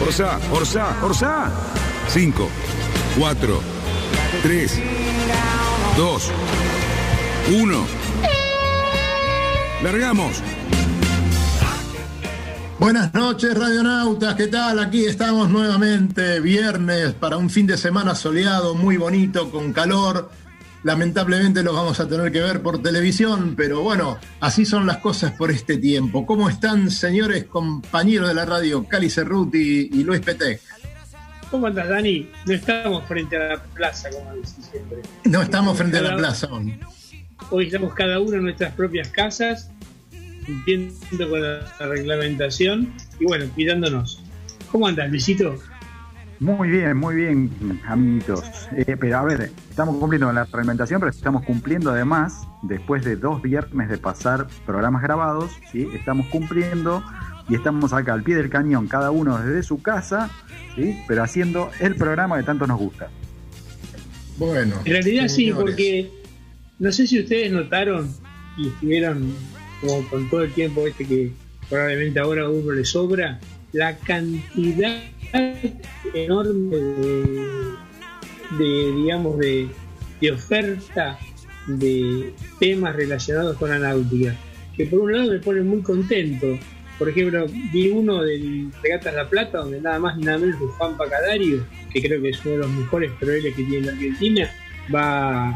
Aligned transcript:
Orsa, 0.00 0.38
Orsa, 0.52 0.96
Orsa. 1.02 1.50
5, 2.08 2.48
4, 3.18 3.60
3, 4.42 4.80
2, 5.96 6.32
1. 7.60 7.86
Largamos. 9.82 10.42
Buenas 12.78 13.12
noches, 13.12 13.58
radionautas. 13.58 14.34
¿Qué 14.36 14.46
tal? 14.46 14.78
Aquí 14.78 15.04
estamos 15.04 15.50
nuevamente, 15.50 16.40
viernes, 16.40 17.12
para 17.12 17.36
un 17.36 17.50
fin 17.50 17.66
de 17.66 17.76
semana 17.76 18.14
soleado, 18.14 18.74
muy 18.74 18.96
bonito, 18.96 19.50
con 19.50 19.72
calor. 19.72 20.30
Lamentablemente 20.84 21.62
lo 21.62 21.72
vamos 21.72 21.98
a 21.98 22.08
tener 22.08 22.30
que 22.30 22.40
ver 22.40 22.62
por 22.62 22.80
televisión, 22.80 23.54
pero 23.56 23.82
bueno, 23.82 24.18
así 24.40 24.64
son 24.64 24.86
las 24.86 24.98
cosas 24.98 25.32
por 25.32 25.50
este 25.50 25.76
tiempo. 25.76 26.24
¿Cómo 26.24 26.48
están, 26.48 26.90
señores 26.90 27.44
compañeros 27.44 28.28
de 28.28 28.34
la 28.34 28.44
radio, 28.44 28.84
Cali 28.86 29.10
Cerruti 29.10 29.90
y 29.92 30.04
Luis 30.04 30.20
Petec? 30.20 30.60
¿Cómo 31.50 31.66
andas, 31.66 31.88
Dani? 31.88 32.30
No 32.46 32.52
estamos 32.52 33.04
frente 33.06 33.36
a 33.36 33.48
la 33.54 33.62
plaza, 33.62 34.10
como 34.10 34.34
decís 34.34 34.68
siempre. 34.70 34.98
No 35.24 35.42
estamos 35.42 35.76
frente 35.76 35.98
a 35.98 36.02
la 36.02 36.16
plaza 36.16 36.46
hoy. 36.48 36.78
Hoy 37.50 37.66
estamos 37.66 37.94
cada 37.94 38.20
uno 38.20 38.36
en 38.36 38.44
nuestras 38.44 38.72
propias 38.74 39.08
casas, 39.08 39.70
cumpliendo 40.46 41.30
con 41.30 41.40
la 41.40 41.60
reglamentación 41.80 42.92
y 43.18 43.24
bueno, 43.24 43.46
cuidándonos. 43.54 44.20
¿Cómo 44.70 44.86
andas, 44.86 45.10
Luisito? 45.10 45.58
Muy 46.40 46.68
bien, 46.68 46.96
muy 46.96 47.16
bien, 47.16 47.80
amiguitos. 47.84 48.44
Eh, 48.76 48.96
pero 48.98 49.18
a 49.18 49.24
ver, 49.24 49.50
estamos 49.70 49.96
cumpliendo 49.96 50.26
con 50.26 50.36
la 50.36 50.44
reglamentación, 50.44 51.00
pero 51.00 51.10
estamos 51.10 51.44
cumpliendo 51.44 51.90
además, 51.90 52.46
después 52.62 53.04
de 53.04 53.16
dos 53.16 53.42
viernes 53.42 53.88
de 53.88 53.98
pasar 53.98 54.46
programas 54.64 55.02
grabados, 55.02 55.50
¿sí? 55.72 55.88
estamos 55.94 56.26
cumpliendo 56.28 57.02
y 57.48 57.56
estamos 57.56 57.92
acá 57.92 58.12
al 58.14 58.22
pie 58.22 58.36
del 58.36 58.50
cañón, 58.50 58.86
cada 58.86 59.10
uno 59.10 59.36
desde 59.38 59.64
su 59.64 59.82
casa, 59.82 60.30
¿sí? 60.76 61.00
pero 61.08 61.24
haciendo 61.24 61.70
el 61.80 61.96
programa 61.96 62.38
que 62.38 62.44
tanto 62.44 62.68
nos 62.68 62.78
gusta. 62.78 63.08
Bueno. 64.36 64.76
En 64.84 64.92
realidad 64.92 65.26
sí, 65.26 65.46
señores. 65.46 65.60
porque 65.60 66.10
no 66.78 66.92
sé 66.92 67.08
si 67.08 67.18
ustedes 67.18 67.50
notaron 67.50 68.14
y 68.56 68.68
estuvieron 68.68 69.34
como 69.80 70.08
con 70.08 70.30
todo 70.30 70.42
el 70.42 70.52
tiempo 70.52 70.86
este 70.86 71.04
que 71.04 71.32
probablemente 71.68 72.20
ahora 72.20 72.42
a 72.42 72.48
uno 72.48 72.70
le 72.70 72.84
sobra, 72.84 73.40
la 73.72 73.96
cantidad 73.96 75.00
enorme 76.14 76.76
de, 78.58 78.92
digamos, 78.96 79.38
de, 79.38 79.68
de 80.20 80.32
oferta 80.32 81.18
de 81.66 82.32
temas 82.58 82.96
relacionados 82.96 83.56
con 83.56 83.70
la 83.70 83.78
náutica, 83.78 84.34
que 84.76 84.86
por 84.86 85.00
un 85.00 85.12
lado 85.12 85.32
me 85.32 85.38
pone 85.38 85.60
muy 85.62 85.82
contento. 85.82 86.58
Por 86.98 87.08
ejemplo, 87.08 87.46
vi 87.72 87.90
uno 87.90 88.22
del 88.22 88.72
Regatas 88.82 89.14
La 89.14 89.28
Plata, 89.28 89.58
donde 89.58 89.80
nada 89.80 90.00
más 90.00 90.16
ni 90.16 90.24
nada 90.24 90.38
menos 90.38 90.56
que 90.56 90.66
Juan 90.66 90.96
Pacadario, 90.96 91.64
que 91.92 92.02
creo 92.02 92.20
que 92.20 92.30
es 92.30 92.44
uno 92.44 92.54
de 92.54 92.58
los 92.62 92.70
mejores 92.70 93.12
proveedores 93.20 93.54
que 93.54 93.62
tiene 93.62 93.86
la 93.86 93.92
Argentina, 93.92 94.50
va 94.92 95.48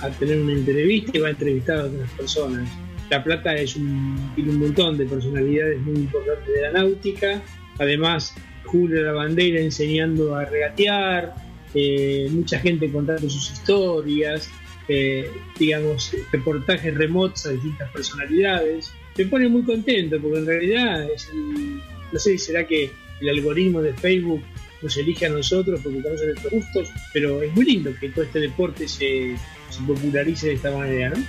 a 0.00 0.10
tener 0.18 0.40
una 0.40 0.52
entrevista 0.52 1.10
y 1.14 1.20
va 1.20 1.28
a 1.28 1.30
entrevistar 1.32 1.78
a 1.78 1.84
otras 1.84 2.10
personas. 2.12 2.68
La 3.10 3.22
Plata 3.22 3.54
es 3.54 3.76
un, 3.76 4.32
tiene 4.34 4.50
un 4.50 4.60
montón 4.60 4.96
de 4.96 5.04
personalidades 5.04 5.78
muy 5.82 5.96
importantes 5.96 6.54
de 6.54 6.62
la 6.62 6.72
náutica. 6.72 7.42
Además, 7.78 8.34
Julio 8.64 9.02
La 9.02 9.12
Bandera 9.12 9.60
enseñando 9.60 10.34
a 10.34 10.44
regatear, 10.44 11.34
eh, 11.74 12.28
mucha 12.30 12.58
gente 12.58 12.90
contando 12.90 13.28
sus 13.28 13.50
historias, 13.52 14.48
eh, 14.88 15.30
digamos, 15.58 16.12
reportajes 16.32 16.94
remotos 16.94 17.46
a 17.46 17.50
distintas 17.50 17.90
personalidades. 17.90 18.92
Me 19.16 19.26
pone 19.26 19.48
muy 19.48 19.62
contento 19.62 20.18
porque 20.20 20.38
en 20.38 20.46
realidad 20.46 21.10
es 21.10 21.28
el- 21.32 21.80
no 22.12 22.18
sé 22.18 22.36
será 22.38 22.66
que 22.66 22.90
el 23.20 23.28
algoritmo 23.28 23.80
de 23.80 23.92
Facebook 23.94 24.42
nos 24.82 24.96
elige 24.96 25.26
a 25.26 25.28
nosotros 25.30 25.80
porque 25.82 26.02
conocen 26.02 26.28
nuestros 26.28 26.52
gustos, 26.52 26.88
pero 27.12 27.40
es 27.42 27.54
muy 27.54 27.64
lindo 27.64 27.90
que 28.00 28.08
todo 28.08 28.24
este 28.24 28.40
deporte 28.40 28.88
se, 28.88 29.36
se 29.70 29.82
popularice 29.86 30.48
de 30.48 30.54
esta 30.54 30.76
manera, 30.76 31.10
¿no? 31.10 31.24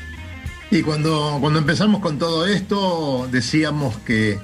Y 0.72 0.82
cuando, 0.82 1.38
cuando 1.40 1.60
empezamos 1.60 2.02
con 2.02 2.18
todo 2.18 2.48
esto, 2.48 3.28
decíamos 3.32 3.96
que 4.00 4.40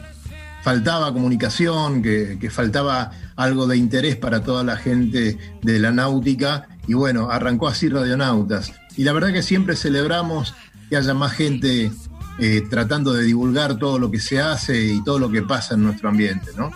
faltaba 0.64 1.14
comunicación, 1.14 2.02
que, 2.02 2.38
que 2.40 2.50
faltaba 2.50 3.12
algo 3.36 3.68
de 3.68 3.78
interés 3.78 4.16
para 4.16 4.44
toda 4.44 4.64
la 4.64 4.78
gente 4.78 5.38
de 5.62 5.80
la 5.80 5.92
náutica. 5.92 6.68
Y 6.88 6.94
bueno, 6.94 7.30
arrancó 7.30 7.68
así 7.68 7.90
Radionautas. 7.90 8.74
Y 8.97 9.03
la 9.03 9.14
verdad 9.14 9.31
que 9.31 9.44
siempre 9.44 9.75
celebramos 9.75 10.56
que 10.90 10.97
haya 10.97 11.14
más 11.14 11.34
gente 11.34 11.92
eh, 12.40 12.64
tratando 12.70 13.14
de 13.14 13.24
divulgar 13.24 13.78
todo 13.78 14.00
lo 14.00 14.09
que 14.09 14.20
se 14.20 14.40
hace 14.40 14.94
y 14.94 15.03
todo 15.03 15.20
lo 15.20 15.30
que 15.30 15.42
pasa 15.42 15.75
en 15.75 15.84
nuestro 15.84 16.09
ambiente, 16.09 16.52
¿no? 16.58 16.72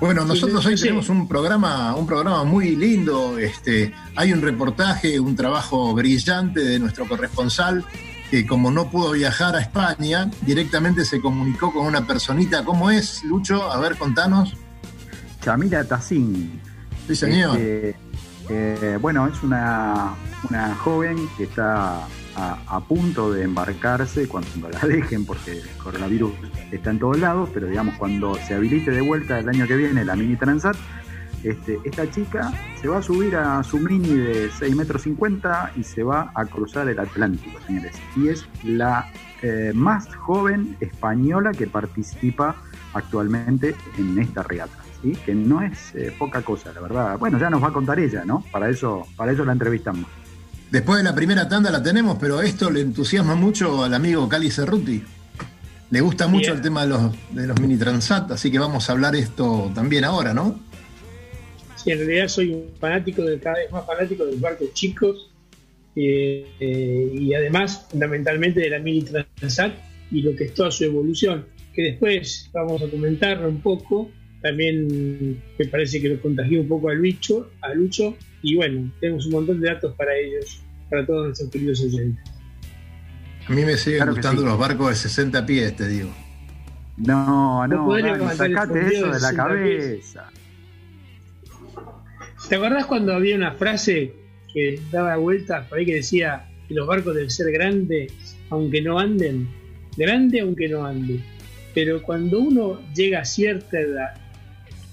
Bueno, 0.00 0.24
nosotros 0.24 0.64
hoy 0.64 0.76
tenemos 0.76 1.10
un 1.10 1.28
programa, 1.28 1.94
un 1.94 2.06
programa 2.06 2.42
muy 2.42 2.74
lindo. 2.74 3.38
Este, 3.38 3.92
hay 4.16 4.32
un 4.32 4.40
reportaje, 4.40 5.20
un 5.20 5.36
trabajo 5.36 5.94
brillante 5.94 6.60
de 6.60 6.78
nuestro 6.78 7.06
corresponsal 7.06 7.84
que 8.30 8.46
como 8.46 8.70
no 8.70 8.88
pudo 8.88 9.12
viajar 9.12 9.56
a 9.56 9.60
España, 9.60 10.30
directamente 10.42 11.04
se 11.04 11.20
comunicó 11.20 11.72
con 11.72 11.86
una 11.86 12.06
personita. 12.06 12.64
¿Cómo 12.64 12.90
es, 12.90 13.24
Lucho? 13.24 13.70
A 13.70 13.80
ver, 13.80 13.96
contanos. 13.96 14.56
Chamila 15.42 15.84
Tacín. 15.84 16.60
Sí, 17.08 17.16
señor. 17.16 17.58
Este, 17.58 17.96
eh, 18.48 18.98
bueno, 19.00 19.26
es 19.26 19.42
una, 19.42 20.14
una 20.48 20.74
joven 20.76 21.28
que 21.36 21.44
está 21.44 22.04
a, 22.36 22.58
a 22.68 22.80
punto 22.80 23.32
de 23.32 23.42
embarcarse 23.42 24.28
cuando 24.28 24.68
la 24.68 24.78
dejen, 24.86 25.26
porque 25.26 25.52
el 25.52 25.68
coronavirus 25.82 26.32
está 26.70 26.90
en 26.90 27.00
todos 27.00 27.18
lados, 27.18 27.50
pero 27.52 27.66
digamos, 27.66 27.96
cuando 27.96 28.36
se 28.46 28.54
habilite 28.54 28.92
de 28.92 29.00
vuelta 29.00 29.40
el 29.40 29.48
año 29.48 29.66
que 29.66 29.76
viene 29.76 30.04
la 30.04 30.14
mini 30.14 30.36
Transat, 30.36 30.76
este, 31.42 31.78
esta 31.84 32.10
chica 32.10 32.52
se 32.80 32.88
va 32.88 32.98
a 32.98 33.02
subir 33.02 33.36
a 33.36 33.62
su 33.62 33.78
mini 33.78 34.14
de 34.14 34.50
6 34.58 34.76
metros 34.76 35.02
50 35.02 35.72
y 35.76 35.84
se 35.84 36.02
va 36.02 36.30
a 36.34 36.44
cruzar 36.44 36.88
el 36.88 36.98
Atlántico, 36.98 37.58
señores. 37.66 37.96
Y 38.16 38.28
es 38.28 38.46
la 38.64 39.10
eh, 39.42 39.72
más 39.74 40.14
joven 40.14 40.76
española 40.80 41.52
que 41.52 41.66
participa 41.66 42.56
actualmente 42.92 43.74
en 43.98 44.18
esta 44.18 44.42
regata. 44.42 44.76
¿sí? 45.02 45.12
Que 45.24 45.34
no 45.34 45.62
es 45.62 45.94
eh, 45.94 46.14
poca 46.18 46.42
cosa, 46.42 46.72
la 46.74 46.80
verdad. 46.80 47.18
Bueno, 47.18 47.38
ya 47.38 47.48
nos 47.48 47.62
va 47.62 47.68
a 47.68 47.72
contar 47.72 47.98
ella, 47.98 48.24
¿no? 48.24 48.44
Para 48.52 48.68
eso, 48.68 49.06
para 49.16 49.32
eso 49.32 49.44
la 49.44 49.52
entrevistamos. 49.52 50.06
Después 50.70 50.98
de 50.98 51.04
la 51.04 51.14
primera 51.14 51.48
tanda 51.48 51.70
la 51.70 51.82
tenemos, 51.82 52.16
pero 52.20 52.40
esto 52.42 52.70
le 52.70 52.82
entusiasma 52.82 53.34
mucho 53.34 53.82
al 53.82 53.94
amigo 53.94 54.28
Cali 54.28 54.50
Cerruti. 54.50 55.02
Le 55.90 56.00
gusta 56.00 56.28
mucho 56.28 56.52
Bien. 56.52 56.56
el 56.56 56.62
tema 56.62 56.82
de 56.82 56.88
los, 56.88 57.12
de 57.32 57.46
los 57.48 57.60
mini 57.60 57.76
transat, 57.76 58.30
así 58.30 58.52
que 58.52 58.60
vamos 58.60 58.88
a 58.88 58.92
hablar 58.92 59.16
esto 59.16 59.72
también 59.74 60.04
ahora, 60.04 60.32
¿no? 60.32 60.69
En 61.86 61.98
realidad 61.98 62.28
soy 62.28 62.50
un 62.50 62.70
fanático, 62.78 63.24
de, 63.24 63.38
cada 63.38 63.56
vez 63.56 63.70
más 63.70 63.86
fanático 63.86 64.24
de 64.24 64.32
los 64.32 64.40
barcos 64.40 64.72
chicos 64.74 65.30
eh, 65.96 66.46
eh, 66.60 67.12
y 67.14 67.34
además 67.34 67.86
fundamentalmente 67.90 68.60
de 68.60 68.70
la 68.70 68.78
mini 68.78 69.02
Transat 69.02 69.72
y 70.10 70.22
lo 70.22 70.34
que 70.36 70.44
es 70.44 70.54
toda 70.54 70.70
su 70.70 70.84
evolución, 70.84 71.46
que 71.74 71.82
después 71.82 72.50
vamos 72.52 72.82
a 72.82 72.88
comentarlo 72.88 73.48
un 73.48 73.60
poco. 73.60 74.10
También 74.42 75.42
me 75.58 75.66
parece 75.66 76.00
que 76.00 76.08
lo 76.08 76.20
contagió 76.20 76.60
un 76.60 76.68
poco 76.68 76.88
a 76.88 76.94
Lucho, 76.94 77.50
a 77.60 77.74
Lucho 77.74 78.16
y 78.42 78.56
bueno, 78.56 78.90
tenemos 79.00 79.26
un 79.26 79.32
montón 79.32 79.60
de 79.60 79.68
datos 79.68 79.94
para 79.96 80.16
ellos, 80.16 80.62
para 80.88 81.04
todos 81.04 81.26
nuestros 81.26 81.50
queridos 81.50 81.82
oyentes. 81.82 82.24
A 83.46 83.52
mí 83.52 83.64
me 83.64 83.76
siguen 83.76 83.98
Claro 83.98 84.12
gustando 84.12 84.42
sí. 84.42 84.48
los 84.48 84.58
barcos 84.58 84.90
de 84.90 84.96
60 84.96 85.46
pies, 85.46 85.76
te 85.76 85.88
digo. 85.88 86.10
No, 86.96 87.66
No 87.66 87.86
no, 87.86 87.96
el 87.96 88.36
sacate 88.36 88.86
eso 88.86 89.06
de 89.06 89.12
la 89.12 89.18
60 89.18 89.62
pies. 89.62 90.16
¿Te 92.50 92.56
acordás 92.56 92.86
cuando 92.86 93.14
había 93.14 93.36
una 93.36 93.52
frase 93.52 94.12
que 94.52 94.80
daba 94.90 95.16
vueltas 95.18 95.68
por 95.68 95.78
ahí 95.78 95.86
que 95.86 95.94
decía 95.94 96.48
que 96.66 96.74
los 96.74 96.84
barcos 96.84 97.14
deben 97.14 97.30
ser 97.30 97.52
grandes, 97.52 98.12
aunque 98.50 98.82
no 98.82 98.98
anden, 98.98 99.48
grande 99.96 100.40
aunque 100.40 100.68
no 100.68 100.84
ande. 100.84 101.20
Pero 101.74 102.02
cuando 102.02 102.40
uno 102.40 102.80
llega 102.92 103.20
a 103.20 103.24
cierta 103.24 103.78
edad, 103.78 104.14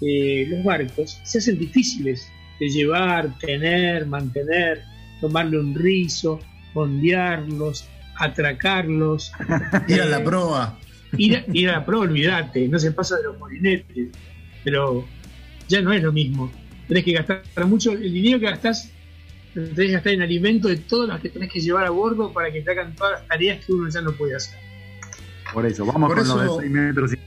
eh, 0.02 0.46
los 0.48 0.64
barcos 0.64 1.20
se 1.24 1.40
hacen 1.40 1.58
difíciles 1.58 2.32
de 2.60 2.70
llevar, 2.70 3.36
tener, 3.40 4.06
mantener, 4.06 4.84
tomarle 5.20 5.60
un 5.60 5.74
rizo, 5.74 6.40
ondearlos, 6.76 7.90
atracarlos. 8.20 9.32
Ir 9.88 10.02
a 10.02 10.06
la 10.06 10.24
proa. 10.24 10.78
Ir 11.18 11.38
a, 11.38 11.46
ir 11.52 11.70
a 11.70 11.80
la 11.80 11.86
proa, 11.88 12.02
olvídate, 12.02 12.68
no 12.68 12.78
se 12.78 12.92
pasa 12.92 13.16
de 13.16 13.24
los 13.24 13.40
molinetes. 13.40 14.10
Pero 14.64 15.08
ya 15.68 15.82
no 15.82 15.92
es 15.92 16.04
lo 16.04 16.12
mismo. 16.12 16.52
Tenés 16.88 17.04
que 17.04 17.12
gastar 17.14 17.44
mucho, 17.66 17.92
el 17.92 18.14
dinero 18.14 18.40
que 18.40 18.46
gastás, 18.46 18.90
tenés 19.54 19.76
que 19.76 19.92
gastar 19.92 20.14
en 20.14 20.22
alimento 20.22 20.68
de 20.68 20.78
todas 20.78 21.10
las 21.10 21.20
que 21.22 21.30
tenés 21.30 21.52
que 21.52 21.60
llevar 21.60 21.86
a 21.86 21.90
bordo 21.90 22.32
para 22.32 22.52
que 22.52 22.62
te 22.62 22.72
hagan 22.72 22.96
todas 22.96 23.20
las 23.20 23.28
tareas 23.28 23.64
que 23.66 23.74
uno 23.74 23.90
ya 23.90 24.02
no 24.02 24.12
puede 24.14 24.36
hacer. 24.36 24.58
Por 25.54 25.66
eso, 25.66 25.86
vamos 25.86 26.08
Por 26.10 26.18
con 26.18 26.26
eso- 26.26 26.44
los 26.44 26.58
de 26.58 26.62
6 26.64 26.72
metros. 26.72 27.14
y- 27.14 27.18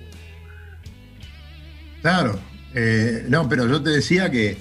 Claro, 2.02 2.38
eh, 2.74 3.26
no, 3.28 3.48
pero 3.48 3.68
yo 3.68 3.82
te 3.82 3.90
decía 3.90 4.30
que 4.30 4.56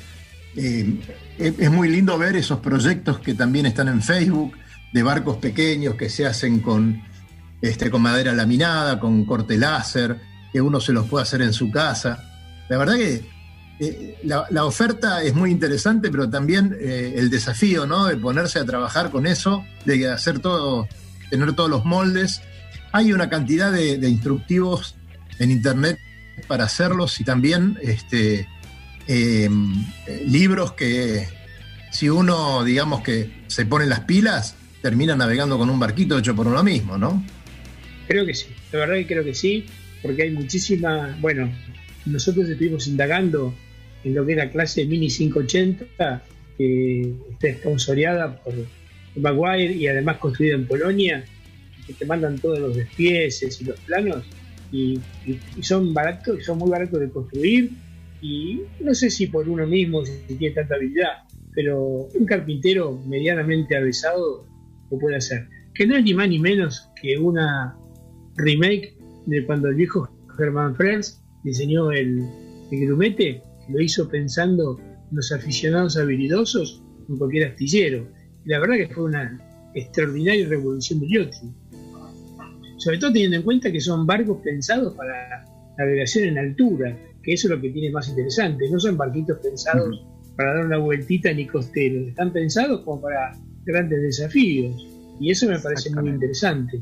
eh, 0.56 0.96
es, 1.38 1.54
es 1.60 1.72
muy 1.72 1.88
lindo 1.90 2.18
ver 2.18 2.36
esos 2.36 2.60
proyectos 2.60 3.19
que 3.19 3.34
también 3.34 3.66
están 3.66 3.88
en 3.88 4.02
Facebook, 4.02 4.54
de 4.92 5.04
barcos 5.04 5.38
pequeños 5.38 5.95
que 5.95 6.10
se 6.10 6.25
hacen 6.25 6.60
con, 6.60 7.02
este, 7.62 7.90
con 7.92 8.02
madera 8.02 8.34
laminada, 8.34 9.00
con 9.00 9.24
corte 9.25 9.57
láser, 9.57 10.18
que 10.52 10.60
uno 10.60 10.81
se 10.81 10.92
los 10.92 11.07
puede 11.07 11.24
hacer 11.24 11.42
en 11.44 11.54
su 11.54 11.69
casa. 11.72 12.25
La 12.68 12.78
verdad 12.78 12.95
que 12.98 13.24
eh, 13.80 14.18
la, 14.24 14.66
oferta 14.66 15.24
es 15.24 15.34
muy 15.34 15.52
interesante, 15.52 16.12
pero 16.12 16.30
también 16.30 16.76
eh, 16.81 17.14
el 17.16 17.30
desafío, 17.30 17.88
¿no? 17.88 18.08
De 18.08 18.18
ponerse 18.18 18.60
a 18.60 18.66
trabajar 18.66 19.10
con 19.10 19.26
eso, 19.26 19.66
de 19.86 20.10
hacer 20.10 20.40
todo, 20.40 20.88
tener 21.30 21.54
todos 21.54 21.70
los 21.70 21.86
moldes. 21.86 22.42
Hay 22.92 23.14
una 23.14 23.30
cantidad 23.30 23.72
de, 23.72 23.96
instructivos 24.10 24.96
en 25.38 25.52
internet 25.52 25.98
para 26.48 26.66
hacerlos 26.66 27.22
y 27.22 27.24
también 27.24 27.78
este, 27.81 28.48
eh, 29.08 29.50
libros 30.26 30.74
que 30.74 31.30
si 31.92 32.10
uno, 32.10 32.66
digamos 32.66 33.02
que 33.02 33.44
se 33.48 33.66
pone 33.66 33.86
las 33.86 34.02
pilas, 34.02 34.56
termina 34.81 35.16
navegando 35.16 35.58
con 35.58 35.70
un 35.70 35.80
barquito 35.80 36.18
hecho 36.18 36.36
por 36.36 36.48
uno 36.48 36.64
mismo, 36.64 36.98
¿no? 36.98 37.24
Creo 38.10 38.26
que 38.26 38.34
sí, 38.34 38.48
la 38.74 38.80
verdad 38.80 38.96
que 38.96 39.08
creo 39.08 39.24
que 39.24 39.36
sí, 39.36 39.66
porque 40.02 40.24
hay 40.24 40.31
muchísima, 40.31 41.16
bueno, 41.22 41.50
nosotros 42.06 42.50
estuvimos 42.50 42.88
indagando 42.88 43.54
en 44.04 44.16
lo 44.16 44.25
que 44.25 44.34
es 44.34 44.38
la 44.38 44.50
clase 44.50 44.86
Mini 44.86 45.07
580, 45.10 46.24
que 46.57 47.13
está 47.31 47.54
sponsoreada 47.54 48.42
por 48.44 48.54
Maguire 49.16 49.74
y 49.74 49.88
además 49.88 50.18
construida 50.18 50.56
en 50.56 50.68
Polonia, 50.68 51.24
que 51.86 51.94
te 51.94 52.06
mandan 52.06 52.38
todos 52.38 52.60
los 52.60 52.75
despieces 52.75 53.62
y 53.62 53.66
los 53.66 53.80
planos, 53.81 54.24
y, 54.72 55.00
son 55.62 55.94
baratos, 55.94 56.46
son 56.46 56.60
muy 56.60 56.69
baratos 56.69 57.00
de 57.00 57.10
construir, 57.10 57.72
y 58.22 58.62
no 58.81 58.94
sé 58.94 59.10
si 59.10 59.28
por 59.28 59.48
uno 59.48 59.66
mismo, 59.66 60.06
si 60.06 60.36
tiene 60.36 60.56
tanta 60.56 60.75
habilidad, 60.75 61.24
pero 61.54 62.07
un 62.13 62.25
carpintero 62.25 63.02
medianamente 63.07 63.75
avesado 63.75 64.45
lo 64.92 65.00
puede 65.00 65.18
hacer. 65.18 65.48
Que 65.74 65.88
no 65.88 65.95
es 65.95 66.04
ni 66.04 66.13
más 66.13 66.30
ni 66.30 66.40
menos 66.40 66.90
que 67.02 67.18
una 67.18 67.75
remake 68.36 68.98
de 69.25 69.45
cuando 69.45 69.69
el 69.69 69.75
viejo 69.75 70.10
Germán 70.38 70.75
Frers 70.75 71.22
diseñó 71.44 71.92
el 71.92 72.22
grumete, 72.69 73.42
lo 73.71 73.81
hizo 73.81 74.07
pensando 74.10 74.80
en 74.80 75.16
los 75.16 75.31
aficionados 75.31 75.98
habilidosos 75.98 76.83
en 77.07 77.18
cualquier 77.18 77.50
astillero. 77.50 78.07
Y 78.45 78.50
la 78.50 78.60
verdad 78.60 78.75
que 78.75 78.94
fue 78.94 79.06
una 79.06 79.39
extraordinaria 79.74 80.48
revolución 80.48 81.00
del 81.00 81.10
yachting. 81.10 81.54
Sobre 82.77 82.98
todo 82.98 83.12
teniendo 83.12 83.38
en 83.38 83.44
cuenta 83.44 83.71
que 83.71 83.81
son 83.81 84.06
barcos 84.06 84.38
pensados 84.44 84.94
para 84.95 85.45
navegación 85.77 86.30
en 86.30 86.38
altura, 86.38 86.98
que 87.24 87.33
eso 87.33 87.48
es 87.48 87.51
lo 87.56 87.62
que 87.62 87.69
tiene 87.69 87.92
más 87.92 88.07
interesante. 88.10 88.69
No 88.69 88.80
son 88.80 88.98
barquitos 88.98 89.38
pensados 89.39 90.06
para 90.36 90.56
dar 90.56 90.66
una 90.66 90.77
vueltita 90.77 91.33
ni 91.33 91.45
costeros, 91.45 92.07
están 92.07 92.31
pensados 92.31 92.81
como 92.81 93.01
para 93.01 93.38
grandes 93.66 94.01
desafíos. 94.01 94.74
Y 95.19 95.31
eso 95.31 95.48
me 95.48 95.60
parece 95.60 95.89
muy 95.94 96.10
interesante. 96.10 96.81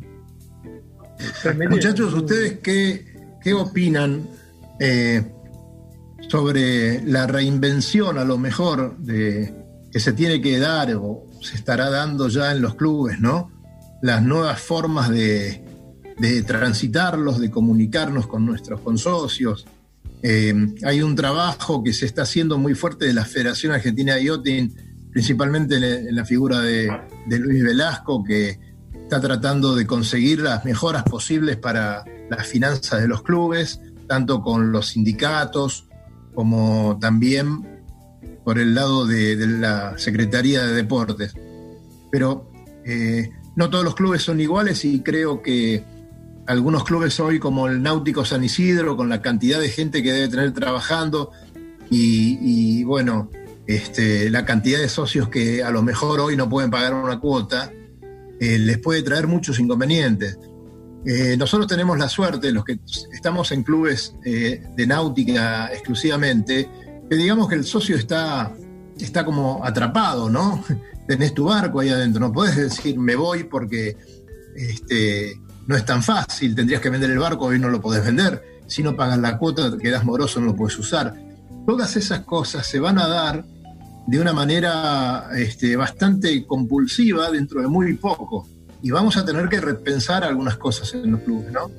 Realmente- 1.43 1.75
Muchachos, 1.75 2.13
¿ustedes 2.13 2.59
qué, 2.59 3.03
qué 3.41 3.53
opinan 3.55 4.27
eh, 4.79 5.23
sobre 6.27 7.01
la 7.03 7.27
reinvención 7.27 8.17
a 8.17 8.25
lo 8.25 8.37
mejor 8.37 8.97
de, 8.97 9.53
que 9.91 9.99
se 9.99 10.13
tiene 10.13 10.41
que 10.41 10.59
dar 10.59 10.93
o 10.95 11.25
se 11.41 11.55
estará 11.55 11.89
dando 11.89 12.27
ya 12.27 12.51
en 12.51 12.61
los 12.61 12.75
clubes, 12.75 13.19
¿no? 13.19 13.51
Las 14.01 14.21
nuevas 14.21 14.59
formas 14.59 15.09
de, 15.09 15.63
de 16.19 16.43
transitarlos, 16.43 17.39
de 17.39 17.49
comunicarnos 17.49 18.27
con 18.27 18.45
nuestros 18.45 18.81
consocios. 18.81 19.65
Eh, 20.21 20.53
hay 20.83 21.01
un 21.01 21.15
trabajo 21.15 21.83
que 21.83 21.93
se 21.93 22.05
está 22.05 22.23
haciendo 22.23 22.57
muy 22.57 22.73
fuerte 22.73 23.05
de 23.05 23.13
la 23.13 23.25
Federación 23.25 23.71
Argentina 23.73 24.15
de 24.15 24.25
Yachting, 24.25 24.75
principalmente 25.11 25.77
en, 25.77 25.83
en 25.83 26.15
la 26.15 26.25
figura 26.25 26.59
de, 26.59 26.91
de 27.27 27.39
Luis 27.39 27.63
Velasco, 27.63 28.23
que 28.23 28.59
está 28.93 29.21
tratando 29.21 29.75
de 29.75 29.87
conseguir 29.87 30.41
las 30.41 30.65
mejoras 30.65 31.03
posibles 31.03 31.55
para 31.55 32.03
las 32.29 32.45
finanzas 32.45 33.01
de 33.01 33.07
los 33.07 33.23
clubes, 33.23 33.79
tanto 34.07 34.41
con 34.41 34.71
los 34.71 34.87
sindicatos 34.87 35.86
como 36.37 36.99
también 37.01 37.65
por 38.43 38.59
el 38.59 38.75
lado 38.75 39.07
de, 39.07 39.35
la 39.47 39.97
Secretaría 39.97 40.61
de 40.67 40.75
Deportes. 40.75 41.33
Pero 42.11 42.51
eh, 42.85 43.31
no 43.55 43.71
todos 43.71 43.83
los 43.83 43.95
clubes 43.95 44.21
son 44.21 44.39
iguales 44.39 44.85
y 44.85 44.99
creo 44.99 45.41
que 45.41 45.83
algunos 46.45 46.83
clubes 46.83 47.19
hoy, 47.19 47.39
como 47.39 47.65
el 47.65 47.81
Náutico 47.81 48.23
San 48.23 48.43
Isidro, 48.43 48.95
con 48.95 49.09
la 49.09 49.19
cantidad 49.19 49.59
de 49.59 49.69
gente 49.69 50.03
que 50.03 50.13
debe 50.13 50.27
tener 50.27 50.53
trabajando 50.53 51.31
y, 51.89 52.37
y, 52.39 52.83
bueno, 52.83 53.31
este, 53.65 54.29
la 54.29 54.45
cantidad 54.45 54.77
de 54.77 54.89
socios 54.89 55.29
que 55.29 55.63
a 55.63 55.71
lo 55.71 55.81
mejor 55.81 56.19
hoy 56.19 56.37
no 56.37 56.47
pueden 56.47 56.69
pagar 56.69 56.93
una 56.93 57.19
cuota, 57.19 57.73
eh, 58.39 58.59
les 58.59 58.77
puede 58.77 59.01
traer 59.01 59.25
muchos 59.25 59.59
inconvenientes. 59.59 60.37
Eh, 61.09 61.37
nosotros 61.37 61.67
tenemos 61.67 61.97
la 61.97 62.09
suerte, 62.09 62.51
los 62.51 62.65
que 62.65 62.79
estamos 63.13 63.53
en 63.53 63.63
clubes 63.63 64.13
eh, 64.25 64.61
de 64.75 64.85
náutica 64.85 65.71
exclusivamente, 65.71 66.69
que 67.09 67.15
digamos 67.15 67.47
que 67.47 67.55
el 67.55 67.63
socio 67.63 67.95
está, 67.95 68.51
está 68.99 69.23
como 69.23 69.63
atrapado, 69.63 70.29
¿no? 70.29 70.65
Tenés 71.07 71.33
tu 71.33 71.45
barco 71.45 71.79
ahí 71.79 71.87
adentro, 71.87 72.19
no 72.19 72.33
podés 72.33 72.57
decir 72.57 72.99
me 72.99 73.15
voy 73.15 73.45
porque 73.45 73.95
este, 74.53 75.39
no 75.65 75.77
es 75.77 75.85
tan 75.85 76.03
fácil, 76.03 76.53
tendrías 76.53 76.81
que 76.81 76.89
vender 76.89 77.09
el 77.09 77.19
barco, 77.19 77.45
hoy 77.45 77.57
no 77.57 77.69
lo 77.69 77.79
podés 77.79 78.03
vender, 78.03 78.61
si 78.67 78.83
no 78.83 78.97
pagas 78.97 79.19
la 79.19 79.37
cuota, 79.37 79.71
te 79.71 79.77
quedás 79.77 80.03
moroso, 80.03 80.41
no 80.41 80.47
lo 80.47 80.55
puedes 80.57 80.77
usar. 80.77 81.13
Todas 81.65 81.95
esas 81.95 82.19
cosas 82.25 82.67
se 82.67 82.81
van 82.81 82.99
a 82.99 83.07
dar 83.07 83.45
de 84.07 84.19
una 84.19 84.33
manera 84.33 85.29
este, 85.37 85.77
bastante 85.77 86.45
compulsiva 86.45 87.31
dentro 87.31 87.61
de 87.61 87.67
muy 87.69 87.93
poco. 87.93 88.45
Y 88.81 88.91
vamos 88.91 89.17
a 89.17 89.25
tener 89.25 89.49
que 89.49 89.59
repensar 89.59 90.23
algunas 90.23 90.57
cosas 90.57 90.93
en 90.93 91.11
los 91.11 91.21
clubes, 91.21 91.51
¿no? 91.51 91.71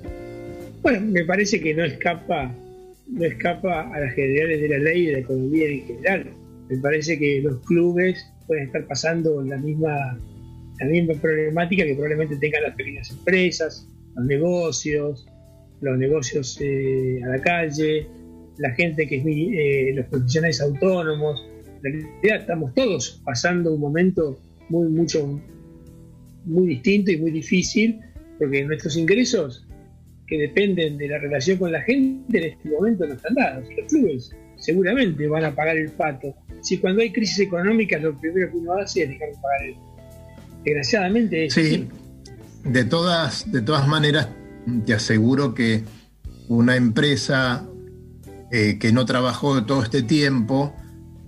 Bueno, 0.83 1.01
me 1.07 1.25
parece 1.25 1.61
que 1.61 1.75
no 1.75 1.85
escapa, 1.85 2.53
no 3.09 3.25
escapa 3.25 3.93
a 3.93 4.01
las 4.01 4.15
generales 4.15 4.61
de 4.61 4.69
la 4.69 4.79
ley 4.79 5.03
y 5.03 5.07
de 5.07 5.13
la 5.13 5.19
economía 5.19 5.69
en 5.69 5.87
general. 5.87 6.31
Me 6.69 6.79
parece 6.79 7.19
que 7.19 7.41
los 7.43 7.61
clubes 7.67 8.25
pueden 8.47 8.65
estar 8.65 8.87
pasando 8.87 9.43
la 9.43 9.57
misma, 9.59 10.19
la 10.81 10.87
misma 10.87 11.15
problemática 11.15 11.85
que 11.85 11.95
probablemente 11.95 12.37
tengan 12.37 12.63
las 12.63 12.75
pequeñas 12.75 13.11
empresas, 13.11 13.87
los 14.17 14.27
negocios, 14.27 15.27
los 15.81 15.99
negocios 15.99 16.59
eh, 16.61 17.21
a 17.25 17.29
la 17.29 17.43
calle, 17.43 18.07
la 18.59 18.71
gente 18.75 19.07
que 19.07 19.17
es 19.17 19.25
eh, 19.27 19.93
los 19.95 20.07
profesionales 20.07 20.61
autónomos. 20.61 21.47
En 21.77 21.83
realidad 21.83 22.41
estamos 22.41 22.75
todos 22.75 23.23
pasando 23.25 23.73
un 23.73 23.81
momento 23.81 24.39
muy, 24.69 24.89
mucho, 24.89 25.41
muy 26.45 26.67
distinto 26.69 27.11
y 27.11 27.17
muy 27.19 27.31
difícil, 27.31 28.01
porque 28.39 28.65
nuestros 28.65 28.97
ingresos 28.97 29.67
que 30.27 30.39
dependen 30.39 30.99
de 30.99 31.09
la 31.09 31.19
relación 31.19 31.59
con 31.59 31.73
la 31.73 31.81
gente 31.83 32.39
en 32.39 32.45
este 32.53 32.69
momento 32.69 33.07
no 33.07 33.15
están 33.15 33.35
dados. 33.35 33.65
Los 33.77 33.87
clubes 33.91 34.31
seguramente 34.57 35.27
van 35.27 35.45
a 35.45 35.55
pagar 35.55 35.77
el 35.77 35.91
pato. 35.91 36.35
Si 36.61 36.79
cuando 36.79 37.03
hay 37.03 37.13
crisis 37.13 37.39
económica 37.41 37.99
lo 37.99 38.19
primero 38.19 38.51
que 38.51 38.57
uno 38.59 38.73
hace 38.75 39.05
es 39.05 39.09
dejar 39.11 39.29
de 39.29 39.35
pagar 39.37 39.63
el 39.67 39.75
Desgraciadamente 40.65 41.47
es 41.47 41.55
Sí, 41.55 41.61
así. 41.61 41.89
de 42.65 42.85
todas, 42.85 43.51
de 43.51 43.63
todas 43.63 43.87
maneras, 43.87 44.29
te 44.85 44.93
aseguro 44.93 45.55
que 45.55 45.85
una 46.49 46.77
empresa 46.77 47.67
eh, 48.51 48.79
que 48.79 48.93
no 48.93 49.05
trabajó 49.07 49.65
todo 49.65 49.83
este 49.83 50.03
tiempo, 50.03 50.75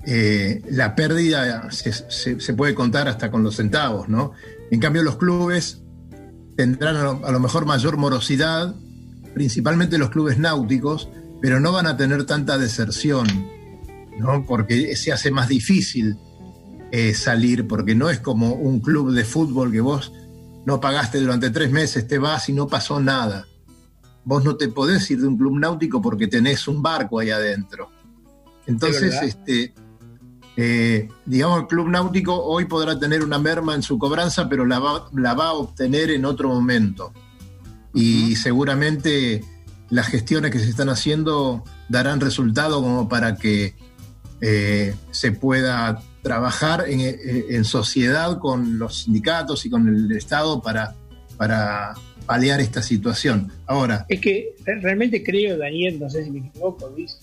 eh, 0.06 0.62
la 0.70 0.94
pérdida 0.96 1.70
se, 1.70 1.92
se- 1.92 2.40
se 2.40 2.54
puede 2.54 2.74
contar 2.74 3.06
hasta 3.08 3.30
con 3.30 3.42
los 3.42 3.56
centavos, 3.56 4.08
¿no? 4.08 4.32
En 4.70 4.80
cambio, 4.80 5.02
los 5.02 5.16
clubes 5.16 5.82
tendrán 6.56 6.96
a 6.96 7.02
lo, 7.02 7.26
a 7.26 7.32
lo 7.32 7.40
mejor 7.40 7.66
mayor 7.66 7.96
morosidad, 7.96 8.74
principalmente 9.34 9.98
los 9.98 10.10
clubes 10.10 10.38
náuticos, 10.38 11.08
pero 11.40 11.60
no 11.60 11.72
van 11.72 11.86
a 11.86 11.96
tener 11.96 12.24
tanta 12.24 12.58
deserción, 12.58 13.26
¿no? 14.18 14.44
Porque 14.46 14.94
se 14.96 15.12
hace 15.12 15.30
más 15.30 15.48
difícil 15.48 16.16
eh, 16.92 17.14
salir, 17.14 17.66
porque 17.66 17.94
no 17.94 18.10
es 18.10 18.18
como 18.18 18.54
un 18.54 18.80
club 18.80 19.12
de 19.12 19.24
fútbol 19.24 19.70
que 19.72 19.80
vos 19.80 20.12
no 20.66 20.80
pagaste 20.80 21.20
durante 21.20 21.50
tres 21.50 21.70
meses, 21.70 22.06
te 22.06 22.18
vas 22.18 22.48
y 22.48 22.52
no 22.52 22.66
pasó 22.66 23.00
nada. 23.00 23.46
Vos 24.24 24.44
no 24.44 24.56
te 24.56 24.68
podés 24.68 25.10
ir 25.10 25.20
de 25.20 25.28
un 25.28 25.38
club 25.38 25.58
náutico 25.58 26.02
porque 26.02 26.26
tenés 26.26 26.68
un 26.68 26.82
barco 26.82 27.18
ahí 27.18 27.30
adentro. 27.30 27.90
Entonces, 28.66 29.14
este, 29.22 29.72
eh, 30.56 31.08
digamos, 31.24 31.60
el 31.60 31.66
club 31.66 31.88
náutico 31.88 32.34
hoy 32.44 32.64
podrá 32.64 32.98
tener 32.98 33.22
una 33.22 33.38
merma 33.38 33.74
en 33.74 33.82
su 33.82 33.98
cobranza, 33.98 34.48
pero 34.48 34.66
la 34.66 34.78
va, 34.78 35.08
la 35.14 35.34
va 35.34 35.48
a 35.48 35.52
obtener 35.52 36.10
en 36.10 36.24
otro 36.24 36.48
momento. 36.48 37.12
Y 37.94 38.36
seguramente 38.36 39.42
las 39.90 40.06
gestiones 40.06 40.50
que 40.50 40.58
se 40.58 40.70
están 40.70 40.88
haciendo 40.88 41.64
darán 41.88 42.20
resultado 42.20 42.80
como 42.82 43.08
para 43.08 43.36
que 43.36 43.74
eh, 44.40 44.94
se 45.10 45.32
pueda 45.32 46.02
trabajar 46.22 46.84
en, 46.88 47.64
sociedad 47.64 48.38
con 48.38 48.78
los 48.78 49.04
sindicatos 49.04 49.64
y 49.66 49.70
con 49.70 49.88
el 49.88 50.12
Estado 50.12 50.62
para, 50.62 50.94
para 51.36 51.94
paliar 52.26 52.60
esta 52.60 52.82
situación. 52.82 53.50
Ahora. 53.66 54.04
Es 54.08 54.20
que 54.20 54.54
realmente 54.82 55.24
creo, 55.24 55.58
Daniel, 55.58 55.98
no 55.98 56.10
sé 56.10 56.24
si 56.24 56.30
me 56.30 56.40
equivoco, 56.40 56.88
Luis, 56.94 57.18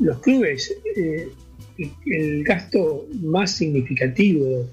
los 0.00 0.18
clubes, 0.20 0.74
eh, 0.96 1.28
el, 2.06 2.44
gasto 2.44 3.06
más 3.22 3.52
significativo 3.52 4.66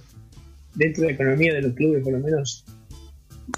dentro 0.75 1.03
de 1.03 1.09
la 1.09 1.13
economía 1.13 1.53
de 1.53 1.61
los 1.61 1.73
clubes, 1.73 2.03
por 2.03 2.13
lo 2.13 2.19
menos 2.19 2.65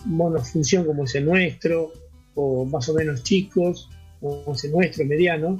monofunción 0.06 0.86
como 0.86 1.06
es 1.06 1.16
el 1.16 1.26
nuestro, 1.26 1.94
o 2.36 2.66
más 2.66 2.90
o 2.90 2.94
menos 2.94 3.24
chicos, 3.24 3.90
como 4.20 4.54
es 4.54 4.64
el 4.64 4.72
nuestro, 4.72 5.06
mediano, 5.06 5.58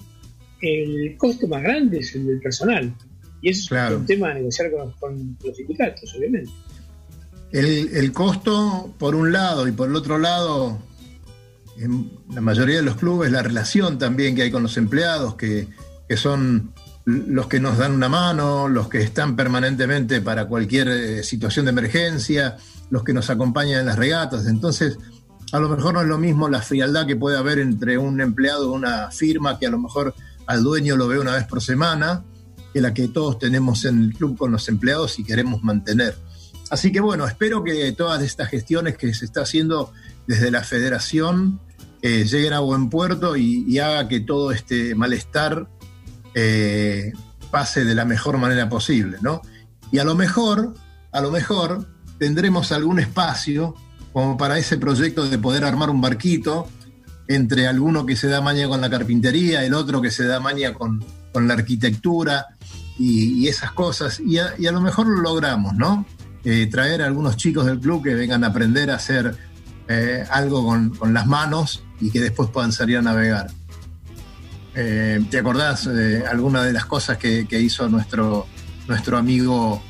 el 0.62 1.16
costo 1.18 1.48
más 1.48 1.64
grande 1.64 2.00
es 2.00 2.16
el 2.16 2.26
del 2.26 2.40
personal. 2.40 2.94
Y 3.42 3.50
eso 3.50 3.76
es 3.76 3.92
un 3.94 4.06
tema 4.06 4.32
a 4.32 4.34
negociar 4.34 4.70
con, 5.00 5.38
los 5.44 5.56
sindicatos, 5.56 6.14
obviamente. 6.18 6.52
El, 7.52 7.96
el, 7.96 8.12
costo, 8.12 8.94
por 9.00 9.16
un 9.16 9.32
lado, 9.32 9.68
y 9.68 9.72
por 9.72 9.90
el 9.90 9.96
otro 9.96 10.20
lado, 10.20 10.78
en 11.78 12.12
la 12.34 12.42
mayoría 12.42 12.76
de 12.76 12.84
los 12.84 12.98
clubes, 12.98 13.32
la 13.32 13.42
relación 13.42 13.98
también 13.98 14.36
que 14.36 14.44
hay 14.44 14.52
con 14.52 14.62
los 14.62 14.76
empleados, 14.78 15.36
que, 15.36 15.68
que 16.10 16.18
son 16.18 16.74
los 17.06 17.48
que 17.48 17.60
nos 17.60 17.78
dan 17.78 17.94
una 17.94 18.10
mano, 18.10 18.68
los 18.68 18.90
que 18.90 19.02
están 19.02 19.36
permanentemente 19.36 20.22
para 20.22 20.48
cualquier 20.48 20.88
eh, 20.90 21.24
situación 21.24 21.66
de 21.66 21.72
emergencia, 21.72 22.58
los 22.90 23.04
que 23.04 23.14
nos 23.14 23.30
acompañan 23.30 23.80
en 23.80 23.86
las 23.86 23.98
regatas. 23.98 24.48
Entonces, 24.48 24.98
a 25.52 25.60
lo 25.60 25.70
mejor 25.70 25.94
no 25.94 26.02
es 26.02 26.08
lo 26.08 26.18
mismo 26.18 26.50
la 26.50 26.62
frialdad 26.62 27.06
que 27.06 27.16
puede 27.16 27.38
haber 27.38 27.60
entre 27.60 27.98
un 27.98 28.20
empleado 28.22 28.64
de 28.64 28.70
una 28.70 29.12
firma 29.12 29.58
que 29.60 29.68
a 29.68 29.70
lo 29.70 29.80
mejor 29.80 30.16
al 30.48 30.64
dueño 30.64 30.98
lo 30.98 31.08
ve 31.08 31.20
una 31.20 31.36
vez 31.36 31.46
por 31.46 31.62
semana, 31.62 32.24
que 32.74 32.82
la 32.82 32.94
que 32.94 33.08
todos 33.08 33.38
tenemos 33.40 33.86
en 33.86 34.04
el 34.04 34.14
club 34.14 34.38
con 34.38 34.52
los 34.52 34.68
empleados 34.68 35.20
y 35.20 35.24
queremos 35.24 35.64
mantener. 35.64 36.18
Así 36.72 36.92
que 36.92 37.00
bueno, 37.00 37.26
espero 37.28 37.64
que 37.64 37.92
todas 37.92 38.22
estas 38.24 38.50
gestiones 38.50 38.98
que 38.98 39.14
se 39.14 39.26
está 39.26 39.42
haciendo 39.42 39.92
desde 40.28 40.52
la 40.52 40.64
federación 40.64 41.60
eh, 42.02 42.24
lleguen 42.26 42.54
a 42.54 42.60
buen 42.60 42.90
puerto 42.90 43.36
y, 43.36 43.78
haga 43.80 44.08
que 44.08 44.22
todo 44.22 44.52
este 44.52 44.96
malestar 44.96 45.68
eh, 46.42 47.14
pase 47.52 47.84
de 47.84 47.96
la 47.96 48.06
mejor 48.06 48.38
manera 48.38 48.70
posible, 48.70 49.18
¿no? 49.22 49.42
Y 49.92 50.00
a 50.00 50.04
lo 50.04 50.16
mejor, 50.16 50.74
a 51.12 51.22
lo 51.22 51.32
mejor 51.32 51.88
tendremos 52.18 52.72
algún 52.72 53.00
espacio 53.00 53.76
como 54.14 54.38
para 54.38 54.58
ese 54.58 54.78
proyecto 54.78 55.28
de 55.28 55.38
poder 55.38 55.64
armar 55.64 55.90
un 55.90 56.02
barquito 56.02 56.68
entre 57.28 57.68
alguno 57.68 58.06
que 58.06 58.16
se 58.16 58.28
da 58.28 58.42
maña 58.42 58.68
con 58.68 58.82
la 58.82 58.90
carpintería, 58.90 59.64
el 59.64 59.74
otro 59.74 60.02
que 60.02 60.12
se 60.12 60.26
da 60.26 60.40
maña 60.40 60.74
con, 60.74 61.04
la 61.34 61.54
arquitectura 61.54 62.48
y, 62.98 63.48
esas 63.48 63.72
cosas. 63.72 64.20
Y 64.20 64.38
a, 64.38 64.72
lo 64.72 64.82
mejor 64.82 65.08
lo 65.08 65.22
logramos, 65.22 65.76
¿no? 65.76 66.06
Eh, 66.44 66.68
traer 66.72 67.02
a 67.02 67.06
algunos 67.06 67.38
chicos 67.38 67.66
del 67.66 67.80
club 67.80 68.04
que 68.04 68.16
vengan 68.16 68.44
a 68.44 68.48
aprender 68.48 68.90
a 68.92 68.96
hacer 68.96 69.36
eh, 69.88 70.26
algo 70.32 70.66
con, 70.66 71.14
las 71.14 71.28
manos 71.28 71.84
y 72.00 72.12
que 72.12 72.20
después 72.20 72.50
puedan 72.50 72.72
salir 72.72 72.98
a 72.98 73.02
navegar. 73.02 73.52
Eh, 74.76 75.20
¿Te 75.30 75.40
acordás 75.40 75.86
de 75.86 76.26
alguna 76.26 76.64
de 76.64 76.74
las 76.74 76.86
cosas 76.86 77.18
que, 77.18 77.46
hizo 77.52 77.90
nuestro, 77.90 78.46
nuestro 78.88 79.18
amigo 79.18 79.82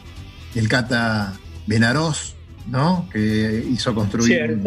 el 0.56 0.68
Cata 0.68 1.34
Benarós, 1.68 2.36
¿no? 2.68 3.08
Que 3.12 3.66
hizo 3.70 3.94
construir 3.94 4.60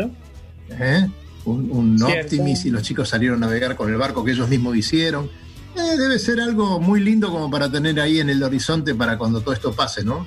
un, 1.45 2.03
Optimis 2.03 2.65
y 2.67 2.71
los 2.71 2.83
chicos 2.83 3.09
salieron 3.09 3.43
a 3.43 3.47
navegar 3.47 3.75
con 3.75 3.91
el 3.91 3.97
barco 3.97 4.25
que 4.25 4.33
ellos 4.33 4.49
mismos 4.49 4.77
hicieron. 4.77 5.31
Eh, 5.77 5.97
debe 5.99 6.19
ser 6.19 6.41
algo 6.41 6.79
muy 6.81 7.01
lindo 7.01 7.31
como 7.31 7.51
para 7.51 7.71
tener 7.71 7.99
ahí 7.99 8.21
en 8.21 8.29
el 8.29 8.43
horizonte 8.43 8.95
para 8.95 9.17
cuando 9.17 9.41
todo 9.41 9.55
esto 9.55 9.73
pase, 9.73 10.05
¿no? 10.05 10.27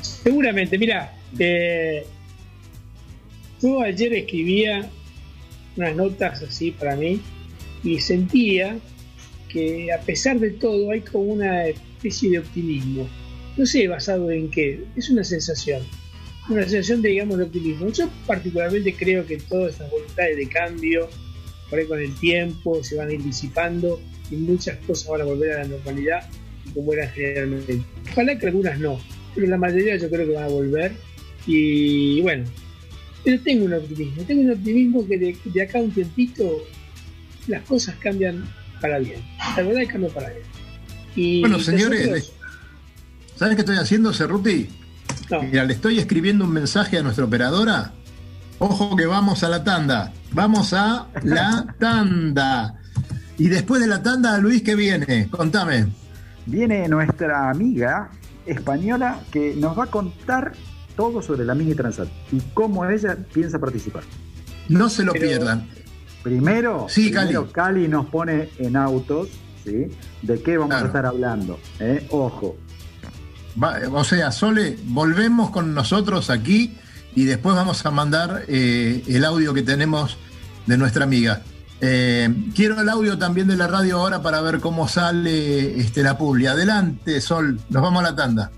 Seguramente, 0.00 0.76
mira, 0.76 1.14
eh, 1.38 2.04
yo 3.62 3.80
ayer 3.80 4.12
escribía 4.14 4.90
unas 5.76 5.94
notas 5.94 6.42
así 6.42 6.72
para 6.72 6.96
mí 6.96 7.20
y 7.84 7.98
sentía 8.00 8.78
que 9.48 9.92
a 9.92 10.00
pesar 10.00 10.38
de 10.38 10.50
todo 10.50 10.90
hay 10.90 11.00
como 11.00 11.24
una 11.24 11.66
especie 11.66 12.30
de 12.30 12.38
optimismo. 12.40 13.08
No 13.56 13.66
sé 13.66 13.88
basado 13.88 14.30
en 14.30 14.50
qué, 14.50 14.84
es 14.96 15.10
una 15.10 15.24
sensación 15.24 15.82
una 16.48 16.62
sensación 16.62 17.02
de, 17.02 17.10
digamos, 17.10 17.38
de 17.38 17.44
optimismo. 17.44 17.88
Yo 17.90 18.08
particularmente 18.26 18.94
creo 18.94 19.26
que 19.26 19.36
todas 19.36 19.72
estas 19.72 19.90
voluntades 19.90 20.36
de 20.36 20.48
cambio, 20.48 21.08
por 21.68 21.78
ahí 21.78 21.86
con 21.86 22.00
el 22.00 22.14
tiempo, 22.18 22.82
se 22.82 22.96
van 22.96 23.08
a 23.08 23.12
ir 23.12 23.22
disipando 23.22 24.00
y 24.30 24.36
muchas 24.36 24.78
cosas 24.86 25.08
van 25.08 25.20
a 25.22 25.24
volver 25.24 25.52
a 25.52 25.62
la 25.62 25.68
normalidad 25.68 26.28
como 26.74 26.92
eran 26.92 27.10
generalmente. 27.10 27.80
Ojalá 28.12 28.38
que 28.38 28.46
algunas 28.46 28.78
no, 28.78 28.98
pero 29.34 29.46
la 29.46 29.58
mayoría 29.58 29.96
yo 29.96 30.08
creo 30.08 30.26
que 30.26 30.34
van 30.34 30.44
a 30.44 30.48
volver. 30.48 30.92
Y 31.46 32.20
bueno, 32.22 32.44
pero 33.24 33.40
tengo 33.40 33.64
un 33.64 33.74
optimismo, 33.74 34.22
tengo 34.24 34.42
un 34.42 34.50
optimismo 34.50 35.06
que 35.06 35.18
de, 35.18 35.62
acá 35.62 35.78
a 35.78 35.82
un 35.82 35.90
tiempito 35.90 36.62
las 37.48 37.62
cosas 37.62 37.96
cambian 37.96 38.44
para 38.80 38.98
bien. 38.98 39.20
La 39.56 39.62
verdad 39.62 39.82
es 39.82 39.88
que 39.88 39.92
cambian 39.92 40.12
para 40.12 40.28
bien. 40.28 40.42
Y 41.16 41.40
bueno, 41.40 41.58
señores, 41.58 42.32
¿sabes 43.36 43.56
qué 43.56 43.62
estoy 43.62 43.76
haciendo, 43.76 44.12
Cerruti? 44.12 44.68
Mira, 45.42 45.64
le 45.64 45.74
estoy 45.74 45.98
escribiendo 45.98 46.44
un 46.44 46.52
mensaje 46.52 46.98
a 46.98 47.02
nuestra 47.02 47.24
operadora. 47.24 47.92
Ojo 48.58 48.96
que 48.96 49.06
vamos 49.06 49.42
a 49.42 49.48
la 49.48 49.64
tanda. 49.64 50.12
Vamos 50.32 50.72
a 50.72 51.08
la 51.22 51.74
tanda. 51.78 52.80
Y 53.36 53.48
después 53.48 53.80
de 53.80 53.86
la 53.86 54.02
tanda, 54.02 54.36
Luis, 54.38 54.62
¿qué 54.62 54.74
viene? 54.74 55.28
Contame. 55.30 55.86
Viene 56.46 56.88
nuestra 56.88 57.50
amiga 57.50 58.10
española 58.46 59.20
que 59.30 59.54
nos 59.54 59.78
va 59.78 59.84
a 59.84 59.86
contar 59.88 60.52
todo 60.96 61.22
sobre 61.22 61.44
la 61.44 61.54
mini 61.54 61.74
transat 61.74 62.08
y 62.32 62.40
cómo 62.54 62.84
ella 62.84 63.16
piensa 63.32 63.58
participar. 63.58 64.02
No 64.68 64.88
se 64.88 65.04
lo 65.04 65.12
pierdan. 65.12 65.68
Primero, 66.22 66.86
sí, 66.88 67.10
Cali. 67.52 67.88
nos 67.88 68.06
pone 68.06 68.50
en 68.58 68.76
autos, 68.76 69.28
¿sí? 69.64 69.86
¿De 70.22 70.42
qué 70.42 70.58
vamos 70.58 70.82
a 70.82 70.86
estar 70.86 71.06
hablando? 71.06 71.58
¿Eh? 71.78 72.06
Ojo, 72.10 72.56
o 73.92 74.04
sea, 74.04 74.30
Sole, 74.30 74.78
volvemos 74.84 75.50
con 75.50 75.74
nosotros 75.74 76.30
aquí 76.30 76.76
y 77.14 77.24
después 77.24 77.56
vamos 77.56 77.84
a 77.84 77.90
mandar 77.90 78.44
eh, 78.48 79.02
el 79.08 79.24
audio 79.24 79.52
que 79.54 79.62
tenemos 79.62 80.16
de 80.66 80.76
nuestra 80.76 81.04
amiga. 81.04 81.42
Eh, 81.80 82.28
quiero 82.54 82.80
el 82.80 82.88
audio 82.88 83.18
también 83.18 83.48
de 83.48 83.56
la 83.56 83.66
radio 83.66 83.98
ahora 84.00 84.22
para 84.22 84.40
ver 84.40 84.60
cómo 84.60 84.88
sale 84.88 85.78
este, 85.78 86.02
la 86.02 86.18
publi. 86.18 86.46
Adelante, 86.46 87.20
Sol, 87.20 87.60
nos 87.68 87.82
vamos 87.82 88.04
a 88.04 88.10
la 88.10 88.16
tanda. 88.16 88.50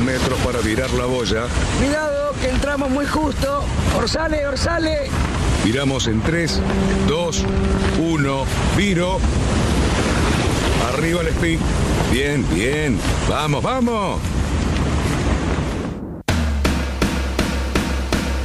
Metros 0.00 0.38
para 0.40 0.60
virar 0.60 0.90
la 0.90 1.04
boya. 1.06 1.44
Cuidado, 1.78 2.34
que 2.40 2.48
entramos 2.48 2.90
muy 2.90 3.06
justo. 3.06 3.64
Orsale, 3.96 4.46
orsale. 4.46 5.10
Viramos 5.64 6.06
en 6.06 6.20
3, 6.22 6.60
2, 7.08 7.44
1, 7.98 8.44
viro. 8.76 9.18
Arriba 10.92 11.20
el 11.20 11.28
speed. 11.28 11.58
Bien, 12.12 12.44
bien. 12.54 12.98
Vamos, 13.28 13.62
vamos. 13.62 14.20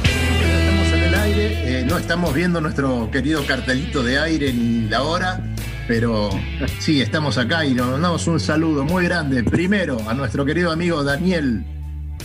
Estamos 0.04 0.88
en 0.92 1.02
el 1.02 1.14
aire, 1.14 1.80
eh, 1.80 1.84
no 1.84 1.98
estamos 1.98 2.34
viendo 2.34 2.60
nuestro 2.60 3.10
querido 3.10 3.44
cartelito 3.46 4.02
de 4.02 4.18
aire 4.18 4.52
ni 4.52 4.88
la 4.88 5.02
hora, 5.02 5.40
pero 5.86 6.30
sí, 6.78 7.00
estamos 7.00 7.38
acá 7.38 7.64
y 7.64 7.74
nos 7.74 7.90
mandamos 7.90 8.26
un 8.26 8.40
saludo 8.40 8.84
muy 8.84 9.04
grande. 9.04 9.44
Primero 9.44 9.98
a 10.08 10.14
nuestro 10.14 10.44
querido 10.44 10.70
amigo 10.72 11.04
Daniel, 11.04 11.64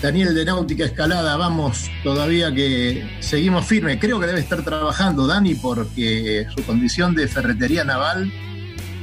Daniel 0.02 0.34
de 0.34 0.46
Náutica 0.46 0.86
Escalada. 0.86 1.36
Vamos, 1.38 1.90
todavía 2.04 2.54
que 2.54 3.18
seguimos 3.20 3.66
firmes. 3.66 3.98
Creo 4.00 4.20
que 4.20 4.28
debe 4.28 4.40
estar 4.40 4.64
trabajando 4.64 5.28
Dani 5.28 5.56
porque 5.56 6.48
su 6.56 6.64
condición 6.64 7.14
de 7.16 7.28
ferretería 7.28 7.84
naval 7.84 8.32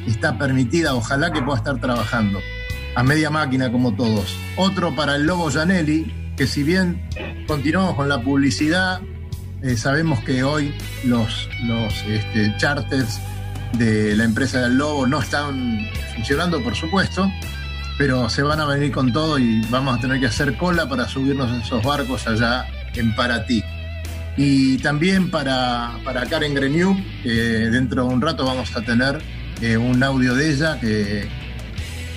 está 0.06 0.36
permitida. 0.38 0.94
Ojalá 0.94 1.32
que 1.32 1.42
pueda 1.42 1.58
estar 1.58 1.80
trabajando 1.80 2.40
a 2.94 3.02
media 3.02 3.30
máquina 3.30 3.70
como 3.70 3.94
todos. 3.94 4.36
Otro 4.56 4.94
para 4.94 5.16
el 5.16 5.24
Lobo 5.24 5.50
Janelli, 5.50 6.32
que 6.36 6.46
si 6.46 6.62
bien 6.64 7.00
continuamos 7.46 7.94
con 7.94 8.08
la 8.08 8.20
publicidad, 8.20 9.00
eh, 9.62 9.76
sabemos 9.76 10.20
que 10.20 10.42
hoy 10.42 10.74
los, 11.04 11.48
los 11.64 11.94
este, 12.06 12.54
charters 12.58 13.20
de 13.72 14.16
la 14.16 14.24
empresa 14.24 14.62
del 14.62 14.76
Lobo 14.76 15.06
no 15.06 15.20
están 15.20 15.86
funcionando, 16.14 16.62
por 16.62 16.74
supuesto, 16.74 17.30
pero 17.96 18.28
se 18.28 18.42
van 18.42 18.60
a 18.60 18.66
venir 18.66 18.92
con 18.92 19.12
todo 19.12 19.38
y 19.38 19.60
vamos 19.70 19.98
a 19.98 20.00
tener 20.00 20.20
que 20.20 20.26
hacer 20.26 20.56
cola 20.56 20.88
para 20.88 21.08
subirnos 21.08 21.50
a 21.50 21.62
esos 21.62 21.82
barcos 21.82 22.26
allá 22.26 22.66
en 22.94 23.14
Paratí. 23.14 23.62
Y 24.36 24.78
también 24.78 25.30
para, 25.30 25.98
para 26.04 26.24
Karen 26.26 26.54
Greniu, 26.54 26.96
que 27.22 27.30
dentro 27.30 28.06
de 28.06 28.14
un 28.14 28.20
rato 28.20 28.44
vamos 28.44 28.74
a 28.76 28.82
tener 28.82 29.20
eh, 29.60 29.76
un 29.76 30.02
audio 30.02 30.34
de 30.34 30.50
ella 30.52 30.78
que 30.80 31.28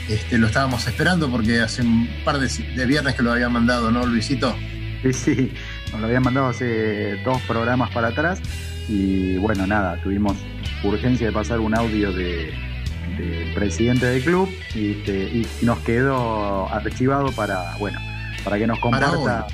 este, 0.08 0.38
lo 0.38 0.48
estábamos 0.48 0.86
esperando 0.88 1.30
porque 1.32 1.62
hace 1.62 1.82
un 1.82 2.08
par 2.24 2.38
de, 2.40 2.48
de 2.48 2.86
viernes 2.86 3.16
que 3.16 3.24
lo 3.24 3.32
había 3.32 3.50
mandado, 3.50 3.90
¿no, 3.90 4.06
Luisito? 4.06 4.56
Sí, 5.02 5.14
sí, 5.14 5.52
nos 5.92 6.02
lo 6.02 6.06
habían 6.06 6.22
mandado 6.22 6.50
hace 6.50 7.16
dos 7.24 7.42
programas 7.48 7.90
para 7.90 8.10
atrás 8.10 8.40
y 8.88 9.38
bueno, 9.38 9.66
nada, 9.66 10.00
tuvimos 10.04 10.38
urgencia 10.84 11.28
de 11.28 11.34
pasar 11.34 11.60
un 11.60 11.76
audio 11.76 12.12
de, 12.12 12.54
del 13.18 13.54
presidente 13.54 14.06
del 14.06 14.24
club 14.24 14.50
y, 14.74 14.92
este, 14.92 15.24
y 15.24 15.48
nos 15.62 15.80
quedó 15.80 16.68
archivado 16.70 17.32
para, 17.32 17.76
bueno, 17.78 18.00
para 18.44 18.58
que 18.58 18.68
nos 18.68 18.80
comparta, 18.80 19.12
Para 19.12 19.48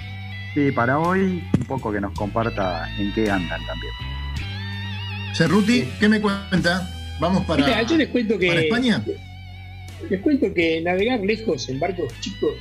sí, 0.54 0.72
para 0.72 1.00
hoy, 1.00 1.44
un 1.58 1.66
poco 1.66 1.92
que 1.92 2.02
nos 2.02 2.14
comparta 2.14 2.90
en 2.98 3.14
qué 3.14 3.30
andan 3.30 3.60
también. 3.66 3.94
Cerruti, 5.34 5.88
¿qué 6.00 6.10
me 6.10 6.22
cuenta? 6.22 6.90
Vamos 7.20 7.46
para, 7.46 7.66
Mira, 7.66 7.84
yo 7.84 7.98
les 7.98 8.10
cuento 8.10 8.38
que 8.38 8.48
para 8.48 8.62
España. 8.62 9.04
Les 10.10 10.22
cuento 10.22 10.54
que 10.54 10.82
navegar 10.82 11.20
lejos 11.22 11.68
en 11.70 11.80
barcos 11.80 12.14
chicos 12.22 12.54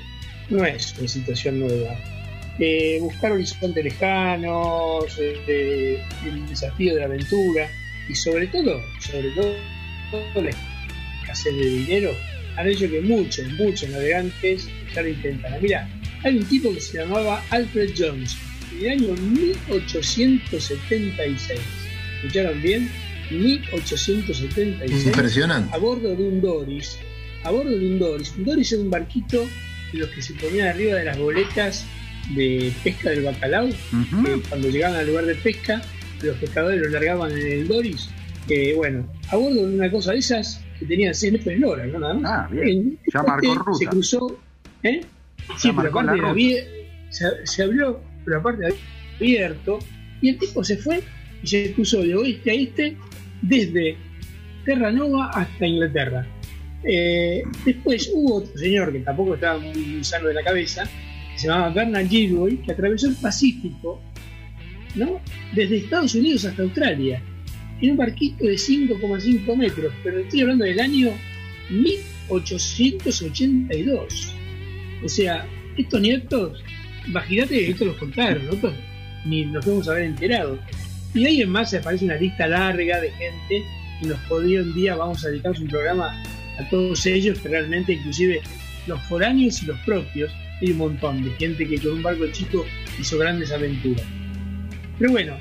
no 0.50 0.64
es 0.64 0.94
una 0.98 1.08
situación 1.08 1.60
nueva. 1.60 1.94
Eh, 2.58 2.98
buscar 3.00 3.32
horizontes 3.32 3.84
lejanos, 3.84 5.04
eh, 5.20 6.02
el 6.24 6.46
desafío 6.48 6.94
de 6.94 7.00
la 7.00 7.06
aventura 7.06 7.68
y 8.08 8.14
sobre 8.14 8.46
todo, 8.48 8.82
sobre 9.00 9.30
todo, 9.30 9.54
la 10.34 10.50
escasez 11.22 11.54
de 11.56 11.66
dinero 11.66 12.12
han 12.56 12.68
hecho 12.68 12.88
que 12.88 13.00
muchos, 13.02 13.46
muchos 13.52 13.88
navegantes 13.90 14.68
ya 14.94 15.02
lo 15.02 15.08
intentan. 15.08 15.60
Mira, 15.60 15.88
hay 16.24 16.38
un 16.38 16.44
tipo 16.44 16.72
que 16.72 16.80
se 16.80 16.98
llamaba 16.98 17.42
Alfred 17.50 17.90
Jones 17.96 18.36
en 18.72 18.78
el 18.84 18.90
año 18.92 19.12
1876. 19.14 21.60
¿Escucharon 22.22 22.62
bien? 22.62 22.88
1876 23.30 25.06
Impresionante. 25.06 25.74
a 25.74 25.78
bordo 25.78 26.14
de 26.14 26.22
un 26.22 26.40
Doris. 26.40 26.98
A 27.44 27.50
bordo 27.50 27.70
de 27.70 27.86
un 27.86 27.98
Doris. 27.98 28.32
Un 28.38 28.44
Doris 28.44 28.72
era 28.72 28.82
un 28.82 28.90
barquito 28.90 29.46
de 29.92 29.98
los 29.98 30.08
que 30.10 30.22
se 30.22 30.34
ponían 30.34 30.68
arriba 30.68 30.94
de 30.96 31.04
las 31.04 31.18
boletas 31.18 31.84
de 32.34 32.72
pesca 32.82 33.10
del 33.10 33.22
bacalao. 33.24 33.68
Que 33.68 34.40
cuando 34.48 34.68
llegaban 34.68 34.98
al 34.98 35.06
lugar 35.06 35.26
de 35.26 35.34
pesca, 35.34 35.82
los 36.22 36.36
pescadores 36.38 36.80
los 36.80 36.90
largaban 36.92 37.30
en 37.32 37.38
el 37.46 37.68
Doris. 37.68 38.08
Que 38.48 38.74
bueno, 38.74 39.06
a 39.30 39.36
bordo 39.36 39.66
de 39.66 39.74
una 39.74 39.90
cosa 39.90 40.12
de 40.12 40.18
esas 40.18 40.62
que 40.78 40.86
tenían 40.86 41.14
100 41.14 41.32
metros 41.32 41.54
en 41.54 41.64
hora, 41.64 41.86
¿no? 41.86 41.98
Nada 41.98 42.14
más. 42.14 42.30
Ah, 42.32 42.48
bien. 42.50 42.98
Ya 43.12 43.22
marcó 43.22 43.54
ruta. 43.54 43.78
Se 43.78 43.86
cruzó. 43.86 44.38
¿eh? 44.82 45.00
Sí, 45.58 45.70
pero 45.76 45.88
aparte 45.88 46.20
la 46.22 46.32
abie- 46.32 46.64
se, 47.10 47.24
se 47.44 47.62
abrió, 47.64 48.00
pero 48.24 48.38
aparte 48.38 48.66
abierto. 49.16 49.78
Y 50.20 50.28
el 50.30 50.38
tipo 50.38 50.62
se 50.64 50.76
fue 50.76 51.02
y 51.42 51.46
se 51.46 51.72
cruzó 51.72 52.02
de 52.02 52.14
oeste 52.14 52.50
a 52.50 52.54
este 52.54 52.96
desde 53.42 53.96
Terranova 54.64 55.30
hasta 55.30 55.66
Inglaterra. 55.66 56.26
Eh, 56.84 57.42
después 57.64 58.10
hubo 58.14 58.36
otro 58.36 58.56
señor 58.56 58.92
que 58.92 59.00
tampoco 59.00 59.34
estaba 59.34 59.58
muy, 59.58 59.74
muy 59.76 60.04
sano 60.04 60.28
de 60.28 60.34
la 60.34 60.42
cabeza, 60.44 60.84
que 61.32 61.38
se 61.38 61.48
llamaba 61.48 61.70
Bernard 61.70 62.06
Gilroy, 62.08 62.58
que 62.58 62.72
atravesó 62.72 63.08
el 63.08 63.16
Pacífico, 63.16 64.00
Desde 65.54 65.76
Estados 65.76 66.14
Unidos 66.14 66.46
hasta 66.46 66.62
Australia, 66.62 67.22
en 67.82 67.90
un 67.90 67.98
barquito 67.98 68.44
de 68.44 68.54
5,5 68.54 69.56
metros, 69.56 69.92
pero 70.02 70.20
estoy 70.20 70.40
hablando 70.40 70.64
del 70.64 70.80
año 70.80 71.12
1882. 71.70 74.34
O 75.04 75.08
sea, 75.08 75.46
estos 75.76 76.00
nietos, 76.00 76.64
imagínate 77.06 77.58
que 77.58 77.72
esto 77.72 77.84
los 77.84 77.98
contaron, 77.98 78.46
nosotros 78.46 78.72
ni 79.26 79.44
nos 79.44 79.62
podemos 79.64 79.88
haber 79.88 80.04
enterado. 80.04 80.58
Y 81.14 81.26
ahí 81.26 81.42
en 81.42 81.50
más 81.50 81.74
aparece 81.74 82.06
una 82.06 82.16
lista 82.16 82.46
larga 82.46 83.00
de 83.00 83.10
gente 83.10 83.62
y 84.02 84.06
nos 84.06 84.18
podría 84.20 84.62
un 84.62 84.74
día 84.74 84.96
vamos 84.96 85.22
a 85.24 85.28
dedicarnos 85.28 85.60
un 85.60 85.68
programa 85.68 86.22
a 86.58 86.66
todos 86.70 87.04
ellos, 87.04 87.38
que 87.40 87.48
realmente 87.48 87.92
inclusive 87.92 88.40
los 88.86 89.02
foráneos 89.02 89.62
y 89.62 89.66
los 89.66 89.78
propios, 89.80 90.32
hay 90.60 90.70
un 90.70 90.78
montón 90.78 91.22
de 91.22 91.30
gente 91.32 91.68
que 91.68 91.78
con 91.78 91.92
un 91.92 92.02
barco 92.02 92.26
chico 92.28 92.64
hizo 92.98 93.18
grandes 93.18 93.52
aventuras. 93.52 94.06
Pero 94.98 95.12
bueno, 95.12 95.36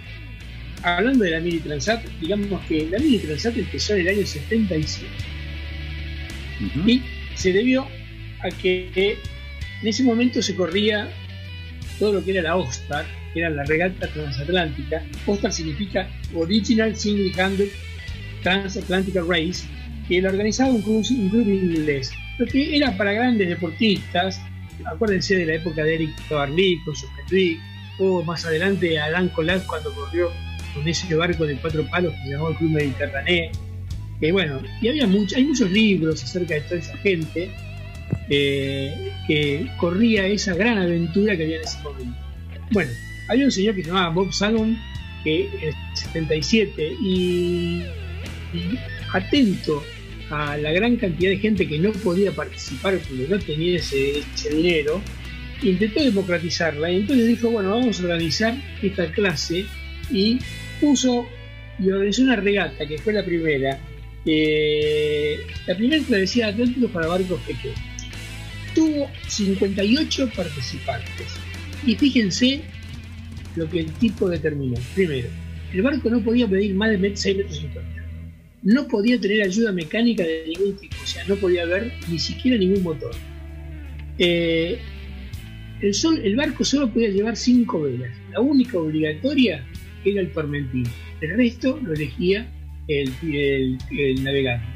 hablando 0.83 1.23
de 1.23 1.31
la 1.31 1.39
Mini 1.39 1.59
Transat, 1.59 2.05
digamos 2.21 2.61
que 2.65 2.87
la 2.89 2.99
Mini 2.99 3.19
Transat 3.19 3.57
empezó 3.57 3.93
en 3.93 4.01
el 4.01 4.07
año 4.09 4.25
77 4.25 5.07
Ujú. 6.77 6.89
y 6.89 7.01
se 7.35 7.51
debió 7.51 7.87
a 8.41 8.49
que 8.49 9.17
en 9.81 9.87
ese 9.87 10.03
momento 10.03 10.41
se 10.41 10.55
corría 10.55 11.09
todo 11.99 12.13
lo 12.13 12.23
que 12.23 12.31
era 12.31 12.41
la 12.41 12.55
OSTAR, 12.55 13.05
que 13.33 13.39
era 13.39 13.49
la 13.49 13.63
regata 13.63 14.07
transatlántica. 14.07 15.03
OSTAR 15.25 15.51
significa 15.51 16.09
Original 16.33 16.95
Single 16.95 17.31
Handed 17.41 17.69
Transatlantic 18.43 19.15
Race, 19.15 19.65
que 20.07 20.21
la 20.21 20.29
organizaba 20.29 20.71
un 20.71 20.81
club, 20.81 21.05
un 21.09 21.29
club 21.29 21.47
inglés, 21.47 22.11
lo 22.37 22.45
que 22.45 22.75
era 22.75 22.95
para 22.95 23.13
grandes 23.13 23.49
deportistas. 23.49 24.39
Acuérdense 24.85 25.35
de 25.35 25.45
la 25.45 25.53
época 25.55 25.83
de 25.83 25.95
Eric 25.95 26.27
Tabarly 26.27 26.79
con 26.83 26.95
su 26.95 27.07
Hendrick, 27.17 27.59
o 27.99 28.23
más 28.23 28.45
adelante 28.45 28.99
Alain 28.99 29.29
Colas 29.29 29.63
cuando 29.63 29.93
corrió 29.93 30.31
con 30.73 30.87
ese 30.87 31.13
barco 31.15 31.45
de 31.45 31.55
cuatro 31.55 31.85
palos 31.89 32.13
que 32.13 32.23
se 32.23 32.29
llamó 32.31 32.49
el 32.49 32.55
Club 32.55 32.71
Mediterráneo. 32.71 33.51
Que 34.19 34.31
bueno, 34.31 34.61
y 34.81 34.87
había 34.87 35.03
hay 35.03 35.43
muchos 35.43 35.71
libros 35.71 36.23
acerca 36.23 36.55
de 36.55 36.61
toda 36.61 36.79
esa 36.79 36.97
gente, 36.97 37.49
eh, 38.29 39.11
que 39.27 39.67
corría 39.77 40.25
esa 40.25 40.53
gran 40.55 40.77
aventura 40.77 41.35
que 41.35 41.43
había 41.43 41.57
en 41.57 41.63
ese 41.63 41.79
momento. 41.81 42.17
Bueno, 42.71 42.91
había 43.29 43.45
un 43.45 43.51
señor 43.51 43.75
que 43.75 43.83
se 43.83 43.87
llamaba 43.87 44.09
Bob 44.09 44.31
Salmon, 44.31 44.77
que 45.23 45.47
en 45.47 45.67
el 45.69 45.73
77, 45.95 46.97
y, 47.01 47.83
y 48.53 48.79
atento 49.13 49.83
a 50.29 50.57
la 50.57 50.71
gran 50.71 50.95
cantidad 50.97 51.31
de 51.31 51.37
gente 51.37 51.67
que 51.67 51.77
no 51.77 51.91
podía 51.91 52.31
participar 52.31 52.97
porque 52.97 53.27
no 53.27 53.39
tenía 53.39 53.77
ese, 53.77 54.19
ese 54.19 54.49
dinero, 54.49 55.01
intentó 55.61 56.03
democratizarla 56.03 56.91
y 56.91 56.97
entonces 56.97 57.27
dijo, 57.27 57.49
bueno, 57.49 57.71
vamos 57.71 57.99
a 57.99 58.03
organizar 58.03 58.55
esta 58.81 59.11
clase 59.11 59.65
y 60.11 60.39
puso 60.79 61.27
y 61.79 61.89
organizó 61.89 62.23
una 62.23 62.35
regata 62.35 62.85
que 62.85 62.97
fue 62.97 63.13
la 63.13 63.23
primera, 63.23 63.79
la 65.67 65.77
primera 65.77 66.03
travesía 66.03 66.47
Atlántico 66.47 66.87
para 66.87 67.07
barcos 67.07 67.39
pequeños. 67.41 67.79
Tuvo 68.73 69.09
58 69.27 70.31
participantes 70.35 71.27
y 71.85 71.95
fíjense 71.95 72.61
lo 73.55 73.69
que 73.69 73.81
el 73.81 73.91
tipo 73.93 74.29
determinó. 74.29 74.77
Primero, 74.93 75.29
el 75.73 75.81
barco 75.81 76.09
no 76.09 76.21
podía 76.21 76.47
medir 76.47 76.73
más 76.75 76.89
de 76.89 77.15
6 77.15 77.37
metros 77.37 77.57
50. 77.57 78.05
No 78.63 78.87
podía 78.87 79.19
tener 79.19 79.43
ayuda 79.43 79.71
mecánica 79.71 80.23
de 80.23 80.45
ningún 80.47 80.77
tipo, 80.77 80.95
o 81.01 81.07
sea, 81.07 81.23
no 81.25 81.35
podía 81.35 81.63
haber 81.63 81.93
ni 82.09 82.17
siquiera 82.17 82.57
ningún 82.57 82.83
motor. 82.83 83.11
Eh, 84.17 84.79
el, 85.81 86.35
barco 86.35 86.63
solo 86.63 86.89
podía 86.89 87.09
llevar 87.09 87.35
5 87.35 87.81
velas. 87.81 88.11
La 88.31 88.39
única 88.39 88.77
obligatoria 88.77 89.65
era 90.03 90.21
el 90.21 90.31
tormentín. 90.31 90.85
El 91.21 91.37
resto 91.37 91.79
lo 91.81 91.93
elegía 91.93 92.47
el, 92.87 93.77
navegante. 94.23 94.67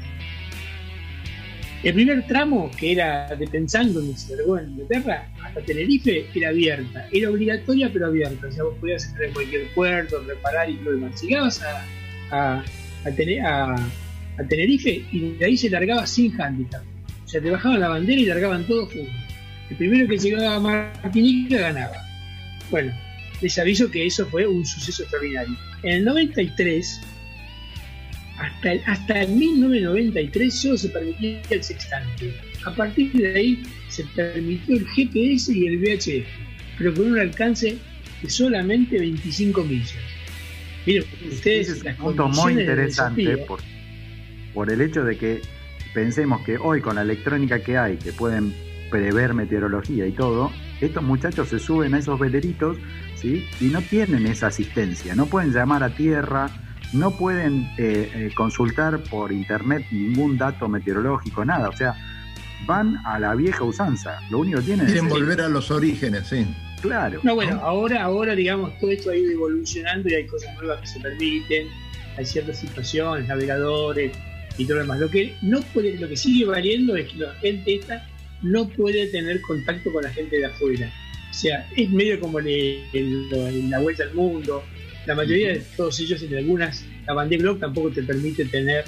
El 1.82 1.94
primer 1.94 2.26
tramo, 2.26 2.70
que 2.78 2.92
era 2.92 3.34
de 3.34 3.46
Pensando, 3.46 4.00
en 4.00 4.70
Inglaterra, 4.70 5.32
hasta 5.42 5.62
Tenerife, 5.62 6.26
era 6.34 6.50
abierta. 6.50 7.08
Era 7.10 7.30
obligatoria, 7.30 7.90
pero 7.90 8.06
abierta. 8.06 8.48
O 8.48 8.52
sea, 8.52 8.64
vos 8.64 8.76
podías 8.78 9.06
entrar 9.06 9.28
en 9.28 9.32
cualquier 9.32 9.68
puerto, 9.74 10.22
reparar 10.22 10.68
y 10.68 10.74
todo 10.74 10.92
demás. 10.92 11.22
Llegabas 11.22 11.62
a, 11.62 11.86
a, 12.30 12.64
a, 13.04 13.74
a 14.38 14.48
Tenerife 14.48 15.04
y 15.10 15.30
de 15.38 15.44
ahí 15.44 15.56
se 15.56 15.70
largaba 15.70 16.06
sin 16.06 16.38
handicap. 16.38 16.82
O 17.24 17.28
sea, 17.28 17.40
te 17.40 17.50
bajaban 17.50 17.80
la 17.80 17.88
bandera 17.88 18.20
y 18.20 18.26
largaban 18.26 18.66
todos 18.66 18.92
juntos. 18.92 19.29
El 19.70 19.76
primero 19.76 20.08
que 20.08 20.18
llegaba 20.18 20.56
a 20.56 20.60
Martinica 20.60 21.58
ganaba. 21.58 21.96
Bueno, 22.70 22.92
les 23.40 23.58
aviso 23.58 23.90
que 23.90 24.06
eso 24.06 24.26
fue 24.26 24.46
un 24.46 24.66
suceso 24.66 25.02
extraordinario. 25.02 25.56
En 25.82 25.92
el 25.92 26.04
93, 26.04 27.00
hasta 28.38 28.72
el, 28.72 28.82
hasta 28.86 29.22
el 29.22 29.30
1993, 29.30 30.54
solo 30.54 30.76
se 30.76 30.88
permitía 30.88 31.40
el 31.50 31.62
sextante. 31.62 32.34
A 32.64 32.74
partir 32.74 33.12
de 33.12 33.34
ahí 33.34 33.62
se 33.88 34.04
permitió 34.16 34.76
el 34.76 34.86
GPS 34.88 35.52
y 35.52 35.66
el 35.66 35.78
VHF, 35.78 36.26
pero 36.76 36.94
con 36.94 37.12
un 37.12 37.18
alcance 37.18 37.78
de 38.22 38.30
solamente 38.30 38.98
25 38.98 39.64
millas. 39.64 39.94
Miren, 40.84 41.04
ustedes. 41.30 41.68
Ese 41.68 41.88
es 41.88 41.98
un 41.98 42.04
punto 42.04 42.28
muy 42.28 42.52
interesante 42.52 43.38
por, 43.38 43.60
por 44.52 44.70
el 44.70 44.80
hecho 44.80 45.04
de 45.04 45.16
que 45.16 45.40
pensemos 45.94 46.44
que 46.44 46.58
hoy 46.58 46.80
con 46.80 46.96
la 46.96 47.02
electrónica 47.02 47.60
que 47.60 47.78
hay, 47.78 47.96
que 47.96 48.12
pueden 48.12 48.52
prever 48.90 49.34
meteorología 49.34 50.06
y 50.06 50.12
todo, 50.12 50.50
estos 50.80 51.02
muchachos 51.02 51.48
se 51.48 51.58
suben 51.58 51.94
a 51.94 51.98
esos 51.98 52.18
veleritos 52.18 52.76
¿sí? 53.14 53.46
y 53.60 53.66
no 53.66 53.80
tienen 53.82 54.26
esa 54.26 54.48
asistencia, 54.48 55.14
no 55.14 55.26
pueden 55.26 55.52
llamar 55.52 55.82
a 55.82 55.90
tierra, 55.90 56.50
no 56.92 57.12
pueden 57.12 57.70
eh, 57.78 58.10
eh, 58.14 58.30
consultar 58.34 59.02
por 59.04 59.32
internet 59.32 59.86
ningún 59.90 60.36
dato 60.36 60.68
meteorológico, 60.68 61.44
nada, 61.44 61.68
o 61.68 61.76
sea, 61.76 61.94
van 62.66 62.96
a 63.06 63.18
la 63.18 63.34
vieja 63.34 63.64
usanza, 63.64 64.18
lo 64.30 64.38
único 64.38 64.58
que 64.58 64.66
tienen 64.66 64.86
Quieren 64.86 65.06
es... 65.06 65.10
volver 65.10 65.40
a 65.40 65.48
los 65.48 65.70
orígenes, 65.70 66.26
sí. 66.26 66.46
Claro. 66.80 67.20
No, 67.22 67.34
bueno, 67.34 67.60
ahora, 67.62 68.02
ahora 68.02 68.34
digamos, 68.34 68.78
todo 68.78 68.90
esto 68.90 69.10
ha 69.10 69.16
ido 69.16 69.32
evolucionando 69.32 70.08
y 70.08 70.14
hay 70.14 70.26
cosas 70.26 70.54
nuevas 70.54 70.80
que 70.80 70.86
se 70.86 71.00
permiten, 71.00 71.68
hay 72.16 72.24
ciertas 72.24 72.58
situaciones, 72.58 73.28
navegadores 73.28 74.12
y 74.56 74.64
todo 74.64 74.76
lo 74.76 74.82
demás. 74.82 75.00
Lo 75.00 75.10
que 75.10 75.36
no 75.42 75.60
puede, 75.60 75.98
lo 75.98 76.08
que 76.08 76.16
sigue 76.16 76.46
valiendo 76.46 76.96
es 76.96 77.12
que 77.12 77.18
la 77.18 77.34
gente 77.34 77.74
esta 77.76 78.06
no 78.42 78.68
puede 78.68 79.06
tener 79.06 79.40
contacto 79.40 79.92
con 79.92 80.02
la 80.02 80.10
gente 80.10 80.38
de 80.38 80.46
afuera. 80.46 80.92
O 81.30 81.34
sea, 81.34 81.68
es 81.76 81.90
medio 81.90 82.18
como 82.20 82.38
el, 82.38 82.82
el, 82.92 83.70
la 83.70 83.78
vuelta 83.78 84.04
al 84.04 84.14
mundo. 84.14 84.62
La 85.06 85.14
mayoría 85.14 85.48
de 85.54 85.62
todos 85.76 85.98
ellos, 86.00 86.22
en 86.22 86.36
algunas, 86.36 86.84
la 87.06 87.14
Bandé 87.14 87.38
Blog 87.38 87.58
tampoco 87.58 87.90
te 87.90 88.02
permite 88.02 88.44
tener 88.46 88.84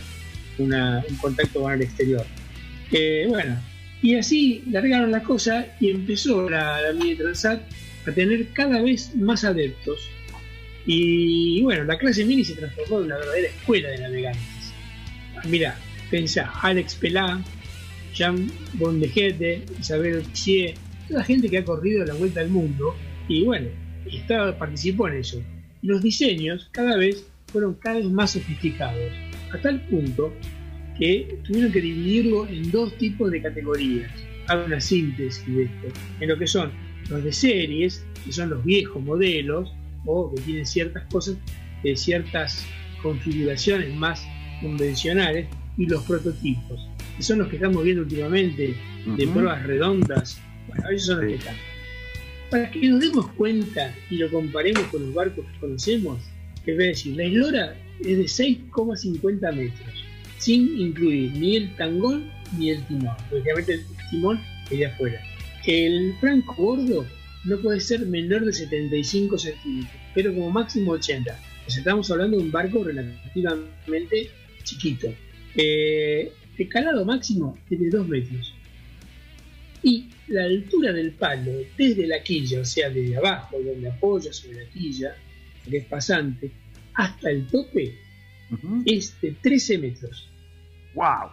una, 0.58 1.02
un 1.08 1.16
contacto 1.16 1.62
con 1.62 1.72
el 1.72 1.82
exterior. 1.82 2.24
Eh, 2.90 3.26
bueno, 3.28 3.58
y 4.02 4.16
así 4.16 4.62
largaron 4.70 5.10
la 5.10 5.22
cosa 5.22 5.66
y 5.80 5.90
empezó 5.90 6.48
la, 6.50 6.80
la 6.82 6.92
Mini 6.92 7.14
Transat 7.14 7.62
a 8.06 8.12
tener 8.12 8.48
cada 8.48 8.82
vez 8.82 9.14
más 9.16 9.44
adeptos. 9.44 10.10
Y 10.84 11.62
bueno, 11.62 11.84
la 11.84 11.96
clase 11.96 12.24
Mini 12.24 12.44
se 12.44 12.54
transformó 12.54 12.98
en 12.98 13.04
una 13.06 13.18
verdadera 13.18 13.48
escuela 13.48 13.88
de 13.90 13.98
navegantes. 13.98 14.74
Mira, 15.48 15.76
pensá, 16.10 16.52
Alex 16.62 16.96
Pelá, 16.96 17.40
Jean 18.14 18.50
Bondegete, 18.74 19.64
Isabel 19.80 20.22
Pissier, 20.22 20.74
toda 21.08 21.24
gente 21.24 21.48
que 21.48 21.58
ha 21.58 21.64
corrido 21.64 22.04
la 22.04 22.14
vuelta 22.14 22.40
al 22.40 22.48
mundo 22.48 22.94
y 23.28 23.44
bueno, 23.44 23.68
está, 24.10 24.56
participó 24.58 25.08
en 25.08 25.14
eso. 25.14 25.42
Los 25.82 26.02
diseños 26.02 26.68
cada 26.72 26.96
vez 26.96 27.26
fueron 27.46 27.74
cada 27.74 27.96
vez 27.96 28.06
más 28.06 28.32
sofisticados, 28.32 29.12
a 29.52 29.58
tal 29.58 29.80
punto 29.88 30.32
que 30.98 31.38
tuvieron 31.44 31.72
que 31.72 31.80
dividirlo 31.80 32.46
en 32.46 32.70
dos 32.70 32.96
tipos 32.98 33.30
de 33.30 33.42
categorías. 33.42 34.10
Hago 34.48 34.64
una 34.66 34.80
síntesis 34.80 35.46
de 35.46 35.64
esto, 35.64 35.88
en 36.20 36.28
lo 36.28 36.38
que 36.38 36.46
son 36.46 36.70
los 37.08 37.22
de 37.24 37.32
series, 37.32 38.04
que 38.24 38.32
son 38.32 38.50
los 38.50 38.64
viejos 38.64 39.02
modelos, 39.02 39.72
o 40.04 40.34
que 40.34 40.42
tienen 40.42 40.66
ciertas 40.66 41.04
cosas, 41.12 41.36
ciertas 41.94 42.66
configuraciones 43.02 43.94
más 43.94 44.24
convencionales, 44.60 45.46
y 45.78 45.86
los 45.86 46.02
prototipos, 46.04 46.86
que 47.16 47.22
son 47.22 47.38
los 47.38 47.48
que 47.48 47.56
estamos 47.56 47.82
viendo 47.84 48.02
últimamente, 48.02 48.74
de 49.04 49.24
Ujú. 49.24 49.32
pruebas 49.32 49.62
redondas. 49.64 50.40
Bueno, 50.68 50.88
esos 50.90 51.06
son 51.06 51.16
los 51.18 51.26
que 51.26 51.34
están. 51.34 51.56
Para 52.50 52.70
que 52.70 52.88
nos 52.88 53.00
demos 53.00 53.28
cuenta 53.32 53.94
y 54.10 54.16
lo 54.16 54.30
comparemos 54.30 54.82
con 54.84 55.02
los 55.02 55.14
barcos 55.14 55.44
que 55.52 55.58
conocemos, 55.58 56.20
que 56.64 56.74
voy 56.74 56.84
a 56.84 56.88
decir, 56.88 57.16
la 57.16 57.24
eslora 57.24 57.76
es 58.00 58.18
de 58.18 58.24
6,50 58.24 59.52
metros, 59.54 60.04
sin 60.38 60.78
incluir 60.78 61.32
ni 61.32 61.56
el 61.56 61.74
tangón 61.76 62.30
ni 62.58 62.70
el 62.70 62.84
timón, 62.86 63.16
obviamente 63.30 63.74
el 63.74 63.82
timón 64.10 64.40
queda 64.68 64.88
afuera. 64.88 65.20
El 65.66 66.14
franco 66.20 66.54
bordo 66.56 67.06
no 67.44 67.58
puede 67.58 67.80
ser 67.80 68.06
menor 68.06 68.44
de 68.44 68.52
75 68.52 69.38
centímetros, 69.38 70.00
pero 70.14 70.34
como 70.34 70.50
máximo 70.50 70.92
80. 70.92 71.38
Pues 71.64 71.76
estamos 71.76 72.10
hablando 72.10 72.36
de 72.36 72.42
un 72.42 72.50
barco 72.50 72.84
relativamente 72.84 74.30
chiquito. 74.64 75.08
Eh, 75.56 76.32
el 76.58 76.68
calado 76.68 77.04
máximo 77.04 77.58
es 77.70 77.80
de 77.80 77.90
2 77.90 78.08
metros. 78.08 78.54
Y 79.82 80.08
la 80.28 80.44
altura 80.44 80.92
del 80.92 81.12
palo 81.12 81.52
desde 81.76 82.06
la 82.06 82.22
quilla, 82.22 82.60
o 82.60 82.64
sea, 82.64 82.88
desde 82.88 83.16
abajo, 83.16 83.58
donde 83.60 83.90
apoya 83.90 84.32
sobre 84.32 84.64
la 84.64 84.70
quilla, 84.70 85.16
que 85.68 85.78
es 85.78 85.84
pasante, 85.86 86.50
hasta 86.94 87.30
el 87.30 87.46
tope, 87.46 87.94
es 88.86 89.20
de 89.20 89.32
13 89.42 89.78
metros. 89.78 90.28
¡Wow! 90.94 91.30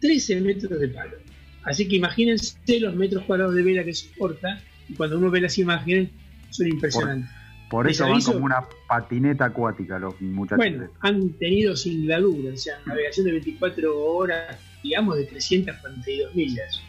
13 0.00 0.40
metros 0.40 0.80
de 0.80 0.88
palo. 0.88 1.16
Así 1.62 1.86
que 1.86 1.96
imagínense 1.96 2.58
los 2.80 2.94
metros 2.94 3.24
cuadrados 3.24 3.54
de 3.54 3.62
vela 3.62 3.84
que 3.84 3.94
soporta, 3.94 4.60
y 4.88 4.94
cuando 4.94 5.16
uno 5.16 5.30
ve 5.30 5.40
las 5.40 5.56
imágenes, 5.58 6.10
son 6.50 6.66
impresionantes. 6.66 7.30
Por 7.30 7.41
Les 7.88 7.96
eso 7.96 8.08
van 8.08 8.20
como 8.20 8.44
una 8.44 8.64
patineta 8.88 9.46
acuática 9.46 9.98
los 9.98 10.20
muchachos. 10.20 10.58
Bueno, 10.58 10.88
han 11.00 11.30
tenido 11.38 11.74
sin 11.76 12.06
la 12.06 12.20
duda, 12.20 12.52
o 12.52 12.56
sea, 12.56 12.78
navegación 12.86 13.26
de 13.26 13.32
24 13.32 13.98
horas, 14.04 14.56
digamos, 14.82 15.16
de 15.16 15.24
342 15.24 16.34
millas. 16.34 16.80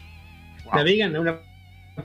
Wow. 0.64 0.74
Navegan 0.76 1.16
a, 1.16 1.20
una, 1.20 1.38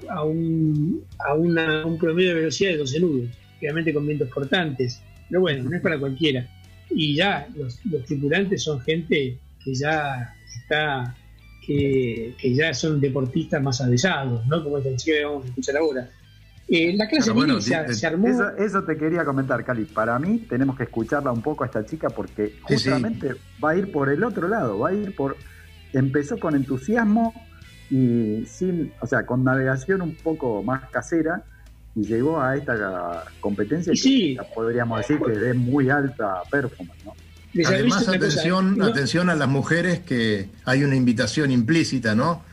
a, 0.10 0.24
un, 0.24 1.04
a 1.20 1.34
una- 1.34 1.86
un 1.86 1.98
promedio 1.98 2.30
de 2.30 2.36
velocidad 2.36 2.72
de 2.72 2.78
12 2.78 3.00
nudos, 3.00 3.30
obviamente 3.60 3.94
con 3.94 4.06
vientos 4.08 4.30
cortantes, 4.30 5.02
pero 5.30 5.42
bueno, 5.42 5.70
no 5.70 5.76
es 5.76 5.82
para 5.82 6.00
cualquiera. 6.00 6.48
Y 6.92 7.16
ya 7.16 7.48
los, 7.56 7.84
los 7.86 8.04
tripulantes 8.06 8.64
son 8.64 8.80
gente 8.82 9.38
que 9.64 9.76
ya 9.76 10.34
está, 10.62 11.16
que, 11.66 12.34
que 12.40 12.56
ya 12.56 12.74
son 12.74 13.00
deportistas 13.00 13.62
más 13.62 13.80
avesados, 13.82 14.46
¿no? 14.48 14.64
Como 14.64 14.78
esta 14.78 14.96
chica 14.96 15.18
que 15.18 15.26
vamos 15.26 15.46
a 15.46 15.50
escuchar 15.50 15.78
ahora. 15.78 16.10
Eh, 16.72 16.94
la 16.96 17.08
clase 17.08 17.26
Pero 17.26 17.36
bueno, 17.36 17.54
mini 17.56 17.64
se, 17.96 18.06
armó. 18.08 18.28
Eso, 18.28 18.50
eso 18.58 18.84
te 18.84 18.96
quería 18.98 19.26
comentar, 19.26 19.64
Cali. 19.66 19.86
Para 19.86 20.20
mí 20.20 20.46
tenemos 20.50 20.78
que 20.78 20.84
escucharla 20.84 21.32
un 21.32 21.42
poco 21.42 21.64
a 21.64 21.68
esta 21.68 21.86
chica 21.86 22.10
porque 22.10 22.48
Sí, 22.48 22.54
sí. 22.58 22.90
justamente 22.90 23.36
va 23.64 23.72
a 23.72 23.76
ir 23.76 23.92
por 23.92 24.10
el 24.10 24.24
otro 24.24 24.48
lado, 24.48 24.80
va 24.80 24.90
a 24.90 24.94
ir 24.94 25.16
por... 25.16 25.36
Empezó 25.94 26.38
con 26.38 26.56
entusiasmo 26.56 27.34
y 27.90 28.46
sin, 28.46 28.92
o 29.02 29.08
sea, 29.08 29.26
con 29.26 29.44
navegación 29.44 30.04
un 30.04 30.16
poco 30.16 30.62
más 30.62 30.88
casera 30.92 31.42
y 31.96 32.04
llegó 32.04 32.40
a 32.40 32.56
esta 32.56 33.24
competencia 33.40 33.92
que 33.94 34.38
podríamos 34.54 35.00
decir 35.00 35.20
que 35.26 35.32
es 35.34 35.42
de 35.42 35.54
muy 35.56 35.90
alta 35.90 36.44
performance, 36.52 37.04
¿no? 37.04 37.14
Además, 37.66 38.04
cosa, 38.06 38.16
atención, 38.16 38.78
no- 38.78 38.86
atención 38.86 39.32
a 39.32 39.36
las 39.36 39.48
mujeres 39.50 40.00
que 40.02 40.50
hay 40.66 40.84
una 40.84 40.96
invitación 40.96 41.50
implícita, 41.50 42.14
¿no? 42.14 42.44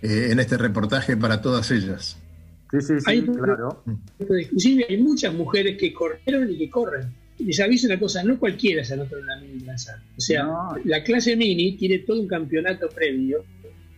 eh, 0.00 0.28
en 0.30 0.38
este 0.38 0.56
reportaje 0.58 1.16
para 1.16 1.40
todas 1.40 1.70
ellas. 1.72 2.18
Sí, 2.80 2.86
sí, 2.86 3.00
sí, 3.00 3.04
Hay- 3.06 3.22
claro. 3.22 3.82
Inclusive 4.18 4.86
hay 4.88 4.96
muchas 4.98 5.34
mujeres 5.34 5.76
que 5.78 5.92
corrieron 5.92 6.50
y 6.50 6.58
que 6.58 6.70
corren. 6.70 7.12
Les 7.38 7.58
aviso 7.60 7.86
una 7.88 7.98
cosa, 7.98 8.22
no 8.22 8.38
cualquiera 8.38 8.84
se 8.84 8.94
anota 8.94 9.16
en 9.18 9.26
la 9.26 9.36
mini 9.40 9.60
lanzar. 9.64 9.96
O 10.16 10.20
sea, 10.20 10.44
No. 10.44 10.76
la 10.84 11.02
clase 11.02 11.36
mini 11.36 11.76
tiene 11.76 11.98
todo 12.00 12.20
un 12.20 12.28
campeonato 12.28 12.88
previo, 12.88 13.44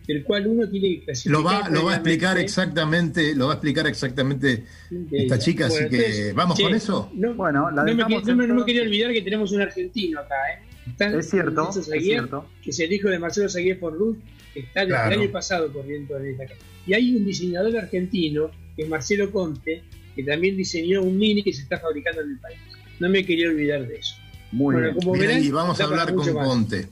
del 0.07 0.23
cual 0.23 0.47
uno 0.47 0.67
tiene 0.69 0.89
que 0.99 1.05
clasificar. 1.05 1.31
Lo 1.39 1.43
va, 1.43 1.69
lo 1.69 1.85
va 1.85 1.91
a 1.91 1.95
explicar 1.95 2.37
exactamente, 2.37 3.35
lo 3.35 3.47
va 3.47 3.53
a 3.53 3.55
explicar 3.55 3.85
exactamente 3.87 4.63
esta 5.11 5.37
chica, 5.37 5.67
así 5.67 5.87
que 5.89 6.31
vamos 6.33 6.57
che, 6.57 6.63
con 6.63 6.73
eso. 6.75 7.11
No, 7.13 7.33
Bueno, 7.35 7.69
la 7.71 7.83
no 7.83 7.93
me, 7.93 8.03
no 8.21 8.35
me- 8.35 8.47
no 8.47 8.55
me 8.55 8.65
quería 8.65 8.81
olvidar 8.83 9.11
que 9.13 9.21
tenemos 9.21 9.51
un 9.51 9.61
argentino 9.61 10.19
acá, 10.21 10.35
¿eh? 10.53 10.63
Está 10.89 11.17
Es 11.17 11.29
cierto, 11.29 11.69
es 11.69 11.85
cierto. 12.03 12.45
que 12.63 12.69
es 12.69 12.79
el 12.79 12.91
hijo 12.93 13.09
de 13.09 13.19
Marcelo 13.19 13.49
Saguier 13.49 13.77
Forluz, 13.77 14.17
que 14.53 14.61
está 14.61 14.79
desde 14.81 14.93
Claro. 14.93 15.13
el 15.13 15.21
año 15.21 15.31
pasado 15.31 15.71
corriendo 15.73 16.17
en 16.17 16.27
esta 16.27 16.45
casa. 16.45 16.61
Y 16.87 16.93
hay 16.93 17.13
un 17.15 17.25
diseñador 17.25 17.75
argentino, 17.77 18.49
que 18.77 18.83
es 18.83 18.89
Marcelo 18.89 19.29
Conte, 19.31 19.83
que 20.15 20.23
también 20.23 20.55
diseñó 20.55 21.01
un 21.01 21.17
mini 21.17 21.43
que 21.43 21.51
se 21.51 21.63
está 21.63 21.77
fabricando 21.79 22.21
en 22.21 22.29
el 22.31 22.39
país. 22.39 22.57
No 23.01 23.09
me 23.09 23.25
quería 23.25 23.49
olvidar 23.49 23.85
de 23.87 23.95
eso. 23.95 24.15
Muy 24.53 24.75
Bueno, 24.75 24.87
bien. 24.91 24.95
como 24.95 25.11
Bien, 25.13 25.27
verán, 25.27 25.43
y 25.43 25.49
vamos 25.51 25.81
a 25.81 25.83
hablar 25.83 26.13
con 26.15 26.33
más. 26.33 26.47
Conte. 26.47 26.87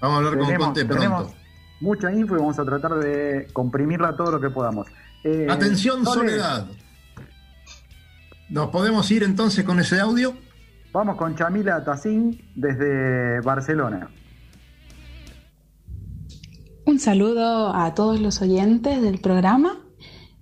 Vamos 0.00 0.14
a 0.14 0.18
hablar 0.28 0.38
con 0.46 0.54
Conte 0.56 0.84
tenemos 0.84 1.22
pronto. 1.22 1.36
mucha 1.80 2.12
info 2.12 2.34
y 2.34 2.38
vamos 2.38 2.58
a 2.58 2.64
tratar 2.64 2.94
de 2.98 3.46
comprimirla 3.52 4.14
todo 4.16 4.32
lo 4.32 4.40
que 4.40 4.50
podamos. 4.50 4.86
Eh, 5.24 5.46
Atención, 5.48 6.04
Sole, 6.04 6.30
Soledad. 6.32 6.66
¿Nos 8.48 8.70
podemos 8.70 9.10
ir 9.10 9.22
entonces 9.22 9.64
con 9.64 9.78
ese 9.80 10.00
audio? 10.00 10.34
Vamos 10.92 11.16
con 11.16 11.36
Chamila 11.36 11.84
Tacín 11.84 12.40
desde 12.56 13.40
Barcelona. 13.42 14.10
Un 16.86 16.98
saludo 16.98 17.74
a 17.74 17.94
todos 17.94 18.20
los 18.20 18.42
oyentes 18.42 19.00
del 19.02 19.20
programa. 19.20 19.78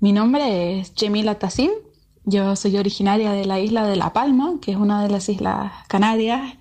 Mi 0.01 0.13
nombre 0.13 0.79
es 0.79 0.95
Chemila 0.95 1.41
Tassin. 1.41 1.73
Yo 2.25 2.55
soy 2.55 2.77
originaria 2.77 3.33
de 3.33 3.47
la 3.47 3.59
isla 3.59 3.85
de 3.85 3.97
La 3.97 4.13
Palma, 4.13 4.59
que 4.63 4.71
es 4.71 4.77
una 4.77 5.03
de 5.03 5.11
las 5.11 5.29
islas 5.29 5.73
canarias, 5.89 6.55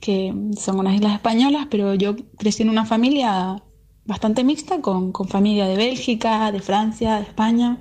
que 0.00 0.32
son 0.56 0.78
unas 0.78 0.94
islas 0.94 1.12
españolas, 1.12 1.66
pero 1.70 1.94
yo 1.94 2.16
crecí 2.38 2.62
en 2.62 2.70
una 2.70 2.86
familia 2.86 3.62
bastante 4.06 4.44
mixta, 4.44 4.80
con, 4.80 5.12
con 5.12 5.28
familia 5.28 5.66
de 5.66 5.76
Bélgica, 5.76 6.50
de 6.52 6.60
Francia, 6.60 7.16
de 7.16 7.24
España. 7.24 7.76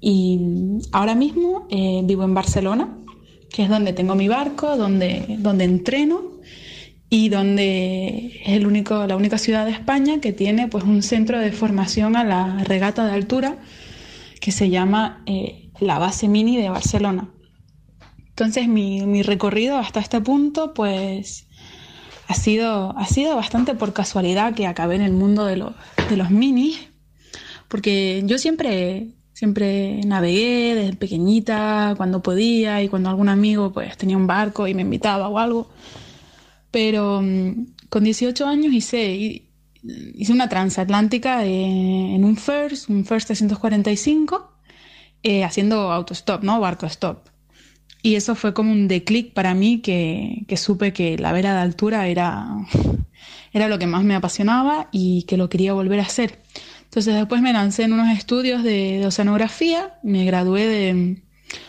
Y 0.00 0.80
ahora 0.90 1.14
mismo 1.14 1.68
eh, 1.70 2.02
vivo 2.02 2.24
en 2.24 2.34
Barcelona, 2.34 2.98
que 3.50 3.62
es 3.62 3.68
donde 3.68 3.92
tengo 3.92 4.16
mi 4.16 4.26
barco, 4.26 4.76
donde, 4.76 5.36
donde 5.38 5.62
entreno 5.62 6.33
y 7.14 7.28
donde 7.28 8.40
es 8.44 8.54
el 8.54 8.66
único, 8.66 9.06
la 9.06 9.14
única 9.14 9.38
ciudad 9.38 9.66
de 9.66 9.70
España 9.70 10.20
que 10.20 10.32
tiene 10.32 10.66
pues, 10.66 10.82
un 10.82 11.00
centro 11.00 11.38
de 11.38 11.52
formación 11.52 12.16
a 12.16 12.24
la 12.24 12.64
regata 12.64 13.06
de 13.06 13.12
altura 13.12 13.58
que 14.40 14.50
se 14.50 14.68
llama 14.68 15.22
eh, 15.26 15.70
la 15.78 16.00
base 16.00 16.26
mini 16.26 16.56
de 16.56 16.70
Barcelona. 16.70 17.28
Entonces 18.30 18.66
mi, 18.66 19.06
mi 19.06 19.22
recorrido 19.22 19.78
hasta 19.78 20.00
este 20.00 20.20
punto 20.20 20.74
pues 20.74 21.46
ha 22.26 22.34
sido, 22.34 22.98
ha 22.98 23.06
sido 23.06 23.36
bastante 23.36 23.76
por 23.76 23.92
casualidad 23.92 24.52
que 24.54 24.66
acabé 24.66 24.96
en 24.96 25.02
el 25.02 25.12
mundo 25.12 25.44
de 25.44 25.56
los, 25.56 25.72
de 26.10 26.16
los 26.16 26.30
minis, 26.30 26.80
porque 27.68 28.24
yo 28.26 28.38
siempre, 28.38 29.12
siempre 29.34 30.00
navegué 30.04 30.74
desde 30.74 30.96
pequeñita, 30.96 31.94
cuando 31.96 32.24
podía 32.24 32.82
y 32.82 32.88
cuando 32.88 33.08
algún 33.08 33.28
amigo 33.28 33.72
pues 33.72 33.96
tenía 33.96 34.16
un 34.16 34.26
barco 34.26 34.66
y 34.66 34.74
me 34.74 34.82
invitaba 34.82 35.28
o 35.28 35.38
algo. 35.38 35.70
Pero 36.74 37.22
mm, 37.22 37.66
con 37.88 38.02
18 38.02 38.48
años 38.48 38.72
hice, 38.74 39.14
hi- 39.14 39.48
hice 40.16 40.32
una 40.32 40.48
transatlántica 40.48 41.44
en 41.44 42.24
un 42.24 42.36
First, 42.36 42.90
un 42.90 43.04
First 43.04 43.28
345, 43.28 44.50
eh, 45.22 45.44
haciendo 45.44 45.92
autostop, 45.92 46.42
¿no? 46.42 46.58
Barco 46.58 46.86
stop. 46.86 47.28
Y 48.02 48.16
eso 48.16 48.34
fue 48.34 48.52
como 48.54 48.72
un 48.72 48.88
declic 48.88 49.32
para 49.34 49.54
mí 49.54 49.80
que, 49.82 50.44
que 50.48 50.56
supe 50.56 50.92
que 50.92 51.16
la 51.16 51.30
vela 51.32 51.54
de 51.54 51.60
altura 51.60 52.08
era, 52.08 52.44
era 53.52 53.68
lo 53.68 53.78
que 53.78 53.86
más 53.86 54.02
me 54.02 54.16
apasionaba 54.16 54.88
y 54.90 55.22
que 55.28 55.36
lo 55.36 55.48
quería 55.48 55.74
volver 55.74 56.00
a 56.00 56.02
hacer. 56.10 56.42
Entonces 56.82 57.14
después 57.14 57.40
me 57.40 57.52
lancé 57.52 57.84
en 57.84 57.92
unos 57.92 58.08
estudios 58.18 58.64
de, 58.64 58.98
de 58.98 59.06
oceanografía, 59.06 59.94
me 60.02 60.24
gradué 60.24 60.66
de, 60.66 61.22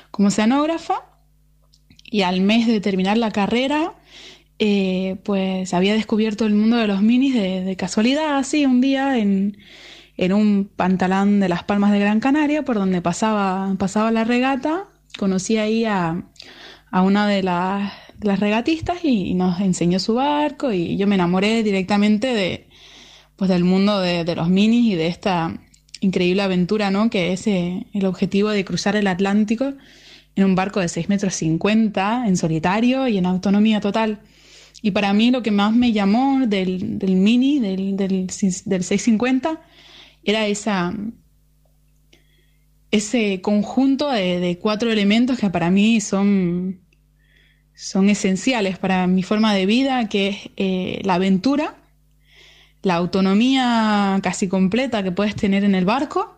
como 0.10 0.30
oceanógrafa 0.30 0.96
y 2.04 2.24
al 2.24 2.42
mes 2.42 2.66
de 2.66 2.82
terminar 2.82 3.18
la 3.20 3.30
carrera, 3.32 3.94
eh, 4.60 5.18
pues 5.24 5.74
había 5.74 5.94
descubierto 5.94 6.46
el 6.46 6.54
mundo 6.54 6.78
de 6.78 6.88
los 6.88 7.02
minis 7.02 7.34
de, 7.34 7.76
casualidad, 7.78 8.38
así, 8.38 8.66
un 8.66 8.82
día 8.82 9.18
en, 9.18 9.58
en 10.18 10.34
un 10.34 10.70
pantalón 10.74 11.40
de 11.40 11.50
las 11.50 11.64
Palmas 11.64 11.92
de 11.92 12.00
Gran 12.00 12.20
Canaria, 12.20 12.64
por 12.64 12.76
donde 12.76 13.02
pasaba, 13.02 13.76
pasaba 13.78 14.12
la 14.12 14.24
regata, 14.24 14.88
conocí 15.18 15.58
ahí 15.58 15.86
a, 15.86 16.24
a 16.92 17.02
una 17.02 17.28
de 17.28 17.44
las, 17.44 17.92
las 18.22 18.40
regatistas 18.40 19.04
y, 19.04 19.28
y 19.28 19.34
nos 19.34 19.60
enseñó 19.60 20.00
su 20.00 20.16
barco 20.16 20.72
y 20.72 20.98
yo 20.98 21.08
me 21.08 21.16
enamoré 21.16 21.64
directamente 21.64 22.34
de, 22.34 22.68
pues, 23.36 23.50
del 23.50 23.64
mundo 23.64 24.00
de, 24.00 24.24
de 24.24 24.36
los 24.36 24.50
minis 24.50 24.94
y 24.94 24.96
de 24.96 25.08
esta 25.08 25.60
increíble 26.00 26.42
aventura, 26.42 26.92
¿no? 26.92 27.10
Que 27.10 27.34
es 27.34 27.48
eh, 27.48 27.86
el 27.94 28.06
objetivo 28.06 28.50
de 28.50 28.64
cruzar 28.64 28.96
el 28.96 29.08
Atlántico 29.08 29.74
en 30.36 30.44
un 30.44 30.56
barco 30.56 30.80
de 30.80 30.88
6 30.88 31.10
metros 31.10 31.34
50, 31.36 32.28
en 32.28 32.38
solitario 32.38 33.08
y 33.08 33.18
en 33.18 33.26
autonomía 33.26 33.80
total. 33.80 34.20
Y 34.86 34.92
para 34.92 35.14
mí 35.14 35.32
lo 35.32 35.42
que 35.42 35.50
más 35.50 35.74
me 35.74 35.94
llamó 35.94 36.46
del, 36.46 37.00
del 37.00 37.16
mini, 37.16 37.60
del, 37.60 37.98
del, 37.98 38.28
del 38.28 38.84
650, 38.84 39.60
era 40.24 40.46
esa, 40.46 40.94
ese 42.92 43.42
conjunto 43.42 44.12
de, 44.12 44.40
de 44.40 44.60
cuatro 44.60 44.92
elementos 44.92 45.40
que 45.40 45.50
para 45.50 45.72
mí 45.72 46.02
son, 46.02 46.82
son 47.74 48.12
esenciales 48.12 48.78
para 48.78 49.08
mi 49.08 49.24
forma 49.24 49.56
de 49.56 49.66
vida, 49.66 50.08
que 50.08 50.28
es 50.28 50.50
eh, 50.56 51.02
la 51.04 51.16
aventura, 51.16 51.78
la 52.84 52.94
autonomía 52.94 54.20
casi 54.22 54.48
completa 54.48 55.02
que 55.02 55.12
puedes 55.12 55.36
tener 55.36 55.64
en 55.64 55.74
el 55.74 55.86
barco, 55.86 56.38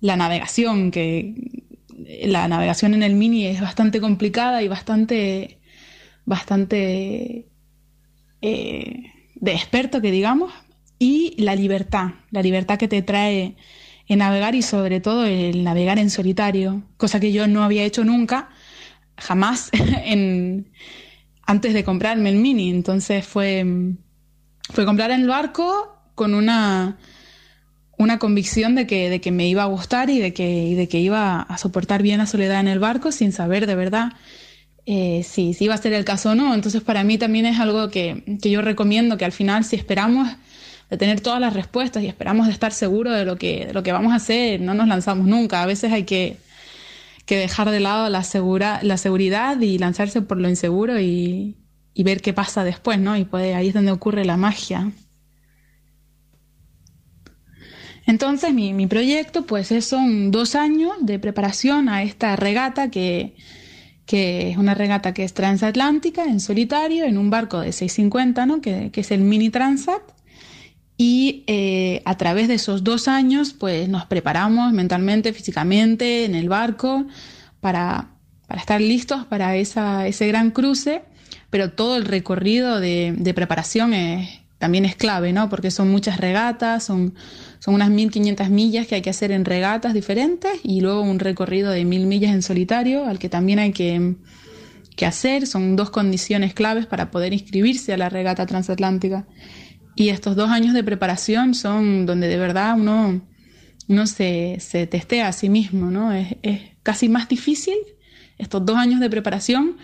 la 0.00 0.14
navegación, 0.14 0.92
que 0.92 1.34
la 2.26 2.46
navegación 2.46 2.94
en 2.94 3.02
el 3.02 3.16
mini 3.16 3.46
es 3.46 3.60
bastante 3.60 4.00
complicada 4.00 4.62
y 4.62 4.68
bastante, 4.68 5.59
bastante 6.30 7.48
eh, 8.40 9.12
de 9.34 9.52
experto, 9.52 10.00
que 10.00 10.12
digamos, 10.12 10.52
y 10.96 11.34
la 11.42 11.56
libertad, 11.56 12.12
la 12.30 12.40
libertad 12.40 12.78
que 12.78 12.86
te 12.86 13.02
trae 13.02 13.56
en 14.06 14.18
navegar 14.20 14.54
y 14.54 14.62
sobre 14.62 15.00
todo 15.00 15.24
el 15.24 15.64
navegar 15.64 15.98
en 15.98 16.08
solitario, 16.08 16.84
cosa 16.96 17.18
que 17.18 17.32
yo 17.32 17.48
no 17.48 17.64
había 17.64 17.82
hecho 17.82 18.04
nunca, 18.04 18.48
jamás, 19.18 19.72
antes 21.46 21.74
de 21.74 21.84
comprarme 21.84 22.30
el 22.30 22.36
mini. 22.36 22.70
Entonces 22.70 23.26
fue, 23.26 23.66
fue 24.72 24.86
comprar 24.86 25.10
el 25.10 25.26
barco 25.26 25.96
con 26.14 26.34
una, 26.34 26.96
una 27.98 28.20
convicción 28.20 28.76
de 28.76 28.86
que, 28.86 29.10
de 29.10 29.20
que 29.20 29.32
me 29.32 29.48
iba 29.48 29.64
a 29.64 29.66
gustar 29.66 30.10
y 30.10 30.20
de 30.20 30.32
que, 30.32 30.48
y 30.48 30.74
de 30.76 30.86
que 30.86 31.00
iba 31.00 31.42
a 31.42 31.58
soportar 31.58 32.04
bien 32.04 32.18
la 32.18 32.26
soledad 32.26 32.60
en 32.60 32.68
el 32.68 32.78
barco 32.78 33.10
sin 33.10 33.32
saber 33.32 33.66
de 33.66 33.74
verdad 33.74 34.12
eh, 34.86 35.22
si, 35.22 35.54
si 35.54 35.64
iba 35.64 35.74
a 35.74 35.78
ser 35.78 35.92
el 35.92 36.04
caso 36.04 36.30
o 36.30 36.34
no. 36.34 36.54
Entonces 36.54 36.82
para 36.82 37.04
mí 37.04 37.18
también 37.18 37.46
es 37.46 37.58
algo 37.60 37.90
que, 37.90 38.38
que 38.40 38.50
yo 38.50 38.62
recomiendo 38.62 39.16
que 39.16 39.24
al 39.24 39.32
final 39.32 39.64
si 39.64 39.76
esperamos 39.76 40.28
de 40.90 40.96
tener 40.96 41.20
todas 41.20 41.40
las 41.40 41.54
respuestas 41.54 42.02
y 42.02 42.08
esperamos 42.08 42.46
de 42.46 42.52
estar 42.52 42.72
seguros 42.72 43.14
de 43.14 43.24
lo 43.24 43.36
que, 43.36 43.70
lo 43.72 43.82
que 43.82 43.92
vamos 43.92 44.12
a 44.12 44.16
hacer, 44.16 44.60
no 44.60 44.74
nos 44.74 44.88
lanzamos 44.88 45.26
nunca. 45.26 45.62
A 45.62 45.66
veces 45.66 45.92
hay 45.92 46.04
que, 46.04 46.36
que 47.26 47.36
dejar 47.36 47.70
de 47.70 47.80
lado 47.80 48.08
la, 48.08 48.24
segura, 48.24 48.80
la 48.82 48.96
seguridad 48.96 49.60
y 49.60 49.78
lanzarse 49.78 50.20
por 50.20 50.38
lo 50.40 50.48
inseguro 50.48 51.00
y, 51.00 51.56
y 51.94 52.02
ver 52.02 52.20
qué 52.20 52.32
pasa 52.32 52.64
después, 52.64 52.98
¿no? 52.98 53.16
Y 53.16 53.24
puede, 53.24 53.54
ahí 53.54 53.68
es 53.68 53.74
donde 53.74 53.92
ocurre 53.92 54.24
la 54.24 54.36
magia. 54.36 54.90
Entonces 58.06 58.52
mi, 58.52 58.72
mi 58.72 58.88
proyecto 58.88 59.46
pues 59.46 59.70
es, 59.70 59.84
son 59.84 60.32
dos 60.32 60.56
años 60.56 60.94
de 61.02 61.20
preparación 61.20 61.88
a 61.88 62.02
esta 62.02 62.34
regata 62.34 62.90
que, 62.90 63.36
que 64.10 64.50
es 64.50 64.56
una 64.56 64.74
regata 64.74 65.14
que 65.14 65.22
es 65.22 65.34
transatlántica 65.34 66.24
en 66.24 66.40
solitario 66.40 67.04
en 67.04 67.16
un 67.16 67.30
barco 67.30 67.60
de 67.60 67.70
650, 67.70 68.44
¿no? 68.44 68.60
que, 68.60 68.90
que 68.90 69.02
es 69.02 69.12
el 69.12 69.20
Mini 69.20 69.50
Transat. 69.50 70.02
Y 70.96 71.44
eh, 71.46 72.02
a 72.04 72.16
través 72.16 72.48
de 72.48 72.54
esos 72.54 72.82
dos 72.82 73.06
años, 73.06 73.52
pues 73.52 73.88
nos 73.88 74.06
preparamos 74.06 74.72
mentalmente, 74.72 75.32
físicamente, 75.32 76.24
en 76.24 76.34
el 76.34 76.48
barco, 76.48 77.06
para, 77.60 78.08
para 78.48 78.60
estar 78.60 78.80
listos 78.80 79.26
para 79.26 79.54
esa, 79.54 80.08
ese 80.08 80.26
gran 80.26 80.50
cruce. 80.50 81.02
Pero 81.48 81.70
todo 81.70 81.96
el 81.96 82.04
recorrido 82.04 82.80
de, 82.80 83.14
de 83.16 83.32
preparación 83.32 83.94
también 84.58 84.86
es 84.86 84.96
clave, 84.96 85.32
¿no? 85.32 85.48
Porque 85.48 85.70
son 85.70 85.88
muchas 85.88 86.16
regatas, 86.18 86.82
son, 86.82 87.14
son 87.60 87.74
unas 87.74 87.90
1500 87.90 88.48
millas 88.48 88.86
que 88.86 88.96
hay 88.96 89.02
que 89.02 89.10
hacer 89.10 89.30
en 89.30 89.44
regatas 89.44 89.92
diferentes 89.92 90.50
y 90.62 90.80
luego 90.80 91.02
un 91.02 91.18
recorrido 91.18 91.70
de 91.70 91.84
1000 91.84 92.06
millas 92.06 92.32
en 92.32 92.42
solitario, 92.42 93.04
al 93.04 93.18
que 93.18 93.28
también 93.28 93.58
hay 93.58 93.72
que, 93.72 94.16
que 94.96 95.04
hacer. 95.06 95.46
Son 95.46 95.76
dos 95.76 95.90
condiciones 95.90 96.54
claves 96.54 96.86
para 96.86 97.10
poder 97.10 97.34
inscribirse 97.34 97.92
a 97.92 97.98
la 97.98 98.08
regata 98.08 98.46
transatlántica. 98.46 99.26
Y 99.94 100.08
estos 100.08 100.36
dos 100.36 100.48
años 100.48 100.72
de 100.72 100.82
preparación 100.82 101.54
son 101.54 102.06
donde 102.06 102.28
de 102.28 102.38
verdad 102.38 102.76
uno, 102.78 103.20
uno 103.88 104.06
se, 104.06 104.56
se 104.58 104.86
testea 104.86 105.28
a 105.28 105.32
sí 105.32 105.50
mismo, 105.50 105.90
¿no? 105.90 106.12
Es, 106.12 106.36
es 106.42 106.60
casi 106.82 107.10
más 107.10 107.28
difícil 107.28 107.74
estos 108.38 108.64
dos 108.64 108.78
años 108.78 109.00
de 109.00 109.10
preparación 109.10 109.76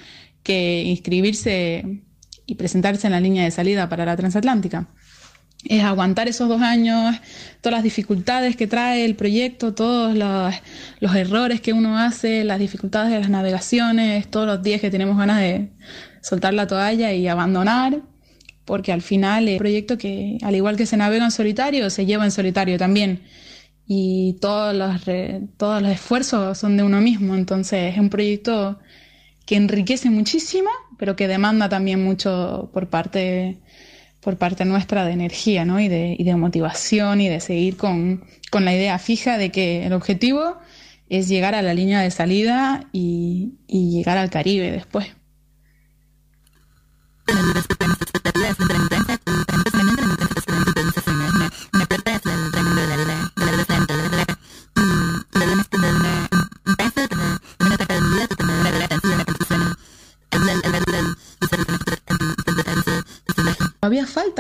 que 0.43 0.83
inscribirse 0.83 2.01
y 2.47 2.55
presentarse 2.55 3.07
en 3.07 3.13
la 3.13 3.21
línea 3.21 3.45
de 3.45 3.51
salida 3.51 3.91
para 3.91 4.07
la 4.07 4.17
transatlántica. 4.17 4.89
Es 5.69 5.83
aguantar 5.83 6.29
esos 6.29 6.49
dos 6.49 6.63
años, 6.63 7.17
todas 7.61 7.79
las 7.79 7.83
dificultades 7.83 8.57
que 8.57 8.67
trae 8.67 9.05
el 9.05 9.17
proyecto, 9.17 9.75
todos 9.75 10.15
los, 10.15 11.17
errores 11.17 11.61
que 11.61 11.73
uno 11.73 11.99
hace, 11.99 12.45
las 12.45 12.59
dificultades 12.59 13.13
de 13.13 13.21
las 13.21 13.31
navegaciones, 13.31 14.29
todos 14.29 14.47
los 14.47 14.63
días 14.63 14.81
que 14.81 14.91
tenemos 14.91 15.17
ganas 15.17 15.41
de 15.41 15.71
soltar 16.23 16.55
la 16.55 16.67
toalla 16.67 17.13
y 17.13 17.27
abandonar, 17.29 18.01
porque 18.65 18.93
al 18.93 19.03
final 19.03 19.49
es 19.49 19.55
un 19.55 19.59
proyecto 19.59 19.99
que, 19.99 20.39
al 20.43 20.55
igual 20.55 20.77
que 20.77 20.87
se 20.87 20.97
navega 20.97 21.25
en 21.25 21.31
solitario, 21.31 21.91
se 21.91 22.07
lleva 22.07 22.25
en 22.25 22.31
solitario 22.31 22.79
también. 22.79 23.23
Y 23.89 24.39
todos 24.41 24.75
los, 24.75 25.03
todos 25.57 25.83
los 25.83 25.91
esfuerzos 25.91 26.59
son 26.59 26.77
de 26.77 26.83
uno 26.83 27.01
mismo, 27.01 27.35
entonces 27.35 27.95
es 27.95 28.01
un 28.01 28.11
proyecto 28.11 28.79
que 29.47 29.57
enriquece 29.57 30.11
muchísimo, 30.11 30.71
pero 30.99 31.15
que 31.17 31.29
demanda 31.29 31.69
también 31.69 32.05
mucho 32.05 32.69
por 32.73 32.89
parte, 32.89 33.59
por 34.27 34.39
parte 34.39 34.65
nuestra 34.65 35.05
de 35.05 35.13
energía, 35.13 35.65
¿no? 35.65 35.79
Y 35.79 35.87
de, 35.87 36.17
y 36.19 36.25
de 36.25 36.35
motivación 36.35 37.21
y 37.21 37.29
de 37.29 37.39
seguir 37.39 37.77
con, 37.77 38.25
con 38.51 38.65
la 38.65 38.75
idea 38.75 38.99
fija 38.99 39.39
de 39.39 39.53
que 39.53 39.87
el 39.87 39.93
objetivo 39.93 40.57
es 41.09 41.29
llegar 41.29 41.55
a 41.55 41.63
la 41.63 41.73
línea 41.75 42.01
de 42.01 42.11
salida 42.11 42.89
y, 42.91 43.53
y 43.69 43.93
llegar 43.93 44.19
al 44.19 44.29
Caribe 44.29 44.73
después. 44.73 45.15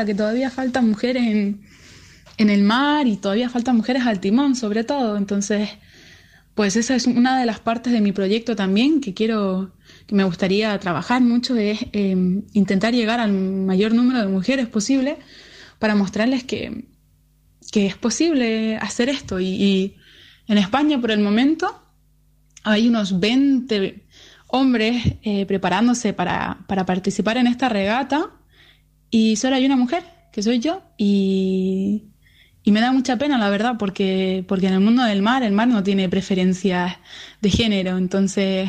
Que 0.04 0.14
todavía 0.14 0.50
faltan 0.50 0.88
mujeres 0.88 1.22
en, 1.22 1.62
en 2.36 2.50
el 2.50 2.62
mar 2.62 3.06
y 3.06 3.16
todavía 3.16 3.48
faltan 3.48 3.76
mujeres 3.76 4.04
al 4.06 4.20
timón, 4.20 4.54
sobre 4.56 4.84
todo. 4.84 5.16
Entonces, 5.16 5.70
pues 6.54 6.76
esa 6.76 6.94
es 6.94 7.06
una 7.06 7.38
de 7.38 7.46
las 7.46 7.60
partes 7.60 7.92
de 7.92 8.00
mi 8.00 8.12
proyecto 8.12 8.56
también 8.56 9.00
que 9.00 9.14
quiero, 9.14 9.72
que 10.06 10.14
me 10.14 10.24
gustaría 10.24 10.78
trabajar 10.78 11.20
mucho, 11.20 11.56
es 11.56 11.86
eh, 11.92 12.42
intentar 12.52 12.94
llegar 12.94 13.20
al 13.20 13.32
mayor 13.32 13.94
número 13.94 14.20
de 14.20 14.28
mujeres 14.28 14.66
posible 14.66 15.18
para 15.78 15.94
mostrarles 15.94 16.44
que, 16.44 16.86
que 17.70 17.86
es 17.86 17.96
posible 17.96 18.76
hacer 18.76 19.08
esto. 19.08 19.38
Y, 19.40 19.46
y 19.46 19.96
en 20.48 20.58
España, 20.58 21.00
por 21.00 21.10
el 21.10 21.20
momento, 21.20 21.82
hay 22.62 22.88
unos 22.88 23.20
20 23.20 24.06
hombres 24.48 25.14
eh, 25.22 25.44
preparándose 25.46 26.12
para, 26.12 26.64
para 26.66 26.86
participar 26.86 27.36
en 27.36 27.46
esta 27.46 27.68
regata 27.68 28.30
y 29.18 29.36
solo 29.36 29.56
hay 29.56 29.64
una 29.64 29.76
mujer, 29.76 30.04
que 30.30 30.42
soy 30.42 30.58
yo, 30.58 30.82
y, 30.98 32.02
y 32.62 32.70
me 32.70 32.82
da 32.82 32.92
mucha 32.92 33.16
pena, 33.16 33.38
la 33.38 33.48
verdad, 33.48 33.76
porque, 33.78 34.44
porque 34.46 34.66
en 34.66 34.74
el 34.74 34.80
mundo 34.80 35.02
del 35.04 35.22
mar, 35.22 35.42
el 35.42 35.52
mar 35.52 35.68
no 35.68 35.82
tiene 35.82 36.06
preferencias 36.10 36.98
de 37.40 37.48
género, 37.48 37.96
entonces 37.96 38.68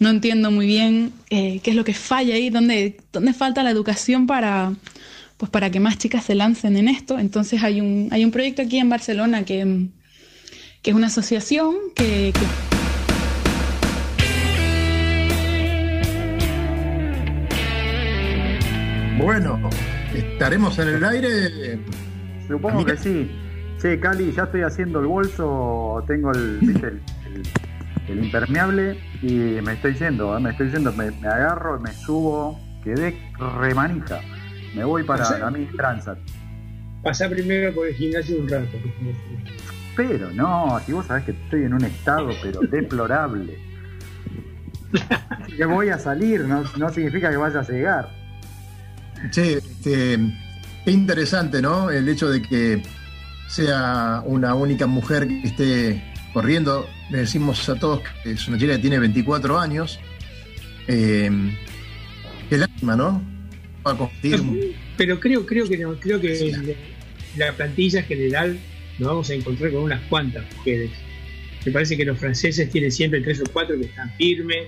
no 0.00 0.10
entiendo 0.10 0.50
muy 0.50 0.66
bien 0.66 1.14
eh, 1.30 1.60
qué 1.62 1.70
es 1.70 1.76
lo 1.76 1.84
que 1.84 1.94
falla 1.94 2.34
ahí, 2.34 2.50
dónde, 2.50 2.98
dónde 3.10 3.32
falta 3.32 3.62
la 3.62 3.70
educación 3.70 4.26
para, 4.26 4.74
pues 5.38 5.50
para 5.50 5.70
que 5.70 5.80
más 5.80 5.96
chicas 5.96 6.26
se 6.26 6.34
lancen 6.34 6.76
en 6.76 6.86
esto. 6.86 7.18
Entonces 7.18 7.62
hay 7.62 7.80
un, 7.80 8.08
hay 8.10 8.22
un 8.22 8.32
proyecto 8.32 8.60
aquí 8.60 8.76
en 8.76 8.90
Barcelona 8.90 9.46
que, 9.46 9.86
que 10.82 10.90
es 10.90 10.94
una 10.94 11.06
asociación 11.06 11.74
que, 11.96 12.34
que 12.34 12.79
Bueno, 19.22 19.58
¿estaremos 20.14 20.78
en 20.78 20.88
el 20.88 21.04
aire? 21.04 21.78
Supongo 22.48 22.84
que 22.84 22.96
sí. 22.96 23.30
Sí, 23.78 23.98
Cali, 23.98 24.32
ya 24.32 24.44
estoy 24.44 24.62
haciendo 24.62 25.00
el 25.00 25.06
bolso, 25.06 26.04
tengo 26.06 26.32
el, 26.32 26.58
¿viste? 26.60 26.86
el, 26.88 27.00
el- 27.34 27.42
el 28.08 28.24
impermeable 28.24 28.98
y 29.22 29.60
me 29.62 29.74
estoy 29.74 29.94
yendo, 29.94 30.36
¿eh? 30.36 30.40
me 30.40 30.50
estoy 30.50 30.68
yendo, 30.70 30.92
me, 30.94 31.12
me 31.12 31.28
agarro, 31.28 31.78
me 31.78 31.92
subo, 31.92 32.58
quedé 32.82 33.16
remanija. 33.60 34.20
Me 34.74 34.82
voy 34.84 35.04
para 35.04 35.24
¿Sí? 35.26 35.34
la 35.38 35.48
Mini 35.50 35.66
Transat. 35.76 36.18
Pasá 37.04 37.28
primero 37.28 37.72
por 37.72 37.86
el 37.86 37.94
gimnasio 37.94 38.40
un 38.40 38.48
rato. 38.48 38.78
Pero 39.96 40.30
no, 40.32 40.80
si 40.84 40.92
vos 40.92 41.06
sabés 41.06 41.24
que 41.24 41.30
estoy 41.32 41.64
en 41.64 41.74
un 41.74 41.84
estado 41.84 42.30
pero 42.42 42.60
deplorable. 42.70 43.58
que 45.56 45.64
voy 45.66 45.90
a 45.90 45.98
salir, 45.98 46.40
no, 46.46 46.64
no 46.78 46.88
significa 46.88 47.30
que 47.30 47.36
vaya 47.36 47.60
a 47.60 47.64
llegar. 47.68 48.08
Che, 49.30 49.58
este, 49.58 50.18
qué 50.84 50.90
interesante, 50.90 51.60
¿no? 51.60 51.90
El 51.90 52.08
hecho 52.08 52.30
de 52.30 52.40
que 52.40 52.82
sea 53.48 54.22
una 54.24 54.54
única 54.54 54.86
mujer 54.86 55.26
que 55.26 55.42
esté 55.44 56.02
corriendo. 56.32 56.88
Le 57.10 57.18
decimos 57.18 57.68
a 57.68 57.74
todos 57.74 58.00
que 58.22 58.32
es 58.32 58.48
una 58.48 58.58
chica 58.58 58.74
que 58.74 58.78
tiene 58.78 58.98
24 58.98 59.58
años. 59.58 59.98
Eh, 60.88 61.30
qué 62.48 62.58
lástima, 62.58 62.96
¿no? 62.96 63.22
Va 63.86 63.92
a 63.92 63.96
competir. 63.96 64.74
Pero 64.96 65.20
creo, 65.20 65.46
creo 65.46 65.68
que 65.68 65.78
no, 65.78 65.94
creo 65.94 66.20
que 66.20 66.76
la 67.36 67.52
plantilla 67.52 68.02
general 68.02 68.58
nos 68.98 69.08
vamos 69.08 69.30
a 69.30 69.34
encontrar 69.34 69.72
con 69.72 69.82
unas 69.82 70.00
cuantas 70.08 70.44
mujeres. 70.56 70.90
Me 71.64 71.72
parece 71.72 71.96
que 71.96 72.04
los 72.04 72.18
franceses 72.18 72.70
tienen 72.70 72.90
siempre 72.90 73.20
tres 73.20 73.40
o 73.40 73.44
cuatro 73.52 73.78
que 73.78 73.86
están 73.86 74.10
firmes, 74.16 74.66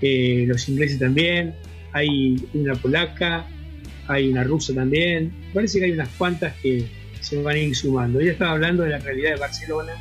eh, 0.00 0.44
los 0.46 0.68
ingleses 0.68 0.98
también, 0.98 1.54
hay 1.92 2.36
una 2.54 2.74
polaca, 2.74 3.46
hay 4.10 4.28
una 4.28 4.44
rusa 4.44 4.74
también. 4.74 5.32
Parece 5.54 5.78
que 5.78 5.86
hay 5.86 5.92
unas 5.92 6.08
cuantas 6.10 6.52
que 6.56 6.86
se 7.20 7.40
van 7.42 7.54
a 7.54 7.58
ir 7.58 7.76
sumando. 7.76 8.20
Ya 8.20 8.32
estaba 8.32 8.52
hablando 8.52 8.82
de 8.82 8.90
la 8.90 8.98
realidad 8.98 9.34
de 9.34 9.40
Barcelona, 9.40 9.92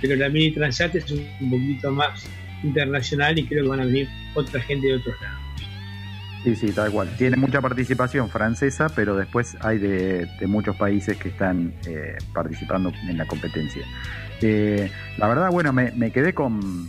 pero 0.00 0.16
la 0.16 0.28
mini 0.28 0.52
Transat 0.52 0.94
es 0.94 1.10
un, 1.10 1.50
poquito 1.50 1.92
más 1.92 2.26
internacional 2.62 3.38
y 3.38 3.46
creo 3.46 3.64
que 3.64 3.68
van 3.68 3.80
a 3.80 3.84
venir 3.84 4.08
otra 4.34 4.60
gente 4.62 4.86
de 4.86 4.94
otros 4.94 5.14
lados. 5.20 5.38
Sí, 6.44 6.56
sí, 6.56 6.72
tal 6.72 6.90
cual. 6.90 7.10
Tiene 7.18 7.36
mucha 7.36 7.60
participación 7.60 8.30
francesa, 8.30 8.88
pero 8.88 9.16
después 9.16 9.56
hay 9.60 9.78
de, 9.78 10.28
muchos 10.46 10.76
países 10.76 11.18
que 11.18 11.28
están 11.28 11.74
eh, 11.86 12.16
participando 12.32 12.90
en 13.06 13.18
la 13.18 13.26
competencia. 13.26 13.84
Eh, 14.40 14.90
la 15.18 15.28
verdad, 15.28 15.50
bueno, 15.50 15.72
me, 15.72 16.10
quedé 16.10 16.32
con, 16.32 16.88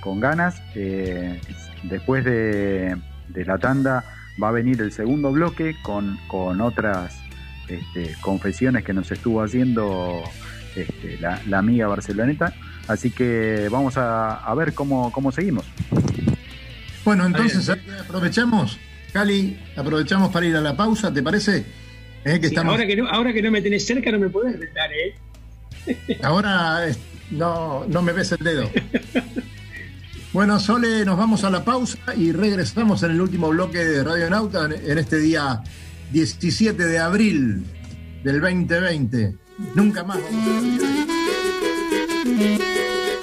con 0.00 0.20
ganas. 0.20 0.60
Eh, 0.74 1.40
después 1.84 2.24
de, 2.24 2.96
de 3.28 3.44
la 3.44 3.56
tanda 3.56 4.04
va 4.42 4.48
a 4.48 4.52
venir 4.52 4.80
el 4.80 4.92
segundo 4.92 5.32
bloque 5.32 5.76
con, 5.82 6.18
con 6.28 6.60
otras 6.60 7.20
este, 7.68 8.14
confesiones 8.20 8.84
que 8.84 8.92
nos 8.92 9.10
estuvo 9.10 9.42
haciendo 9.42 10.22
este, 10.76 11.18
la, 11.18 11.40
la 11.46 11.58
amiga 11.58 11.86
barceloneta. 11.86 12.54
Así 12.86 13.10
que 13.10 13.68
vamos 13.70 13.96
a, 13.98 14.36
a 14.36 14.54
ver 14.54 14.72
cómo, 14.74 15.12
cómo 15.12 15.30
seguimos. 15.32 15.66
Bueno, 17.04 17.26
entonces 17.26 17.70
aprovechamos, 18.00 18.78
Cali, 19.12 19.58
aprovechamos 19.76 20.30
para 20.30 20.46
ir 20.46 20.56
a 20.56 20.60
la 20.60 20.76
pausa, 20.76 21.12
¿te 21.12 21.22
parece? 21.22 21.64
Eh, 22.24 22.40
que 22.40 22.48
Sí, 22.48 22.54
estamos, 22.54 22.72
ahora, 22.72 22.86
que 22.86 22.96
no, 22.96 23.08
ahora 23.08 23.32
que 23.32 23.42
no 23.42 23.50
me 23.50 23.62
tenés 23.62 23.86
cerca 23.86 24.10
no 24.10 24.18
me 24.18 24.28
podés 24.28 24.58
retar, 24.58 24.90
¿eh? 24.92 25.14
ahora 26.22 26.86
no, 27.30 27.86
no 27.88 28.02
me 28.02 28.12
ves 28.12 28.32
el 28.32 28.38
dedo. 28.38 28.70
Bueno, 30.38 30.60
Sole, 30.60 31.04
nos 31.04 31.18
vamos 31.18 31.42
a 31.42 31.50
la 31.50 31.64
pausa 31.64 31.98
y 32.16 32.30
regresamos 32.30 33.02
en 33.02 33.10
el 33.10 33.20
último 33.20 33.48
bloque 33.48 33.78
de 33.78 34.04
Radio 34.04 34.30
Nauta 34.30 34.66
en, 34.66 34.96
este 34.96 35.18
día 35.18 35.64
17 36.12 36.80
de 36.80 36.98
abril 37.00 37.64
del 38.22 38.40
2020. 38.40 39.34
Nunca 39.74 40.04
más. 40.04 40.20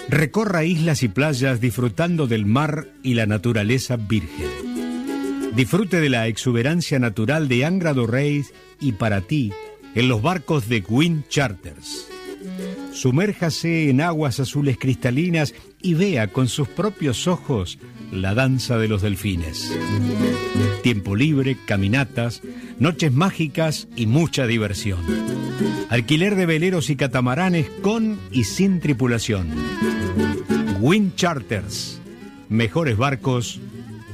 Recorra 0.10 0.66
islas 0.66 1.04
y 1.04 1.08
playas 1.08 1.62
disfrutando 1.62 2.28
del 2.28 2.46
mar 2.46 2.90
y 3.02 3.14
la 3.14 3.28
naturaleza 3.28 3.96
virgen. 3.96 5.56
Disfrute 5.56 6.02
de 6.02 6.10
la 6.10 6.28
exuberancia 6.28 7.00
natural 7.00 7.48
de 7.48 7.64
Angra 7.64 7.94
do 7.94 8.08
Reis 8.08 8.54
y 8.82 8.92
para 8.92 9.22
ti 9.22 9.54
en 9.96 10.10
los 10.10 10.22
barcos 10.22 10.68
de 10.68 10.84
Queen 10.84 11.24
Charters. 11.30 12.10
Sumérjase 12.92 13.90
en 13.90 14.02
aguas 14.02 14.40
azules 14.40 14.78
cristalinas 14.78 15.54
y 15.86 15.94
vea 15.94 16.30
con 16.30 16.48
sus 16.48 16.68
propios 16.68 17.28
ojos 17.28 17.78
la 18.12 18.34
danza 18.34 18.80
de 18.80 18.88
los 18.88 19.04
delfines. 19.04 19.72
Tiempo 20.82 21.16
libre, 21.16 21.58
caminatas, 21.68 22.42
noches 22.80 23.14
mágicas 23.14 23.88
y 23.96 24.08
mucha 24.08 24.48
diversión. 24.48 25.00
Alquiler 25.90 26.36
de 26.36 26.48
veleros 26.48 26.90
y 26.90 26.96
catamaranes 26.96 27.70
con 27.84 28.20
y 28.32 28.46
sin 28.46 28.80
tripulación. 28.80 29.50
Wind 30.80 31.14
Charters. 31.16 32.02
Mejores 32.50 32.98
barcos, 32.98 33.60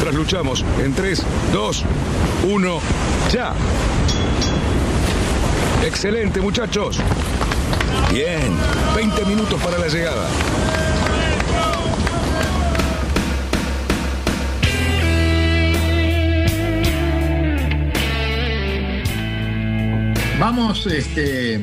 Trasluchamos 0.00 0.64
en 0.82 0.94
3, 0.94 1.22
2, 1.52 1.84
1, 2.50 2.80
ya. 3.32 3.52
Excelente, 5.84 6.40
muchachos. 6.40 6.98
Bien, 8.12 8.56
20 8.94 9.24
minutos 9.24 9.60
para 9.62 9.78
la 9.78 9.88
llegada. 9.88 10.28
Vamos, 20.38 20.86
este. 20.86 21.60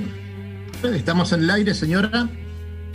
¿Estamos 0.84 1.32
en 1.32 1.44
el 1.44 1.50
aire, 1.50 1.74
señora? 1.74 2.28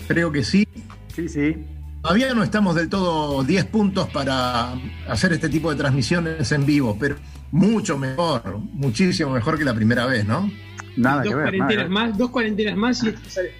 Creo 0.06 0.30
que 0.30 0.44
sí. 0.44 0.68
Sí, 1.14 1.28
sí. 1.28 1.56
Todavía 2.02 2.32
no 2.32 2.42
estamos 2.42 2.74
del 2.74 2.88
todo 2.88 3.42
10 3.44 3.66
puntos 3.66 4.08
para 4.08 4.72
hacer 5.06 5.32
este 5.34 5.48
tipo 5.48 5.70
de 5.70 5.76
transmisiones 5.76 6.50
en 6.50 6.64
vivo, 6.64 6.96
pero 6.98 7.16
mucho 7.50 7.98
mejor, 7.98 8.58
muchísimo 8.72 9.30
mejor 9.32 9.58
que 9.58 9.64
la 9.64 9.74
primera 9.74 10.06
vez, 10.06 10.24
¿no? 10.24 10.50
Nada 10.96 11.22
dos 11.22 11.28
que 11.28 11.34
ver. 11.34 11.44
cuarentenas 11.44 11.90
nada. 11.90 12.06
más, 12.06 12.18
dos 12.18 12.30
cuarentenas 12.30 12.76
más 12.76 13.02
y 13.04 13.08
esto 13.08 13.30
sale 13.30 13.52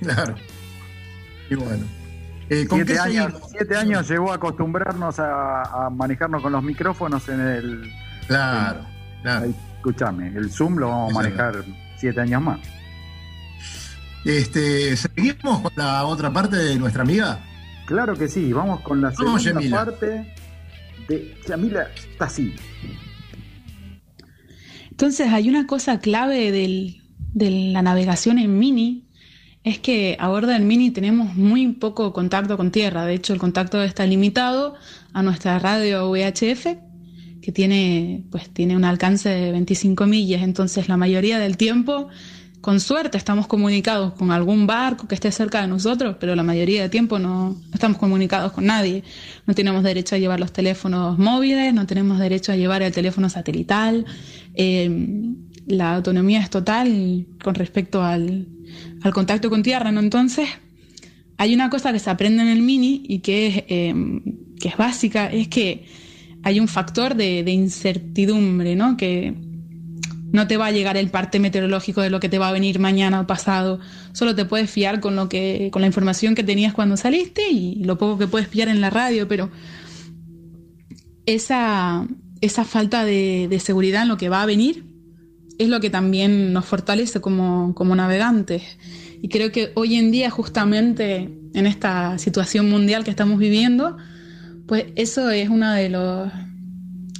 Claro. 0.00 0.34
Y 1.50 1.54
bueno. 1.54 1.84
Eh, 2.50 2.66
¿Con 2.66 2.78
Siete 2.78 2.92
qué 2.94 2.98
años, 2.98 3.32
siete 3.50 3.76
años 3.76 4.08
llevó 4.08 4.32
a 4.32 4.36
acostumbrarnos 4.36 5.18
a, 5.18 5.86
a 5.86 5.90
manejarnos 5.90 6.42
con 6.42 6.52
los 6.52 6.62
micrófonos 6.62 7.28
en 7.28 7.40
el. 7.40 7.92
Claro, 8.26 8.80
claro. 9.22 9.46
Escúchame, 9.76 10.28
el 10.28 10.50
Zoom 10.50 10.76
lo 10.76 10.88
vamos 10.88 11.12
a 11.12 11.14
manejar 11.14 11.64
siete 11.96 12.20
años 12.20 12.42
más. 12.42 12.60
Este, 14.24 14.96
¿Seguimos 14.96 15.60
con 15.60 15.72
la 15.76 16.04
otra 16.06 16.32
parte 16.32 16.56
de 16.56 16.76
nuestra 16.78 17.02
amiga? 17.02 17.44
Claro 17.86 18.16
que 18.16 18.28
sí, 18.28 18.52
vamos 18.52 18.80
con 18.80 19.00
la 19.02 19.10
Vamos, 19.10 19.42
segunda 19.42 19.60
Yamila. 19.60 19.84
parte 19.84 20.34
de 21.08 21.34
Yamila 21.46 21.88
Tassi. 22.18 22.54
Entonces 24.90 25.28
hay 25.32 25.48
una 25.48 25.66
cosa 25.66 25.98
clave 26.00 26.52
del- 26.52 27.02
de 27.34 27.50
la 27.72 27.82
navegación 27.82 28.38
en 28.38 28.58
mini, 28.58 29.08
es 29.64 29.78
que 29.78 30.16
a 30.20 30.28
bordo 30.28 30.48
del 30.52 30.62
mini 30.64 30.90
tenemos 30.90 31.34
muy 31.34 31.66
poco 31.72 32.12
contacto 32.12 32.56
con 32.56 32.70
tierra, 32.70 33.04
de 33.04 33.14
hecho 33.14 33.32
el 33.32 33.40
contacto 33.40 33.82
está 33.82 34.06
limitado 34.06 34.74
a 35.12 35.22
nuestra 35.22 35.58
radio 35.58 36.08
VHF, 36.10 36.78
que 37.42 37.52
tiene, 37.52 38.24
pues, 38.30 38.48
tiene 38.50 38.76
un 38.76 38.84
alcance 38.84 39.28
de 39.28 39.52
25 39.52 40.06
millas, 40.06 40.42
entonces 40.42 40.88
la 40.88 40.96
mayoría 40.96 41.38
del 41.38 41.56
tiempo, 41.56 42.08
con 42.64 42.80
suerte, 42.80 43.18
estamos 43.18 43.46
comunicados 43.46 44.14
con 44.14 44.30
algún 44.30 44.66
barco 44.66 45.06
que 45.06 45.14
esté 45.14 45.30
cerca 45.30 45.60
de 45.60 45.68
nosotros, 45.68 46.16
pero 46.18 46.34
la 46.34 46.42
mayoría 46.42 46.80
del 46.80 46.90
tiempo 46.90 47.18
no, 47.18 47.60
estamos 47.74 47.98
comunicados 47.98 48.52
con 48.52 48.64
nadie. 48.64 49.04
No 49.46 49.52
tenemos 49.52 49.82
derecho 49.82 50.14
a 50.14 50.18
llevar 50.18 50.40
los 50.40 50.50
teléfonos 50.50 51.18
móviles, 51.18 51.74
no 51.74 51.86
tenemos 51.86 52.18
derecho 52.18 52.52
a 52.52 52.56
llevar 52.56 52.80
el 52.80 52.90
teléfono 52.90 53.28
satelital. 53.28 54.06
Eh, 54.54 54.88
la 55.66 55.96
autonomía 55.96 56.40
es 56.40 56.48
total 56.48 57.26
con 57.42 57.54
respecto 57.54 58.02
al, 58.02 58.48
al 59.02 59.12
contacto 59.12 59.50
con 59.50 59.62
tierra, 59.62 59.92
¿no? 59.92 60.00
Entonces, 60.00 60.48
hay 61.36 61.54
una 61.54 61.68
cosa 61.68 61.92
que 61.92 61.98
se 61.98 62.08
aprende 62.08 62.44
en 62.44 62.48
el 62.48 62.62
mini 62.62 63.02
y 63.06 63.18
que 63.18 63.46
es, 63.46 63.64
eh, 63.68 63.94
que 64.58 64.68
es 64.68 64.76
básica, 64.78 65.26
es 65.26 65.48
que 65.48 65.84
hay 66.42 66.60
un 66.60 66.68
factor 66.68 67.14
de, 67.14 67.44
de 67.44 67.50
incertidumbre, 67.50 68.74
¿no? 68.74 68.96
Que 68.96 69.34
no 70.34 70.48
te 70.48 70.56
va 70.56 70.66
a 70.66 70.72
llegar 70.72 70.96
el 70.96 71.10
parte 71.10 71.38
meteorológico 71.38 72.00
de 72.00 72.10
lo 72.10 72.18
que 72.18 72.28
te 72.28 72.40
va 72.40 72.48
a 72.48 72.52
venir 72.52 72.80
mañana 72.80 73.20
o 73.20 73.26
pasado. 73.26 73.78
Solo 74.12 74.34
te 74.34 74.44
puedes 74.44 74.68
fiar 74.68 74.98
con 74.98 75.14
lo 75.14 75.28
que, 75.28 75.68
con 75.72 75.80
la 75.80 75.86
información 75.86 76.34
que 76.34 76.42
tenías 76.42 76.74
cuando 76.74 76.96
saliste 76.96 77.48
y 77.52 77.76
lo 77.84 77.98
poco 77.98 78.18
que 78.18 78.26
puedes 78.26 78.48
pillar 78.48 78.66
en 78.66 78.80
la 78.80 78.90
radio, 78.90 79.28
pero 79.28 79.48
esa, 81.24 82.04
esa 82.40 82.64
falta 82.64 83.04
de, 83.04 83.60
seguridad 83.62 84.02
en 84.02 84.08
lo 84.08 84.16
que 84.16 84.28
va 84.28 84.42
a 84.42 84.46
venir 84.46 84.84
es 85.60 85.68
lo 85.68 85.78
que 85.78 85.88
también 85.88 86.52
nos 86.52 86.64
fortalece 86.64 87.20
como, 87.20 87.72
como 87.76 87.94
navegantes. 87.94 88.76
Y 89.22 89.28
creo 89.28 89.52
que 89.52 89.70
hoy 89.76 89.94
en 89.94 90.10
día, 90.10 90.30
justamente 90.30 91.30
en 91.54 91.66
esta 91.68 92.18
situación 92.18 92.68
mundial 92.68 93.04
que 93.04 93.10
estamos 93.10 93.38
viviendo, 93.38 93.98
pues 94.66 94.86
eso 94.96 95.30
es 95.30 95.48
uno 95.48 95.70
de 95.70 95.90
los, 95.90 96.32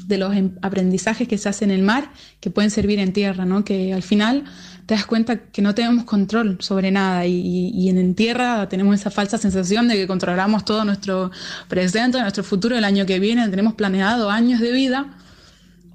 de 0.07 0.19
los 0.19 0.35
em- 0.35 0.53
aprendizajes 0.63 1.27
que 1.29 1.39
se 1.39 1.49
hacen 1.49 1.71
en 1.71 1.79
el 1.81 1.85
mar 1.85 2.11
que 2.41 2.51
pueden 2.51 2.71
servir 2.71 2.99
en 2.99 3.13
tierra, 3.13 3.45
¿no? 3.45 3.65
Que 3.65 3.93
al 3.93 4.03
final 4.03 4.45
te 4.87 4.95
das 4.95 5.07
cuenta 5.07 5.39
que 5.51 5.63
no 5.63 5.75
tenemos 5.75 6.05
control 6.05 6.59
sobre 6.61 6.91
nada 6.91 7.27
y, 7.27 7.71
y- 7.75 7.89
en, 7.89 8.15
tierra 8.15 8.69
tenemos 8.69 8.95
esa 9.01 9.11
falsa 9.11 9.39
sensación 9.39 9.89
de 9.89 9.95
que 9.95 10.07
controlamos 10.07 10.65
todo 10.65 10.85
nuestro 10.85 11.31
presente, 11.69 12.21
nuestro 12.21 12.45
futuro, 12.45 12.77
el 12.77 12.85
año 12.85 13.07
que 13.07 13.19
viene, 13.19 13.49
tenemos 13.49 13.75
planeado 13.75 14.31
años 14.31 14.61
de 14.61 14.73
vida, 14.73 15.17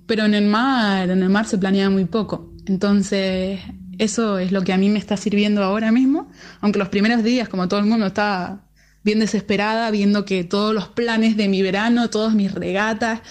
pero 0.08 0.26
en 0.26 0.34
el 0.34 0.46
mar, 0.46 1.10
en 1.10 1.22
el 1.22 1.30
mar 1.30 1.46
se 1.46 1.58
planea 1.58 1.90
muy 1.90 2.06
poco. 2.06 2.52
Entonces, 2.66 3.60
eso 4.00 4.40
es 4.40 4.52
lo 4.52 4.64
que 4.64 4.74
a 4.74 4.78
mí 4.78 4.90
me 4.90 4.98
está 4.98 5.18
sirviendo 5.18 5.64
ahora 5.64 5.92
mismo, 5.92 6.30
aunque 6.62 6.80
los 6.80 6.90
primeros 6.90 7.24
días, 7.24 7.48
como 7.50 7.68
todo 7.68 7.80
el 7.80 7.86
mundo, 7.86 8.08
estaba 8.08 8.62
bien 9.04 9.20
desesperada, 9.20 9.92
viendo 9.92 10.26
que 10.26 10.44
todos 10.44 10.74
los 10.74 10.88
planes 10.88 11.38
de 11.38 11.48
mi 11.48 11.62
verano, 11.62 12.10
todas 12.10 12.34
mis 12.34 12.52
regatas, 12.54 13.22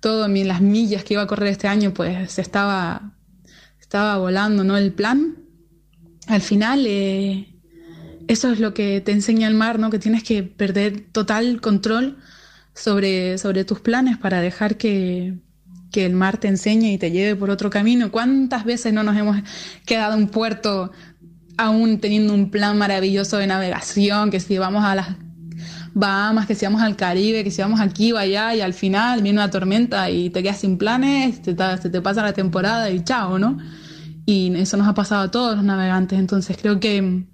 todas 0.00 0.28
mi- 0.30 0.44
las 0.44 0.60
millas 0.60 1.04
que 1.04 1.14
iba 1.14 1.22
a 1.22 1.26
correr 1.26 1.48
este 1.48 1.68
año, 1.68 1.92
pues 1.92 2.38
estaba, 2.38 3.12
estaba 3.80 4.18
volando, 4.18 4.64
¿no? 4.64 4.76
El 4.76 4.92
plan. 4.92 5.36
Al 6.26 6.40
final, 6.42 6.84
eh, 6.86 7.48
eso 8.28 8.52
es 8.52 8.60
lo 8.60 8.74
que 8.74 9.00
te 9.00 9.12
enseña 9.12 9.48
el 9.48 9.54
mar, 9.54 9.78
¿no? 9.78 9.90
Que 9.90 9.98
tienes 9.98 10.22
que 10.22 10.42
perder 10.42 11.06
total 11.12 11.60
control 11.60 12.18
sobre, 12.74 13.38
sobre 13.38 13.64
tus 13.64 13.80
planes 13.80 14.18
para 14.18 14.40
dejar 14.40 14.76
que, 14.76 15.38
que 15.90 16.04
el 16.04 16.12
mar 16.12 16.38
te 16.38 16.48
enseñe 16.48 16.92
y 16.92 16.98
te 16.98 17.10
lleve 17.10 17.34
por 17.34 17.50
otro 17.50 17.70
camino. 17.70 18.10
¿Cuántas 18.12 18.64
veces 18.64 18.92
no 18.92 19.02
nos 19.02 19.16
hemos 19.16 19.38
quedado 19.86 20.14
en 20.16 20.28
puerto 20.28 20.92
aún 21.56 21.98
teniendo 21.98 22.34
un 22.34 22.50
plan 22.50 22.78
maravilloso 22.78 23.36
de 23.38 23.46
navegación, 23.48 24.30
que 24.30 24.38
si 24.38 24.58
vamos 24.58 24.84
a 24.84 24.94
las 24.94 25.08
Bahamas, 25.98 26.46
que 26.46 26.54
si 26.54 26.64
vamos 26.64 26.82
al 26.82 26.96
Caribe, 26.96 27.44
que 27.44 27.50
si 27.50 27.60
vamos 27.60 27.80
aquí 27.80 28.12
o 28.12 28.18
allá 28.18 28.54
y 28.54 28.60
al 28.60 28.74
final 28.74 29.22
viene 29.22 29.38
una 29.38 29.50
tormenta 29.50 30.10
y 30.10 30.30
te 30.30 30.42
quedas 30.42 30.58
sin 30.58 30.78
planes, 30.78 31.42
te, 31.42 31.54
te 31.54 32.00
pasa 32.00 32.22
la 32.22 32.32
temporada 32.32 32.90
y 32.90 33.02
chao, 33.02 33.38
¿no? 33.38 33.58
Y 34.24 34.54
eso 34.56 34.76
nos 34.76 34.86
ha 34.86 34.94
pasado 34.94 35.22
a 35.22 35.30
todos 35.30 35.56
los 35.56 35.64
navegantes, 35.64 36.18
entonces 36.18 36.56
creo 36.60 36.78
que 36.80 37.24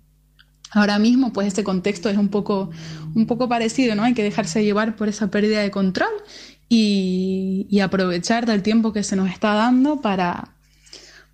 ahora 0.71 0.99
mismo 0.99 1.33
pues 1.33 1.47
este 1.47 1.65
contexto 1.65 2.09
es 2.09 2.17
un 2.17 2.29
poco, 2.29 2.71
un 3.15 3.27
poco 3.27 3.49
parecido, 3.49 3.95
¿no? 3.95 4.03
Hay 4.03 4.15
que 4.15 4.23
dejarse 4.23 4.65
llevar 4.65 4.97
por 4.97 5.09
esa 5.09 5.29
pérdida 5.29 5.61
de 5.61 5.71
control 5.71 6.11
y, 6.69 7.81
aprovechar 7.81 8.47
del 8.47 8.63
tiempo 8.63 8.93
que 8.93 9.03
se 9.03 9.17
nos 9.17 9.31
está 9.31 9.55
dando 9.55 10.01
para, 10.01 10.55